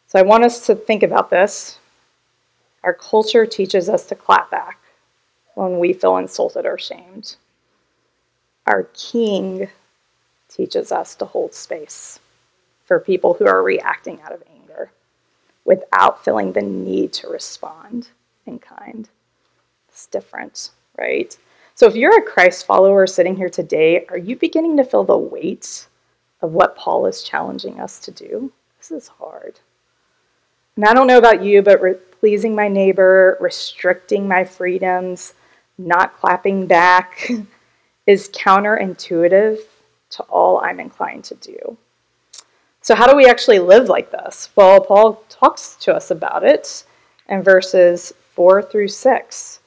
So, 0.07 0.17
I 0.17 0.23
want 0.23 0.43
us 0.43 0.65
to 0.65 0.73
think 0.73 1.03
about 1.03 1.29
this 1.29 1.77
our 2.83 2.95
culture 2.95 3.45
teaches 3.45 3.87
us 3.87 4.03
to 4.07 4.15
clap 4.15 4.49
back 4.49 4.79
when 5.53 5.77
we 5.77 5.93
feel 5.93 6.17
insulted 6.17 6.65
or 6.65 6.79
shamed. 6.79 7.35
Our 8.65 8.85
king 8.95 9.69
teaches 10.47 10.91
us 10.91 11.13
to 11.17 11.25
hold 11.25 11.53
space 11.53 12.19
for 12.85 12.99
people 12.99 13.35
who 13.35 13.45
are 13.45 13.61
reacting 13.61 14.19
out 14.23 14.31
of 14.31 14.41
anger 14.51 14.89
without 15.65 16.25
feeling 16.25 16.53
the 16.53 16.63
need 16.63 17.13
to 17.13 17.29
respond 17.29 18.07
in 18.47 18.57
kind. 18.57 19.07
It's 19.87 20.07
different, 20.07 20.71
right? 20.97 21.37
So 21.79 21.87
if 21.87 21.95
you're 21.95 22.17
a 22.17 22.21
Christ 22.21 22.65
follower 22.65 23.07
sitting 23.07 23.37
here 23.37 23.47
today, 23.47 24.05
are 24.09 24.17
you 24.17 24.35
beginning 24.35 24.75
to 24.75 24.83
feel 24.83 25.05
the 25.05 25.17
weight 25.17 25.87
of 26.41 26.51
what 26.51 26.75
Paul 26.75 27.05
is 27.05 27.23
challenging 27.23 27.79
us 27.79 27.99
to 27.99 28.11
do? 28.11 28.51
This 28.77 28.91
is 28.91 29.07
hard. 29.07 29.61
And 30.75 30.83
I 30.83 30.93
don't 30.93 31.07
know 31.07 31.17
about 31.17 31.41
you, 31.41 31.61
but 31.61 31.81
re- 31.81 31.93
pleasing 32.19 32.53
my 32.53 32.67
neighbor, 32.67 33.37
restricting 33.39 34.27
my 34.27 34.43
freedoms, 34.43 35.35
not 35.77 36.19
clapping 36.19 36.67
back 36.67 37.31
is 38.05 38.27
counterintuitive 38.27 39.59
to 40.09 40.23
all 40.23 40.59
I'm 40.59 40.81
inclined 40.81 41.23
to 41.23 41.35
do. 41.35 41.77
So, 42.81 42.93
how 42.93 43.07
do 43.09 43.15
we 43.15 43.25
actually 43.25 43.59
live 43.59 43.87
like 43.87 44.11
this? 44.11 44.49
Well, 44.53 44.81
Paul 44.81 45.23
talks 45.29 45.77
to 45.77 45.95
us 45.95 46.11
about 46.11 46.43
it 46.43 46.83
in 47.29 47.41
verses 47.41 48.11
4 48.33 48.63
through 48.63 48.89
6. 48.89 49.58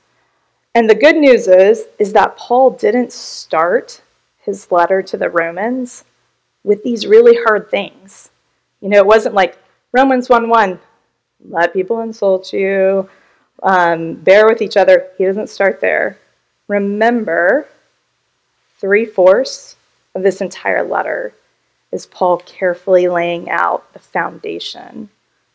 And 0.74 0.88
the 0.88 0.94
good 0.94 1.16
news 1.16 1.48
is, 1.48 1.84
is 1.98 2.14
that 2.14 2.36
Paul 2.36 2.70
didn't 2.70 3.12
start 3.12 4.00
his 4.38 4.72
letter 4.72 5.02
to 5.02 5.16
the 5.18 5.28
Romans 5.28 6.04
with 6.64 6.82
these 6.82 7.06
really 7.06 7.36
hard 7.44 7.70
things. 7.70 8.30
You 8.80 8.88
know, 8.88 8.98
it 8.98 9.06
wasn't 9.06 9.34
like 9.34 9.58
Romans 9.92 10.30
1 10.30 10.48
1, 10.48 10.80
let 11.50 11.74
people 11.74 12.00
insult 12.00 12.54
you, 12.54 13.08
um, 13.62 14.14
bear 14.14 14.46
with 14.46 14.62
each 14.62 14.78
other. 14.78 15.08
He 15.18 15.26
doesn't 15.26 15.50
start 15.50 15.80
there. 15.80 16.18
Remember, 16.68 17.68
three 18.78 19.04
fourths 19.04 19.76
of 20.14 20.22
this 20.22 20.40
entire 20.40 20.82
letter 20.82 21.34
is 21.92 22.06
Paul 22.06 22.38
carefully 22.38 23.08
laying 23.08 23.50
out 23.50 23.92
the 23.92 23.98
foundation 23.98 25.10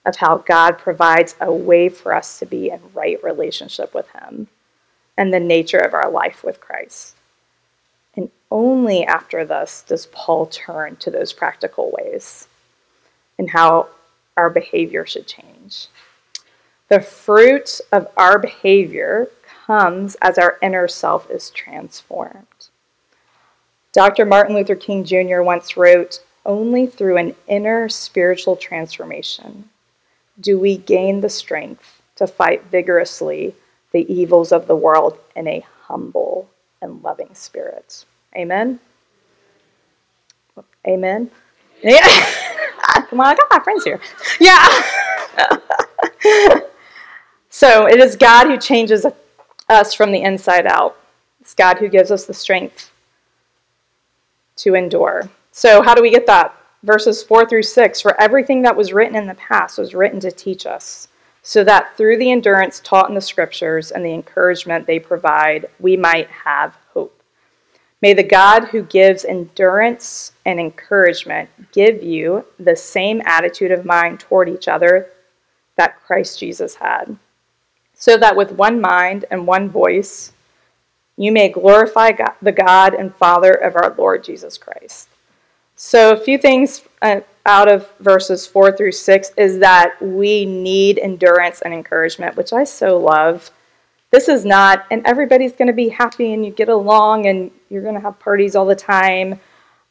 of 0.05 0.17
how 0.17 0.37
God 0.37 0.77
provides 0.77 1.35
a 1.41 1.51
way 1.51 1.89
for 1.89 2.13
us 2.13 2.37
to 2.37 2.45
be 2.45 2.69
in 2.69 2.79
right 2.93 3.21
relationship 3.23 3.95
with 3.95 4.07
Him 4.11 4.47
and 5.17 5.33
the 5.33 5.39
nature 5.39 5.79
of 5.79 5.93
our 5.93 6.09
life 6.09 6.43
with 6.43 6.61
Christ. 6.61 7.15
And 8.15 8.29
only 8.51 9.05
after 9.05 9.45
this 9.45 9.83
does 9.87 10.07
Paul 10.07 10.47
turn 10.47 10.95
to 10.97 11.11
those 11.11 11.33
practical 11.33 11.91
ways 11.97 12.47
and 13.37 13.49
how 13.49 13.89
our 14.35 14.49
behavior 14.49 15.05
should 15.05 15.27
change. 15.27 15.87
The 16.89 17.01
fruit 17.01 17.81
of 17.91 18.07
our 18.15 18.39
behavior 18.39 19.29
comes 19.65 20.15
as 20.21 20.37
our 20.37 20.57
inner 20.61 20.87
self 20.87 21.29
is 21.29 21.49
transformed. 21.49 22.69
Dr. 23.93 24.25
Martin 24.25 24.55
Luther 24.55 24.75
King 24.75 25.03
Jr. 25.03 25.41
once 25.41 25.75
wrote 25.75 26.21
Only 26.45 26.87
through 26.87 27.17
an 27.17 27.35
inner 27.47 27.89
spiritual 27.89 28.55
transformation 28.55 29.69
do 30.39 30.59
we 30.59 30.77
gain 30.77 31.21
the 31.21 31.29
strength 31.29 32.01
to 32.15 32.27
fight 32.27 32.63
vigorously 32.65 33.55
the 33.91 34.11
evils 34.13 34.51
of 34.51 34.67
the 34.67 34.75
world 34.75 35.17
in 35.35 35.47
a 35.47 35.65
humble 35.83 36.49
and 36.81 37.01
loving 37.03 37.33
spirit. 37.33 38.05
Amen. 38.35 38.79
Amen. 40.87 41.31
Yeah. 41.81 42.07
Come 43.09 43.19
on, 43.19 43.27
I 43.27 43.35
got 43.35 43.47
my 43.49 43.59
friends 43.59 43.83
here. 43.83 43.99
Yeah. 44.39 44.67
so 47.49 47.87
it 47.87 47.99
is 47.99 48.15
God 48.15 48.47
who 48.47 48.57
changes 48.57 49.05
us 49.69 49.93
from 49.93 50.11
the 50.11 50.21
inside 50.21 50.65
out. 50.65 50.97
It's 51.41 51.53
God 51.53 51.77
who 51.77 51.87
gives 51.87 52.11
us 52.11 52.25
the 52.25 52.33
strength 52.33 52.91
to 54.57 54.75
endure. 54.75 55.29
So, 55.51 55.81
how 55.81 55.95
do 55.95 56.01
we 56.01 56.11
get 56.11 56.25
that? 56.27 56.53
Verses 56.83 57.23
4 57.23 57.47
through 57.47 57.63
6 57.63 58.01
For 58.01 58.19
everything 58.19 58.61
that 58.63 58.75
was 58.75 58.93
written 58.93 59.15
in 59.15 59.27
the 59.27 59.35
past 59.35 59.77
was 59.77 59.93
written 59.93 60.19
to 60.21 60.31
teach 60.31 60.65
us, 60.65 61.07
so 61.47 61.63
that 61.63 61.95
through 61.95 62.17
the 62.17 62.29
endurance 62.29 62.81
taught 62.81 63.07
in 63.07 63.15
the 63.15 63.21
scriptures 63.21 63.91
and 63.91 64.03
the 64.03 64.13
encouragement 64.13 64.85
they 64.85 64.99
provide, 64.99 65.65
we 65.79 65.95
might 65.95 66.29
have 66.29 66.77
hope. 66.93 67.21
May 68.01 68.13
the 68.13 68.21
God 68.21 68.65
who 68.65 68.81
gives 68.83 69.23
endurance 69.23 70.33
and 70.45 70.59
encouragement 70.59 71.49
give 71.71 72.03
you 72.03 72.43
the 72.59 72.75
same 72.75 73.21
attitude 73.23 73.71
of 73.71 73.85
mind 73.85 74.19
toward 74.19 74.49
each 74.49 74.67
other 74.67 75.09
that 75.77 76.03
Christ 76.05 76.37
Jesus 76.37 76.75
had, 76.75 77.15
so 77.93 78.17
that 78.17 78.35
with 78.35 78.51
one 78.51 78.81
mind 78.81 79.23
and 79.31 79.47
one 79.47 79.69
voice 79.69 80.33
you 81.15 81.31
may 81.31 81.47
glorify 81.47 82.11
God, 82.11 82.33
the 82.41 82.51
God 82.51 82.93
and 82.93 83.15
Father 83.15 83.53
of 83.53 83.77
our 83.77 83.95
Lord 83.97 84.21
Jesus 84.21 84.57
Christ. 84.57 85.07
So, 85.77 86.11
a 86.11 86.17
few 86.17 86.37
things 86.39 86.81
uh, 87.01 87.21
out 87.47 87.71
of 87.71 87.89
verses 87.99 88.45
4 88.45 88.73
through 88.73 88.91
6 88.91 89.31
is 89.37 89.59
that 89.59 89.99
we 90.01 90.45
need 90.45 90.99
endurance 90.99 91.61
and 91.61 91.73
encouragement, 91.73 92.35
which 92.35 92.51
I 92.53 92.65
so 92.65 92.97
love. 92.97 93.49
This 94.11 94.27
is 94.27 94.45
not, 94.45 94.85
and 94.91 95.01
everybody's 95.05 95.53
going 95.53 95.67
to 95.67 95.73
be 95.73 95.89
happy 95.89 96.33
and 96.33 96.45
you 96.45 96.51
get 96.51 96.69
along 96.69 97.25
and 97.25 97.49
you're 97.69 97.81
going 97.81 97.95
to 97.95 98.01
have 98.01 98.19
parties 98.19 98.55
all 98.55 98.65
the 98.65 98.75
time. 98.75 99.39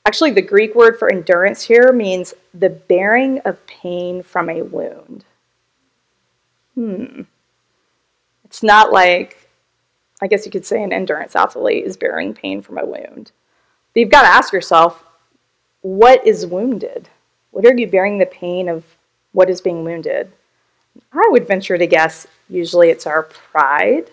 Actually, 0.04 0.32
the 0.32 0.42
Greek 0.42 0.74
word 0.74 0.98
for 0.98 1.10
endurance 1.10 1.62
here 1.62 1.92
means 1.92 2.34
the 2.54 2.70
bearing 2.70 3.40
of 3.40 3.66
pain 3.66 4.22
from 4.22 4.48
a 4.48 4.62
wound. 4.62 5.24
Hmm. 6.74 7.22
It's 8.44 8.62
not 8.62 8.92
like, 8.92 9.48
I 10.22 10.26
guess 10.28 10.46
you 10.46 10.52
could 10.52 10.66
say 10.66 10.82
an 10.82 10.92
endurance 10.92 11.34
athlete 11.34 11.84
is 11.84 11.96
bearing 11.96 12.34
pain 12.34 12.62
from 12.62 12.78
a 12.78 12.86
wound. 12.86 13.32
But 13.92 14.00
you've 14.00 14.10
got 14.10 14.22
to 14.22 14.28
ask 14.28 14.52
yourself, 14.52 15.02
what 15.80 16.26
is 16.26 16.46
wounded? 16.46 17.08
What 17.56 17.64
are 17.64 17.74
you 17.74 17.86
bearing 17.86 18.18
the 18.18 18.26
pain 18.26 18.68
of 18.68 18.84
what 19.32 19.48
is 19.48 19.62
being 19.62 19.82
wounded? 19.82 20.30
I 21.10 21.26
would 21.30 21.48
venture 21.48 21.78
to 21.78 21.86
guess 21.86 22.26
usually 22.50 22.90
it's 22.90 23.06
our 23.06 23.22
pride, 23.22 24.10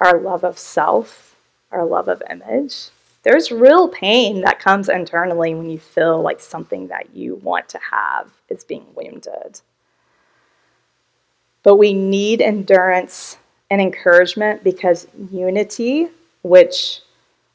our 0.00 0.20
love 0.20 0.44
of 0.44 0.58
self, 0.58 1.34
our 1.70 1.82
love 1.82 2.08
of 2.08 2.22
image. 2.28 2.90
There's 3.22 3.50
real 3.50 3.88
pain 3.88 4.42
that 4.42 4.60
comes 4.60 4.90
internally 4.90 5.54
when 5.54 5.70
you 5.70 5.78
feel 5.78 6.20
like 6.20 6.40
something 6.40 6.88
that 6.88 7.16
you 7.16 7.36
want 7.36 7.70
to 7.70 7.80
have 7.90 8.30
is 8.50 8.64
being 8.64 8.84
wounded. 8.94 9.62
But 11.62 11.76
we 11.76 11.94
need 11.94 12.42
endurance 12.42 13.38
and 13.70 13.80
encouragement 13.80 14.62
because 14.62 15.08
unity, 15.30 16.08
which 16.42 17.00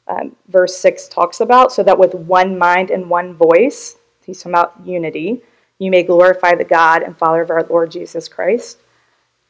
um, 0.08 0.34
verse 0.48 0.76
6 0.76 1.06
talks 1.06 1.38
about, 1.40 1.72
so 1.72 1.84
that 1.84 2.00
with 2.00 2.16
one 2.16 2.58
mind 2.58 2.90
and 2.90 3.08
one 3.08 3.34
voice, 3.34 3.94
he's 4.30 4.46
about 4.46 4.74
unity, 4.84 5.42
you 5.78 5.90
may 5.90 6.02
glorify 6.02 6.54
the 6.54 6.64
God 6.64 7.02
and 7.02 7.16
Father 7.16 7.42
of 7.42 7.50
our 7.50 7.64
Lord 7.64 7.90
Jesus 7.90 8.28
Christ. 8.28 8.78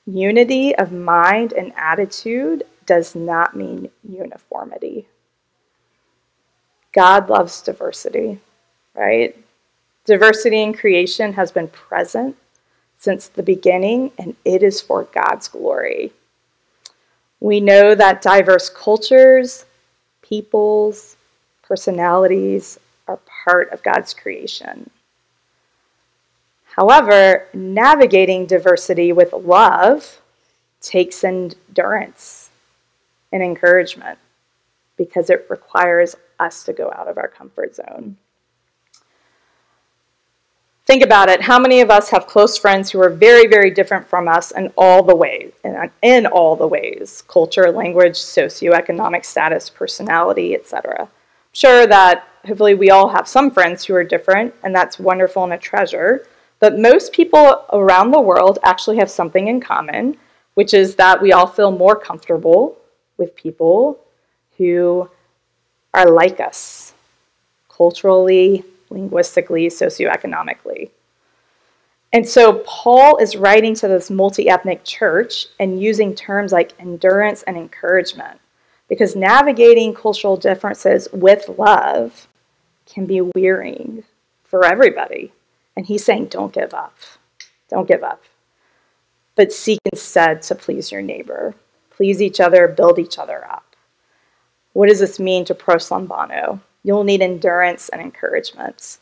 Unity 0.06 0.74
of 0.74 0.90
mind 0.90 1.52
and 1.52 1.72
attitude 1.76 2.64
does 2.86 3.14
not 3.14 3.54
mean 3.56 3.90
uniformity. 4.08 5.06
God 6.92 7.28
loves 7.28 7.60
diversity, 7.60 8.40
right? 8.94 9.36
Diversity 10.04 10.62
in 10.62 10.72
creation 10.72 11.34
has 11.34 11.52
been 11.52 11.68
present 11.68 12.36
since 12.96 13.28
the 13.28 13.42
beginning, 13.42 14.12
and 14.18 14.34
it 14.44 14.62
is 14.62 14.80
for 14.80 15.04
God's 15.04 15.46
glory. 15.48 16.12
We 17.38 17.60
know 17.60 17.94
that 17.94 18.22
diverse 18.22 18.68
cultures, 18.68 19.66
peoples, 20.22 21.16
personalities 21.62 22.78
part 23.50 23.70
of 23.72 23.82
God's 23.82 24.14
creation. 24.14 24.90
However, 26.76 27.48
navigating 27.52 28.46
diversity 28.46 29.12
with 29.12 29.32
love 29.32 30.20
takes 30.80 31.24
endurance 31.24 32.50
and 33.32 33.42
encouragement 33.42 34.18
because 34.96 35.30
it 35.30 35.46
requires 35.50 36.14
us 36.38 36.62
to 36.64 36.72
go 36.72 36.92
out 36.94 37.08
of 37.08 37.18
our 37.18 37.28
comfort 37.28 37.74
zone. 37.74 38.16
Think 40.86 41.02
about 41.02 41.28
it. 41.28 41.42
How 41.42 41.58
many 41.58 41.80
of 41.80 41.90
us 41.90 42.10
have 42.10 42.26
close 42.26 42.56
friends 42.56 42.90
who 42.90 43.00
are 43.00 43.10
very, 43.10 43.46
very 43.46 43.70
different 43.70 44.06
from 44.08 44.28
us 44.28 44.50
in 44.50 44.72
all 44.76 45.02
the 45.02 45.14
ways, 45.14 45.52
in, 45.64 45.90
in 46.02 46.26
all 46.26 46.56
the 46.56 46.66
ways, 46.66 47.22
culture, 47.28 47.70
language, 47.70 48.14
socioeconomic 48.14 49.24
status, 49.24 49.70
personality, 49.70 50.54
etc. 50.54 51.08
Sure 51.52 51.86
that 51.86 52.28
hopefully 52.46 52.74
we 52.74 52.90
all 52.90 53.08
have 53.08 53.28
some 53.28 53.50
friends 53.50 53.84
who 53.84 53.94
are 53.94 54.04
different, 54.04 54.54
and 54.62 54.74
that's 54.74 54.98
wonderful 54.98 55.44
and 55.44 55.52
a 55.52 55.58
treasure. 55.58 56.26
But 56.58 56.78
most 56.78 57.12
people 57.12 57.64
around 57.72 58.10
the 58.10 58.20
world 58.20 58.58
actually 58.62 58.98
have 58.98 59.10
something 59.10 59.48
in 59.48 59.60
common, 59.60 60.16
which 60.54 60.74
is 60.74 60.96
that 60.96 61.20
we 61.20 61.32
all 61.32 61.46
feel 61.46 61.70
more 61.70 61.96
comfortable 61.96 62.76
with 63.16 63.34
people 63.34 63.98
who 64.58 65.08
are 65.94 66.10
like 66.10 66.38
us 66.40 66.92
culturally, 67.68 68.64
linguistically, 68.90 69.68
socioeconomically. 69.68 70.90
And 72.12 72.28
so 72.28 72.62
Paul 72.66 73.16
is 73.18 73.36
writing 73.36 73.74
to 73.76 73.88
this 73.88 74.10
multi 74.10 74.48
ethnic 74.48 74.84
church 74.84 75.46
and 75.58 75.80
using 75.80 76.14
terms 76.14 76.52
like 76.52 76.72
endurance 76.78 77.42
and 77.44 77.56
encouragement 77.56 78.40
because 78.90 79.16
navigating 79.16 79.94
cultural 79.94 80.36
differences 80.36 81.08
with 81.14 81.48
love 81.56 82.28
can 82.84 83.06
be 83.06 83.22
wearying 83.22 84.04
for 84.44 84.66
everybody. 84.66 85.32
And 85.74 85.86
he's 85.86 86.04
saying, 86.04 86.26
don't 86.26 86.52
give 86.52 86.74
up. 86.74 86.98
Don't 87.70 87.88
give 87.88 88.02
up. 88.02 88.22
But 89.36 89.50
seek 89.50 89.78
instead 89.90 90.42
to 90.42 90.54
please 90.54 90.92
your 90.92 91.00
neighbor. 91.00 91.54
Please 91.88 92.20
each 92.20 92.40
other, 92.40 92.68
build 92.68 92.98
each 92.98 93.18
other 93.18 93.46
up. 93.48 93.64
What 94.74 94.90
does 94.90 95.00
this 95.00 95.18
mean 95.18 95.46
to 95.46 95.54
proslambano? 95.54 96.60
you'll 96.82 97.04
need 97.04 97.22
endurance 97.22 97.88
and 97.88 98.00
encouragement 98.00 98.98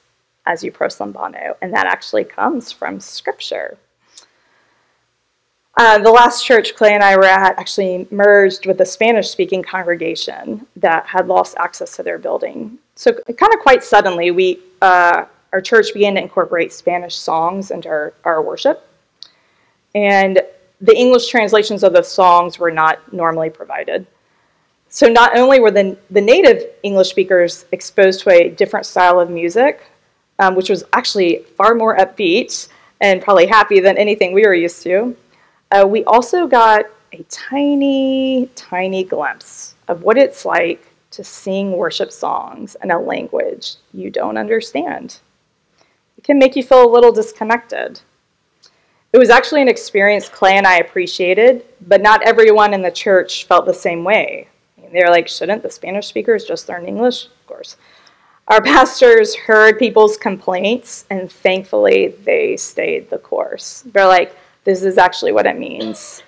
as 0.46 0.64
you 0.64 0.72
proslambano, 0.72 1.54
and 1.60 1.72
that 1.74 1.86
actually 1.86 2.24
comes 2.24 2.72
from 2.72 3.00
Scripture. 3.00 3.76
Uh, 5.78 5.96
the 5.96 6.10
last 6.10 6.44
church 6.44 6.74
Clay 6.74 6.92
and 6.92 7.04
I 7.04 7.16
were 7.16 7.22
at 7.24 7.56
actually 7.56 8.08
merged 8.10 8.66
with 8.66 8.80
a 8.80 8.84
Spanish 8.84 9.30
speaking 9.30 9.62
congregation 9.62 10.66
that 10.74 11.06
had 11.06 11.28
lost 11.28 11.54
access 11.56 11.94
to 11.94 12.02
their 12.02 12.18
building. 12.18 12.78
So, 12.96 13.12
kind 13.12 13.54
of 13.54 13.60
quite 13.60 13.84
suddenly, 13.84 14.32
we, 14.32 14.58
uh, 14.82 15.26
our 15.52 15.60
church 15.60 15.94
began 15.94 16.16
to 16.16 16.20
incorporate 16.20 16.72
Spanish 16.72 17.14
songs 17.14 17.70
into 17.70 17.88
our, 17.88 18.12
our 18.24 18.42
worship. 18.42 18.88
And 19.94 20.42
the 20.80 20.96
English 20.96 21.28
translations 21.28 21.84
of 21.84 21.92
the 21.92 22.02
songs 22.02 22.58
were 22.58 22.72
not 22.72 23.12
normally 23.12 23.48
provided. 23.48 24.04
So 24.88 25.06
not 25.06 25.36
only 25.36 25.60
were 25.60 25.70
the, 25.70 25.96
the 26.10 26.20
native 26.20 26.70
English 26.82 27.10
speakers 27.10 27.66
exposed 27.70 28.20
to 28.22 28.30
a 28.30 28.48
different 28.48 28.84
style 28.84 29.20
of 29.20 29.30
music, 29.30 29.82
um, 30.40 30.56
which 30.56 30.70
was 30.70 30.82
actually 30.92 31.44
far 31.56 31.76
more 31.76 31.96
upbeat 31.96 32.68
and 33.00 33.22
probably 33.22 33.46
happy 33.46 33.78
than 33.78 33.96
anything 33.96 34.32
we 34.32 34.42
were 34.42 34.54
used 34.54 34.82
to, 34.82 35.16
uh, 35.70 35.86
we 35.86 36.04
also 36.04 36.46
got 36.46 36.86
a 37.12 37.22
tiny, 37.24 38.48
tiny 38.54 39.04
glimpse 39.04 39.74
of 39.88 40.02
what 40.02 40.18
it's 40.18 40.44
like 40.44 40.84
to 41.10 41.24
sing 41.24 41.72
worship 41.72 42.12
songs 42.12 42.76
in 42.82 42.90
a 42.90 43.00
language 43.00 43.76
you 43.92 44.10
don't 44.10 44.36
understand. 44.36 45.20
It 46.16 46.24
can 46.24 46.38
make 46.38 46.56
you 46.56 46.62
feel 46.62 46.84
a 46.84 46.92
little 46.92 47.12
disconnected. 47.12 48.00
It 49.12 49.18
was 49.18 49.30
actually 49.30 49.62
an 49.62 49.68
experience 49.68 50.28
Clay 50.28 50.54
and 50.58 50.66
I 50.66 50.78
appreciated, 50.78 51.64
but 51.86 52.02
not 52.02 52.22
everyone 52.22 52.74
in 52.74 52.82
the 52.82 52.90
church 52.90 53.46
felt 53.46 53.64
the 53.64 53.72
same 53.72 54.04
way. 54.04 54.48
They're 54.92 55.10
like, 55.10 55.28
shouldn't 55.28 55.62
the 55.62 55.70
Spanish 55.70 56.06
speakers 56.06 56.44
just 56.44 56.68
learn 56.68 56.86
English? 56.86 57.26
Of 57.26 57.46
course. 57.46 57.76
Our 58.48 58.60
pastors 58.62 59.34
heard 59.34 59.78
people's 59.78 60.16
complaints, 60.16 61.06
and 61.10 61.30
thankfully 61.30 62.08
they 62.24 62.56
stayed 62.56 63.08
the 63.08 63.18
course. 63.18 63.82
They're 63.86 64.06
like, 64.06 64.36
this 64.64 64.82
is 64.82 64.98
actually 64.98 65.32
what 65.32 65.46
it 65.46 65.58
means 65.58 66.22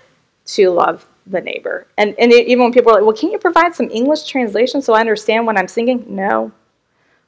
to 0.47 0.71
love 0.71 1.07
the 1.27 1.41
neighbor. 1.41 1.87
And, 1.97 2.15
and 2.19 2.33
even 2.33 2.65
when 2.65 2.73
people 2.73 2.91
are 2.93 2.97
like, 2.97 3.05
well, 3.05 3.17
can 3.17 3.31
you 3.31 3.39
provide 3.39 3.75
some 3.75 3.91
English 3.91 4.27
translation 4.27 4.83
so 4.83 4.95
I 4.95 5.01
understand 5.01 5.47
when 5.47 5.57
I'm 5.57 5.69
singing? 5.69 6.05
No, 6.09 6.53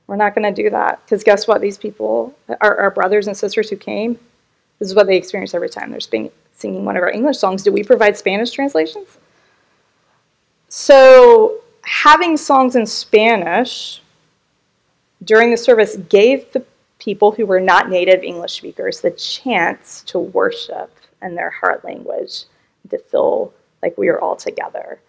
we're 0.06 0.16
not 0.16 0.34
going 0.34 0.52
to 0.52 0.62
do 0.62 0.70
that. 0.70 1.00
Because 1.04 1.22
guess 1.22 1.46
what? 1.46 1.60
These 1.60 1.78
people, 1.78 2.34
our, 2.60 2.76
our 2.76 2.90
brothers 2.90 3.26
and 3.26 3.36
sisters 3.36 3.70
who 3.70 3.76
came, 3.76 4.18
this 4.78 4.88
is 4.88 4.94
what 4.94 5.06
they 5.06 5.16
experience 5.16 5.54
every 5.54 5.68
time 5.68 5.90
they're 5.90 6.00
singing 6.00 6.84
one 6.84 6.96
of 6.96 7.02
our 7.02 7.10
English 7.10 7.38
songs. 7.38 7.62
Do 7.62 7.72
we 7.72 7.84
provide 7.84 8.16
Spanish 8.16 8.50
translations? 8.50 9.18
So, 10.68 11.60
having 11.82 12.36
songs 12.36 12.76
in 12.76 12.86
Spanish 12.86 14.02
during 15.22 15.50
the 15.50 15.56
service 15.56 15.96
gave 16.08 16.50
the 16.52 16.64
people 17.02 17.32
who 17.32 17.44
were 17.44 17.60
not 17.60 17.90
native 17.90 18.22
English 18.22 18.52
speakers 18.52 19.00
the 19.00 19.10
chance 19.10 20.02
to 20.06 20.20
worship 20.20 20.94
in 21.20 21.34
their 21.34 21.50
heart 21.50 21.84
language, 21.84 22.44
to 22.90 22.98
feel 22.98 23.52
like 23.82 23.98
we 23.98 24.06
were 24.06 24.20
all 24.20 24.36
together. 24.36 25.00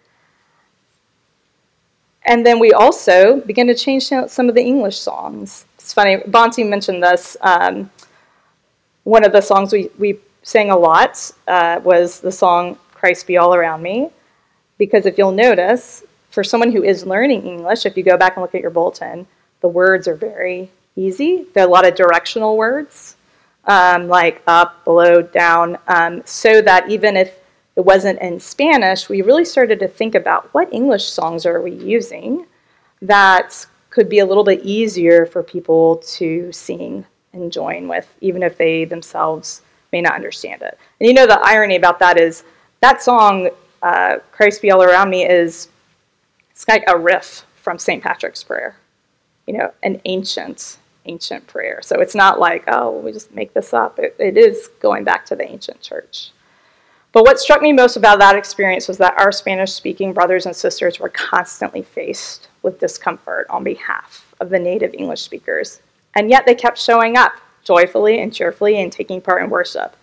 And 2.26 2.44
then 2.44 2.58
we 2.58 2.72
also 2.72 3.40
began 3.40 3.66
to 3.68 3.74
change 3.74 4.08
some 4.08 4.48
of 4.48 4.54
the 4.54 4.62
English 4.62 4.98
songs. 4.98 5.66
It's 5.78 5.92
funny, 5.92 6.16
Bonte 6.26 6.64
mentioned 6.64 7.02
this. 7.02 7.36
Um, 7.40 7.90
one 9.04 9.24
of 9.24 9.32
the 9.32 9.40
songs 9.40 9.72
we, 9.72 9.90
we 9.98 10.18
sang 10.42 10.70
a 10.70 10.76
lot 10.76 11.30
uh, 11.46 11.80
was 11.84 12.20
the 12.20 12.32
song 12.32 12.78
Christ 12.92 13.26
Be 13.26 13.36
All 13.36 13.54
Around 13.54 13.82
Me. 13.82 14.08
Because 14.78 15.06
if 15.06 15.16
you'll 15.18 15.32
notice, 15.32 16.02
for 16.30 16.42
someone 16.42 16.72
who 16.72 16.82
is 16.82 17.06
learning 17.06 17.46
English, 17.46 17.86
if 17.86 17.96
you 17.96 18.02
go 18.02 18.16
back 18.16 18.34
and 18.34 18.42
look 18.42 18.54
at 18.54 18.62
your 18.62 18.70
bulletin, 18.70 19.26
the 19.60 19.68
words 19.68 20.08
are 20.08 20.16
very 20.16 20.70
easy. 20.96 21.46
There 21.52 21.64
are 21.64 21.68
a 21.68 21.70
lot 21.70 21.86
of 21.86 21.94
directional 21.94 22.56
words, 22.56 23.16
um, 23.66 24.08
like 24.08 24.42
up, 24.46 24.84
below, 24.84 25.22
down, 25.22 25.78
um, 25.88 26.22
so 26.24 26.60
that 26.62 26.90
even 26.90 27.16
if 27.16 27.38
it 27.76 27.84
wasn't 27.84 28.20
in 28.20 28.38
Spanish, 28.38 29.08
we 29.08 29.22
really 29.22 29.44
started 29.44 29.80
to 29.80 29.88
think 29.88 30.14
about 30.14 30.52
what 30.54 30.72
English 30.72 31.04
songs 31.04 31.44
are 31.44 31.60
we 31.60 31.72
using 31.72 32.46
that 33.02 33.66
could 33.90 34.08
be 34.08 34.20
a 34.20 34.26
little 34.26 34.44
bit 34.44 34.60
easier 34.62 35.26
for 35.26 35.42
people 35.42 35.96
to 35.98 36.50
sing 36.52 37.04
and 37.32 37.52
join 37.52 37.88
with, 37.88 38.12
even 38.20 38.42
if 38.42 38.56
they 38.56 38.84
themselves 38.84 39.62
may 39.92 40.00
not 40.00 40.14
understand 40.14 40.62
it. 40.62 40.78
And 41.00 41.06
you 41.06 41.14
know, 41.14 41.26
the 41.26 41.40
irony 41.40 41.76
about 41.76 41.98
that 42.00 42.18
is 42.20 42.44
that 42.80 43.02
song, 43.02 43.50
uh, 43.82 44.18
Christ 44.32 44.62
Be 44.62 44.70
All 44.70 44.82
Around 44.82 45.10
Me, 45.10 45.24
is 45.24 45.68
it's 46.50 46.66
like 46.66 46.84
a 46.88 46.98
riff 46.98 47.44
from 47.56 47.78
St. 47.78 48.02
Patrick's 48.02 48.42
Prayer, 48.42 48.76
you 49.46 49.54
know, 49.56 49.72
an 49.82 50.00
ancient, 50.04 50.78
ancient 51.06 51.46
prayer. 51.46 51.80
So 51.82 52.00
it's 52.00 52.14
not 52.14 52.38
like, 52.38 52.64
oh, 52.68 52.98
we 52.98 53.12
just 53.12 53.34
make 53.34 53.52
this 53.54 53.72
up. 53.72 53.98
It, 53.98 54.16
it 54.18 54.36
is 54.36 54.68
going 54.80 55.04
back 55.04 55.26
to 55.26 55.36
the 55.36 55.48
ancient 55.48 55.80
church. 55.80 56.30
But 57.12 57.24
what 57.24 57.38
struck 57.38 57.62
me 57.62 57.72
most 57.72 57.96
about 57.96 58.18
that 58.18 58.34
experience 58.34 58.88
was 58.88 58.98
that 58.98 59.14
our 59.18 59.30
Spanish 59.30 59.72
speaking 59.72 60.12
brothers 60.12 60.46
and 60.46 60.56
sisters 60.56 60.98
were 60.98 61.10
constantly 61.10 61.82
faced 61.82 62.48
with 62.62 62.80
discomfort 62.80 63.46
on 63.50 63.62
behalf 63.62 64.34
of 64.40 64.50
the 64.50 64.58
native 64.58 64.92
English 64.94 65.22
speakers. 65.22 65.80
And 66.16 66.28
yet 66.28 66.44
they 66.44 66.56
kept 66.56 66.76
showing 66.76 67.16
up 67.16 67.34
joyfully 67.62 68.20
and 68.20 68.34
cheerfully 68.34 68.82
and 68.82 68.90
taking 68.90 69.20
part 69.20 69.42
in 69.42 69.50
worship. 69.50 69.96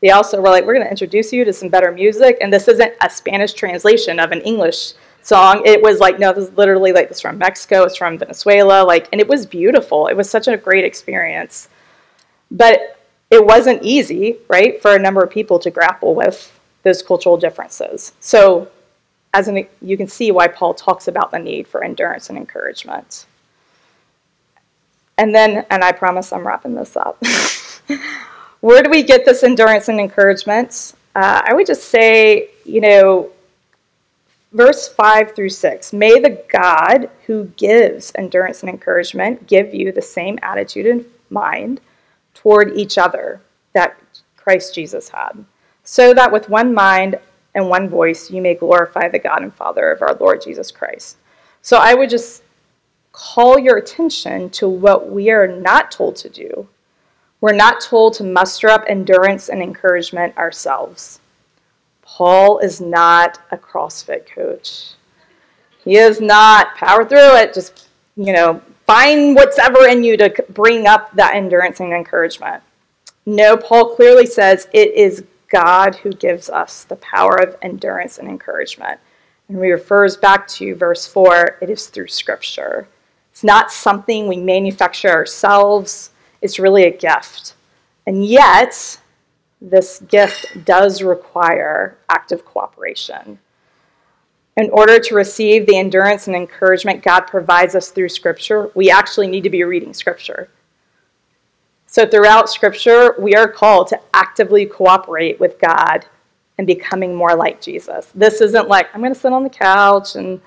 They 0.00 0.10
also 0.10 0.40
were 0.40 0.50
like, 0.50 0.64
we're 0.64 0.74
going 0.74 0.84
to 0.84 0.90
introduce 0.90 1.32
you 1.32 1.44
to 1.44 1.52
some 1.52 1.70
better 1.70 1.90
music. 1.90 2.36
And 2.40 2.52
this 2.52 2.68
isn't 2.68 2.92
a 3.00 3.10
Spanish 3.10 3.54
translation 3.54 4.20
of 4.20 4.30
an 4.30 4.42
English 4.42 4.92
song. 5.22 5.62
It 5.64 5.82
was 5.82 6.00
like, 6.00 6.18
no, 6.18 6.32
this 6.32 6.48
is 6.48 6.56
literally 6.56 6.92
like 6.92 7.08
this 7.08 7.20
from 7.20 7.38
Mexico, 7.38 7.84
it's 7.84 7.96
from 7.96 8.18
Venezuela. 8.18 8.84
Like, 8.84 9.08
and 9.12 9.20
it 9.20 9.28
was 9.28 9.46
beautiful. 9.46 10.06
It 10.06 10.16
was 10.16 10.28
such 10.28 10.48
a 10.48 10.56
great 10.56 10.84
experience. 10.84 11.68
But 12.50 12.98
it 13.30 13.44
wasn't 13.44 13.82
easy, 13.82 14.38
right, 14.48 14.80
for 14.80 14.94
a 14.94 14.98
number 14.98 15.22
of 15.22 15.30
people 15.30 15.58
to 15.60 15.70
grapple 15.70 16.14
with 16.14 16.52
those 16.82 17.02
cultural 17.02 17.36
differences. 17.36 18.12
So, 18.20 18.70
as 19.34 19.48
an, 19.48 19.66
you 19.82 19.96
can 19.96 20.08
see 20.08 20.30
why 20.30 20.48
Paul 20.48 20.72
talks 20.72 21.06
about 21.06 21.30
the 21.30 21.38
need 21.38 21.68
for 21.68 21.84
endurance 21.84 22.30
and 22.30 22.38
encouragement. 22.38 23.26
And 25.18 25.34
then, 25.34 25.66
and 25.70 25.84
I 25.84 25.92
promise 25.92 26.32
I'm 26.32 26.46
wrapping 26.46 26.74
this 26.74 26.96
up. 26.96 27.22
Where 28.60 28.82
do 28.82 28.88
we 28.88 29.02
get 29.02 29.24
this 29.24 29.42
endurance 29.42 29.88
and 29.88 30.00
encouragement? 30.00 30.94
Uh, 31.14 31.42
I 31.44 31.52
would 31.52 31.66
just 31.66 31.84
say, 31.84 32.50
you 32.64 32.80
know, 32.80 33.30
verse 34.52 34.88
5 34.88 35.34
through 35.34 35.50
6 35.50 35.92
May 35.92 36.18
the 36.20 36.42
God 36.48 37.10
who 37.26 37.46
gives 37.56 38.12
endurance 38.16 38.62
and 38.62 38.70
encouragement 38.70 39.46
give 39.46 39.74
you 39.74 39.92
the 39.92 40.02
same 40.02 40.38
attitude 40.42 40.86
and 40.86 41.04
mind 41.30 41.80
toward 42.34 42.76
each 42.76 42.98
other 42.98 43.40
that 43.74 43.98
Christ 44.36 44.74
Jesus 44.74 45.08
had 45.08 45.44
so 45.84 46.12
that 46.14 46.32
with 46.32 46.48
one 46.48 46.74
mind 46.74 47.18
and 47.54 47.68
one 47.68 47.88
voice 47.88 48.30
you 48.30 48.42
may 48.42 48.54
glorify 48.54 49.08
the 49.08 49.18
God 49.18 49.42
and 49.42 49.54
Father 49.54 49.90
of 49.90 50.02
our 50.02 50.14
Lord 50.14 50.42
Jesus 50.42 50.70
Christ. 50.70 51.16
So 51.62 51.78
I 51.78 51.94
would 51.94 52.10
just 52.10 52.42
call 53.12 53.58
your 53.58 53.78
attention 53.78 54.50
to 54.50 54.68
what 54.68 55.10
we 55.10 55.30
are 55.30 55.48
not 55.48 55.90
told 55.90 56.14
to 56.16 56.28
do. 56.28 56.68
We're 57.40 57.54
not 57.54 57.80
told 57.80 58.14
to 58.14 58.24
muster 58.24 58.68
up 58.68 58.84
endurance 58.86 59.48
and 59.48 59.62
encouragement 59.62 60.36
ourselves. 60.36 61.20
Paul 62.08 62.58
is 62.58 62.80
not 62.80 63.38
a 63.52 63.56
CrossFit 63.56 64.26
coach. 64.26 64.94
He 65.84 65.96
is 65.96 66.20
not 66.20 66.74
power 66.74 67.04
through 67.04 67.36
it, 67.36 67.52
just, 67.52 67.88
you 68.16 68.32
know, 68.32 68.62
find 68.86 69.36
what's 69.36 69.58
ever 69.58 69.86
in 69.86 70.02
you 70.02 70.16
to 70.16 70.34
bring 70.48 70.86
up 70.86 71.14
that 71.14 71.34
endurance 71.34 71.80
and 71.80 71.92
encouragement. 71.92 72.62
No, 73.26 73.58
Paul 73.58 73.94
clearly 73.94 74.24
says 74.24 74.68
it 74.72 74.94
is 74.94 75.24
God 75.48 75.96
who 75.96 76.10
gives 76.10 76.48
us 76.48 76.84
the 76.84 76.96
power 76.96 77.36
of 77.36 77.56
endurance 77.60 78.18
and 78.18 78.26
encouragement. 78.26 78.98
And 79.48 79.62
he 79.62 79.70
refers 79.70 80.16
back 80.16 80.48
to 80.48 80.74
verse 80.74 81.06
4 81.06 81.58
it 81.60 81.68
is 81.68 81.88
through 81.88 82.08
Scripture. 82.08 82.88
It's 83.30 83.44
not 83.44 83.70
something 83.70 84.26
we 84.26 84.38
manufacture 84.38 85.10
ourselves, 85.10 86.10
it's 86.40 86.58
really 86.58 86.84
a 86.84 86.96
gift. 86.96 87.54
And 88.06 88.24
yet, 88.24 88.98
this 89.60 90.00
gift 90.00 90.64
does 90.64 91.02
require 91.02 91.96
active 92.08 92.44
cooperation. 92.44 93.38
In 94.56 94.70
order 94.70 94.98
to 94.98 95.14
receive 95.14 95.66
the 95.66 95.78
endurance 95.78 96.26
and 96.26 96.36
encouragement 96.36 97.02
God 97.02 97.22
provides 97.22 97.74
us 97.74 97.90
through 97.90 98.08
Scripture, 98.08 98.70
we 98.74 98.90
actually 98.90 99.28
need 99.28 99.44
to 99.44 99.50
be 99.50 99.62
reading 99.64 99.94
Scripture. 99.94 100.48
So, 101.86 102.06
throughout 102.06 102.50
Scripture, 102.50 103.14
we 103.18 103.34
are 103.34 103.48
called 103.48 103.88
to 103.88 104.00
actively 104.12 104.66
cooperate 104.66 105.40
with 105.40 105.60
God 105.60 106.06
and 106.58 106.66
becoming 106.66 107.14
more 107.14 107.34
like 107.36 107.60
Jesus. 107.60 108.10
This 108.14 108.40
isn't 108.40 108.68
like, 108.68 108.88
I'm 108.92 109.00
going 109.00 109.14
to 109.14 109.18
sit 109.18 109.32
on 109.32 109.44
the 109.44 109.50
couch 109.50 110.16
and 110.16 110.40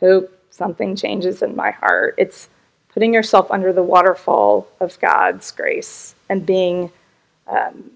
hope 0.00 0.32
something 0.50 0.96
changes 0.96 1.42
in 1.42 1.54
my 1.54 1.70
heart. 1.70 2.14
It's 2.18 2.48
putting 2.88 3.14
yourself 3.14 3.50
under 3.50 3.72
the 3.72 3.82
waterfall 3.82 4.66
of 4.80 4.98
God's 4.98 5.50
grace 5.50 6.14
and 6.28 6.44
being 6.44 6.90
um, 7.46 7.92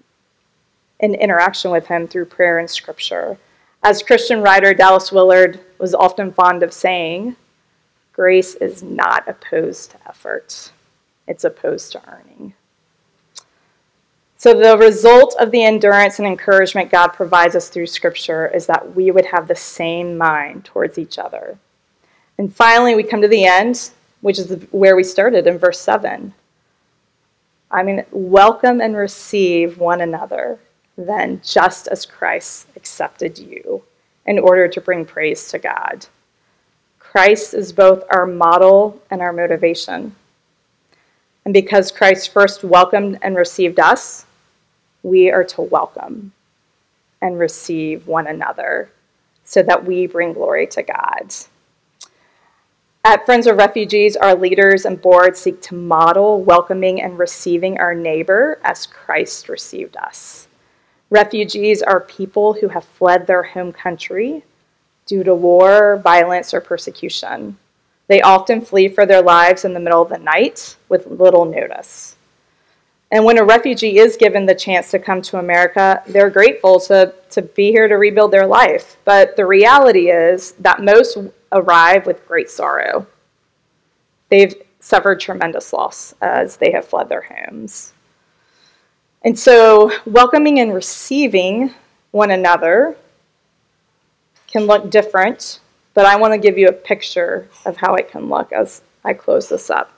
in 1.03 1.13
interaction 1.15 1.69
with 1.69 1.85
Him 1.87 2.07
through 2.07 2.25
prayer 2.25 2.59
and 2.59 2.69
Scripture. 2.69 3.37
As 3.83 4.01
Christian 4.01 4.41
writer 4.41 4.73
Dallas 4.73 5.11
Willard 5.11 5.59
was 5.77 5.93
often 5.93 6.31
fond 6.31 6.63
of 6.63 6.71
saying, 6.71 7.35
grace 8.13 8.55
is 8.55 8.81
not 8.81 9.27
opposed 9.27 9.91
to 9.91 9.97
effort, 10.07 10.71
it's 11.27 11.43
opposed 11.43 11.91
to 11.91 12.01
earning. 12.09 12.53
So, 14.37 14.53
the 14.53 14.77
result 14.77 15.35
of 15.39 15.51
the 15.51 15.63
endurance 15.63 16.19
and 16.19 16.27
encouragement 16.27 16.89
God 16.89 17.09
provides 17.09 17.55
us 17.55 17.67
through 17.67 17.87
Scripture 17.87 18.47
is 18.47 18.65
that 18.67 18.95
we 18.95 19.11
would 19.11 19.25
have 19.25 19.49
the 19.49 19.55
same 19.55 20.17
mind 20.17 20.63
towards 20.63 20.97
each 20.97 21.19
other. 21.19 21.57
And 22.37 22.53
finally, 22.53 22.95
we 22.95 23.03
come 23.03 23.21
to 23.21 23.27
the 23.27 23.45
end, 23.45 23.91
which 24.21 24.39
is 24.39 24.65
where 24.71 24.95
we 24.95 25.03
started 25.03 25.47
in 25.47 25.57
verse 25.57 25.81
7. 25.81 26.33
I 27.69 27.83
mean, 27.83 28.05
welcome 28.11 28.79
and 28.79 28.95
receive 28.95 29.77
one 29.77 29.99
another, 29.99 30.59
then, 30.97 31.41
just 31.43 31.87
as 31.87 32.05
Christ 32.05 32.67
accepted 32.75 33.39
you, 33.39 33.83
in 34.25 34.39
order 34.39 34.67
to 34.67 34.81
bring 34.81 35.05
praise 35.05 35.49
to 35.49 35.59
God. 35.59 36.07
Christ 36.99 37.53
is 37.53 37.73
both 37.73 38.03
our 38.09 38.25
model 38.25 39.01
and 39.11 39.21
our 39.21 39.33
motivation. 39.33 40.15
And 41.45 41.53
because 41.53 41.91
Christ 41.91 42.31
first 42.31 42.63
welcomed 42.63 43.19
and 43.21 43.35
received 43.35 43.79
us, 43.79 44.25
we 45.03 45.29
are 45.29 45.43
to 45.43 45.61
welcome 45.61 46.31
and 47.21 47.37
receive 47.37 48.07
one 48.07 48.27
another 48.27 48.89
so 49.43 49.61
that 49.63 49.85
we 49.85 50.07
bring 50.07 50.33
glory 50.33 50.67
to 50.67 50.83
God. 50.83 51.35
At 53.03 53.25
Friends 53.25 53.47
of 53.47 53.57
Refugees, 53.57 54.15
our 54.15 54.33
leaders 54.33 54.85
and 54.85 55.01
board 55.01 55.35
seek 55.35 55.61
to 55.63 55.75
model 55.75 56.41
welcoming 56.41 57.01
and 57.01 57.19
receiving 57.19 57.77
our 57.77 57.93
neighbor 57.93 58.59
as 58.63 58.85
Christ 58.85 59.49
received 59.49 59.97
us. 59.97 60.47
Refugees 61.13 61.83
are 61.83 61.99
people 61.99 62.53
who 62.53 62.69
have 62.69 62.83
fled 62.83 63.27
their 63.27 63.43
home 63.43 63.71
country 63.71 64.43
due 65.05 65.23
to 65.23 65.35
war, 65.35 65.97
violence, 65.97 66.55
or 66.55 66.59
persecution. 66.59 67.55
They 68.07 68.23
often 68.23 68.61
flee 68.61 68.87
for 68.87 69.05
their 69.05 69.21
lives 69.21 69.63
in 69.63 69.75
the 69.75 69.79
middle 69.79 70.01
of 70.01 70.09
the 70.09 70.17
night 70.17 70.75
with 70.89 71.05
little 71.05 71.45
notice. 71.45 72.15
And 73.11 73.25
when 73.25 73.37
a 73.37 73.43
refugee 73.43 73.99
is 73.99 74.17
given 74.17 74.47
the 74.47 74.55
chance 74.55 74.89
to 74.89 74.97
come 74.97 75.21
to 75.21 75.37
America, 75.37 76.01
they're 76.07 76.31
grateful 76.31 76.79
to, 76.79 77.13
to 77.29 77.43
be 77.43 77.69
here 77.69 77.87
to 77.87 77.97
rebuild 77.97 78.31
their 78.31 78.47
life. 78.47 78.97
But 79.05 79.35
the 79.35 79.45
reality 79.45 80.09
is 80.09 80.53
that 80.53 80.81
most 80.81 81.19
arrive 81.51 82.07
with 82.07 82.27
great 82.27 82.49
sorrow. 82.49 83.05
They've 84.29 84.55
suffered 84.79 85.19
tremendous 85.19 85.73
loss 85.73 86.15
as 86.23 86.57
they 86.57 86.71
have 86.71 86.87
fled 86.87 87.07
their 87.07 87.21
homes. 87.21 87.92
And 89.25 89.39
so, 89.39 89.89
welcoming 90.05 90.59
and 90.59 90.73
receiving 90.73 91.73
one 92.11 92.31
another 92.31 92.97
can 94.47 94.65
look 94.65 94.89
different, 94.89 95.61
but 95.93 96.05
I 96.05 96.17
want 96.17 96.33
to 96.33 96.37
give 96.37 96.57
you 96.57 96.67
a 96.67 96.73
picture 96.73 97.47
of 97.65 97.77
how 97.77 97.95
it 97.95 98.11
can 98.11 98.27
look 98.27 98.51
as 98.51 98.81
I 99.05 99.13
close 99.13 99.47
this 99.47 99.69
up. 99.69 99.93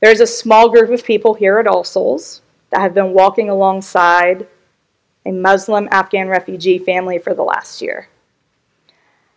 There's 0.00 0.20
a 0.20 0.26
small 0.26 0.70
group 0.70 0.90
of 0.90 1.04
people 1.04 1.34
here 1.34 1.60
at 1.60 1.68
All 1.68 1.84
Souls 1.84 2.42
that 2.70 2.80
have 2.80 2.94
been 2.94 3.12
walking 3.12 3.48
alongside 3.48 4.48
a 5.24 5.30
Muslim 5.30 5.88
Afghan 5.92 6.26
refugee 6.28 6.78
family 6.78 7.18
for 7.18 7.34
the 7.34 7.44
last 7.44 7.80
year. 7.80 8.08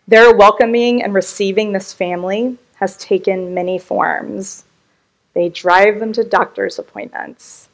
Their 0.07 0.35
welcoming 0.35 1.03
and 1.03 1.13
receiving 1.13 1.71
this 1.71 1.93
family 1.93 2.57
has 2.75 2.97
taken 2.97 3.53
many 3.53 3.77
forms. 3.77 4.63
They 5.35 5.49
drive 5.49 5.99
them 5.99 6.11
to 6.13 6.23
doctor's 6.23 6.79
appointments. 6.79 7.69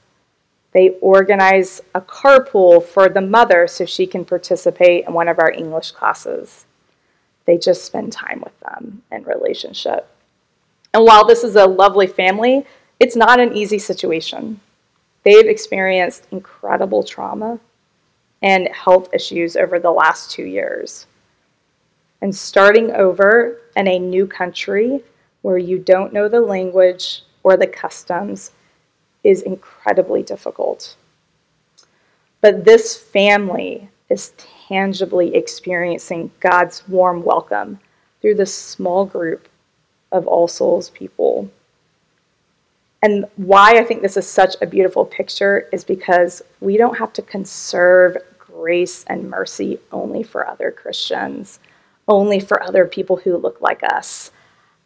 They 0.73 0.89
organize 1.01 1.81
a 1.95 2.01
carpool 2.01 2.83
for 2.83 3.09
the 3.09 3.21
mother 3.21 3.67
so 3.67 3.85
she 3.85 4.05
can 4.05 4.25
participate 4.25 5.05
in 5.05 5.13
one 5.13 5.27
of 5.27 5.39
our 5.39 5.51
English 5.51 5.91
classes. 5.91 6.65
They 7.45 7.57
just 7.57 7.85
spend 7.85 8.11
time 8.11 8.41
with 8.43 8.59
them 8.59 9.03
in 9.11 9.23
relationship. 9.23 10.07
And 10.93 11.05
while 11.05 11.25
this 11.25 11.43
is 11.43 11.55
a 11.55 11.65
lovely 11.65 12.07
family, 12.07 12.65
it's 12.99 13.15
not 13.15 13.39
an 13.39 13.53
easy 13.53 13.79
situation. 13.79 14.59
They've 15.23 15.47
experienced 15.47 16.27
incredible 16.31 17.03
trauma, 17.03 17.59
and 18.41 18.67
health 18.69 19.09
issues 19.13 19.55
over 19.55 19.79
the 19.79 19.91
last 19.91 20.31
two 20.31 20.43
years. 20.43 21.07
And 22.21 22.35
starting 22.35 22.91
over 22.91 23.59
in 23.75 23.87
a 23.87 23.99
new 23.99 24.27
country 24.27 25.01
where 25.41 25.57
you 25.57 25.79
don't 25.79 26.13
know 26.13 26.27
the 26.27 26.41
language 26.41 27.23
or 27.43 27.57
the 27.57 27.67
customs 27.67 28.51
is 29.27 29.41
incredibly 29.41 30.23
difficult. 30.23 30.95
But 32.39 32.63
this 32.63 32.95
family 32.95 33.89
is 34.09 34.31
tangibly 34.69 35.35
experiencing 35.35 36.31
God's 36.39 36.87
warm 36.87 37.25
welcome 37.25 37.81
through 38.21 38.35
this 38.35 38.55
small 38.55 39.05
group 39.05 39.49
of 40.13 40.25
All 40.27 40.47
Souls 40.47 40.89
people. 40.91 41.51
And 43.03 43.25
why 43.35 43.73
I 43.73 43.83
think 43.83 44.01
this 44.01 44.15
is 44.15 44.25
such 44.25 44.55
a 44.61 44.65
beautiful 44.65 45.03
picture 45.03 45.67
is 45.73 45.83
because 45.83 46.41
we 46.61 46.77
don't 46.77 46.97
have 46.97 47.11
to 47.13 47.21
conserve 47.21 48.15
grace 48.39 49.03
and 49.09 49.29
mercy 49.29 49.77
only 49.91 50.23
for 50.23 50.47
other 50.47 50.71
Christians, 50.71 51.59
only 52.07 52.39
for 52.39 52.63
other 52.63 52.85
people 52.85 53.17
who 53.17 53.35
look 53.35 53.59
like 53.59 53.83
us. 53.83 54.31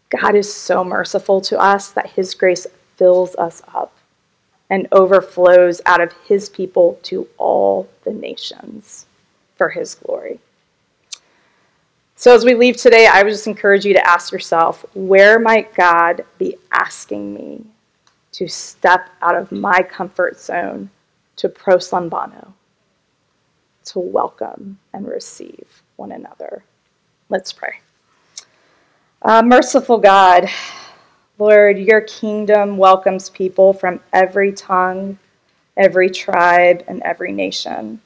God 0.10 0.34
is 0.34 0.52
so 0.52 0.84
merciful 0.84 1.42
to 1.42 1.60
us 1.60 1.92
that 1.92 2.10
His 2.10 2.34
grace 2.34 2.66
fills 2.98 3.36
us 3.36 3.62
up 3.72 3.94
and 4.72 4.88
overflows 4.94 5.82
out 5.86 6.02
of 6.02 6.14
His 6.26 6.50
people 6.50 6.98
to 7.04 7.28
all 7.38 7.90
the 8.06 8.14
nations 8.14 9.06
for 9.58 9.70
His 9.70 9.94
glory. 9.94 10.40
So, 12.16 12.34
as 12.34 12.46
we 12.46 12.56
leave 12.56 12.78
today, 12.78 13.06
I 13.06 13.22
would 13.22 13.32
just 13.32 13.48
encourage 13.48 13.84
you 13.84 13.94
to 13.94 14.10
ask 14.10 14.32
yourself 14.32 14.86
where 14.94 15.40
might 15.40 15.76
God 15.76 16.24
be 16.40 16.56
asking 16.72 17.34
me 17.34 17.66
to 18.32 18.48
step 18.48 19.10
out 19.22 19.36
of 19.36 19.52
my 19.52 19.82
comfort 19.84 20.40
zone 20.40 20.90
to 21.36 21.50
proslambano, 21.50 22.54
to 23.86 24.00
welcome 24.00 24.80
and 24.94 25.06
receive 25.06 25.82
one 25.98 26.14
another. 26.14 26.64
Let's 27.30 27.52
pray. 27.52 27.82
Uh, 29.22 29.42
merciful 29.42 29.98
God, 29.98 30.48
Lord, 31.42 31.80
your 31.80 32.02
kingdom 32.02 32.78
welcomes 32.78 33.32
people 33.32 33.74
from 33.74 34.00
every 34.14 34.52
tongue, 34.52 35.18
every 35.76 36.08
tribe, 36.08 36.84
and 36.88 37.02
every 37.02 37.32
nation. 37.32 38.00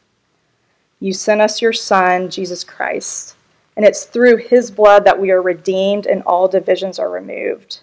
You 1.02 1.12
sent 1.12 1.42
us 1.42 1.62
your 1.62 1.74
Son, 1.74 2.30
Jesus 2.30 2.64
Christ, 2.64 3.36
and 3.76 3.86
it's 3.86 4.06
through 4.06 4.38
his 4.38 4.72
blood 4.72 5.04
that 5.04 5.20
we 5.20 5.32
are 5.32 5.42
redeemed 5.42 6.08
and 6.08 6.24
all 6.24 6.48
divisions 6.48 6.98
are 6.98 7.10
removed. 7.10 7.82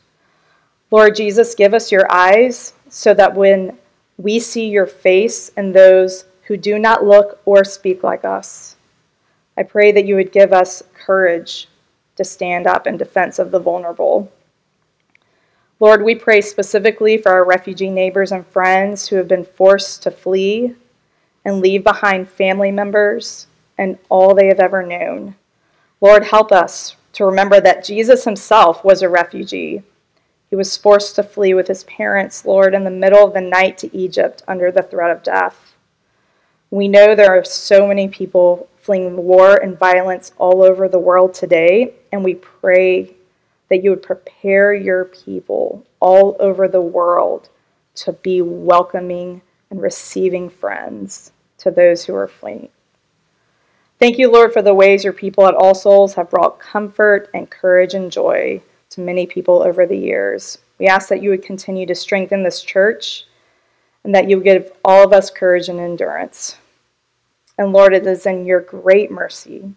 Lord 0.90 1.16
Jesus, 1.16 1.54
give 1.54 1.74
us 1.74 1.92
your 1.92 2.10
eyes 2.10 2.72
so 2.88 3.12
that 3.12 3.34
when 3.34 3.76
we 4.16 4.40
see 4.40 4.70
your 4.70 4.86
face 4.86 5.50
and 5.54 5.74
those 5.74 6.24
who 6.44 6.56
do 6.56 6.78
not 6.78 7.04
look 7.04 7.42
or 7.44 7.62
speak 7.62 8.02
like 8.02 8.24
us, 8.24 8.76
I 9.58 9.64
pray 9.64 9.92
that 9.92 10.06
you 10.06 10.14
would 10.14 10.32
give 10.32 10.54
us 10.54 10.82
courage 10.94 11.68
to 12.16 12.24
stand 12.24 12.66
up 12.66 12.86
in 12.86 12.96
defense 12.96 13.38
of 13.38 13.50
the 13.50 13.60
vulnerable. 13.60 14.32
Lord, 15.82 16.02
we 16.02 16.14
pray 16.14 16.40
specifically 16.40 17.18
for 17.18 17.32
our 17.32 17.44
refugee 17.44 17.90
neighbors 17.90 18.32
and 18.32 18.46
friends 18.46 19.08
who 19.08 19.16
have 19.16 19.28
been 19.28 19.44
forced 19.44 20.02
to 20.04 20.10
flee 20.10 20.74
and 21.44 21.60
leave 21.60 21.84
behind 21.84 22.30
family 22.30 22.70
members 22.70 23.48
and 23.76 23.98
all 24.08 24.34
they 24.34 24.46
have 24.46 24.60
ever 24.60 24.82
known. 24.82 25.34
Lord, 26.00 26.24
help 26.24 26.52
us 26.52 26.96
to 27.12 27.26
remember 27.26 27.60
that 27.60 27.84
Jesus 27.84 28.24
himself 28.24 28.82
was 28.82 29.02
a 29.02 29.08
refugee 29.10 29.82
he 30.52 30.56
was 30.56 30.76
forced 30.76 31.16
to 31.16 31.22
flee 31.22 31.54
with 31.54 31.66
his 31.66 31.84
parents, 31.84 32.44
Lord, 32.44 32.74
in 32.74 32.84
the 32.84 32.90
middle 32.90 33.26
of 33.26 33.32
the 33.32 33.40
night 33.40 33.78
to 33.78 33.96
Egypt 33.96 34.42
under 34.46 34.70
the 34.70 34.82
threat 34.82 35.10
of 35.10 35.22
death. 35.22 35.74
We 36.70 36.88
know 36.88 37.14
there 37.14 37.34
are 37.34 37.42
so 37.42 37.86
many 37.86 38.06
people 38.06 38.68
fleeing 38.76 39.16
war 39.16 39.56
and 39.56 39.78
violence 39.78 40.32
all 40.36 40.62
over 40.62 40.90
the 40.90 40.98
world 40.98 41.32
today, 41.32 41.94
and 42.12 42.22
we 42.22 42.34
pray 42.34 43.14
that 43.72 43.82
you 43.82 43.88
would 43.88 44.02
prepare 44.02 44.74
your 44.74 45.06
people 45.06 45.82
all 45.98 46.36
over 46.38 46.68
the 46.68 46.82
world 46.82 47.48
to 47.94 48.12
be 48.12 48.42
welcoming 48.42 49.40
and 49.70 49.80
receiving 49.80 50.50
friends 50.50 51.32
to 51.56 51.70
those 51.70 52.04
who 52.04 52.14
are 52.14 52.28
fleeing. 52.28 52.68
Thank 53.98 54.18
you, 54.18 54.30
Lord, 54.30 54.52
for 54.52 54.60
the 54.60 54.74
ways 54.74 55.04
your 55.04 55.14
people 55.14 55.46
at 55.46 55.54
All 55.54 55.74
Souls 55.74 56.12
have 56.16 56.28
brought 56.28 56.58
comfort 56.58 57.30
and 57.32 57.48
courage 57.48 57.94
and 57.94 58.12
joy 58.12 58.60
to 58.90 59.00
many 59.00 59.24
people 59.24 59.62
over 59.62 59.86
the 59.86 59.96
years. 59.96 60.58
We 60.78 60.86
ask 60.86 61.08
that 61.08 61.22
you 61.22 61.30
would 61.30 61.42
continue 61.42 61.86
to 61.86 61.94
strengthen 61.94 62.42
this 62.42 62.60
church 62.62 63.24
and 64.04 64.14
that 64.14 64.28
you 64.28 64.36
would 64.36 64.44
give 64.44 64.70
all 64.84 65.02
of 65.02 65.14
us 65.14 65.30
courage 65.30 65.70
and 65.70 65.80
endurance. 65.80 66.58
And 67.56 67.72
Lord, 67.72 67.94
it 67.94 68.06
is 68.06 68.26
in 68.26 68.44
your 68.44 68.60
great 68.60 69.10
mercy 69.10 69.72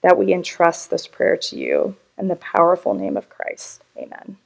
that 0.00 0.16
we 0.16 0.32
entrust 0.32 0.90
this 0.90 1.08
prayer 1.08 1.36
to 1.36 1.56
you 1.56 1.96
in 2.18 2.28
the 2.28 2.36
powerful 2.36 2.94
name 2.94 3.16
of 3.16 3.28
Christ. 3.28 3.84
Amen. 3.98 4.38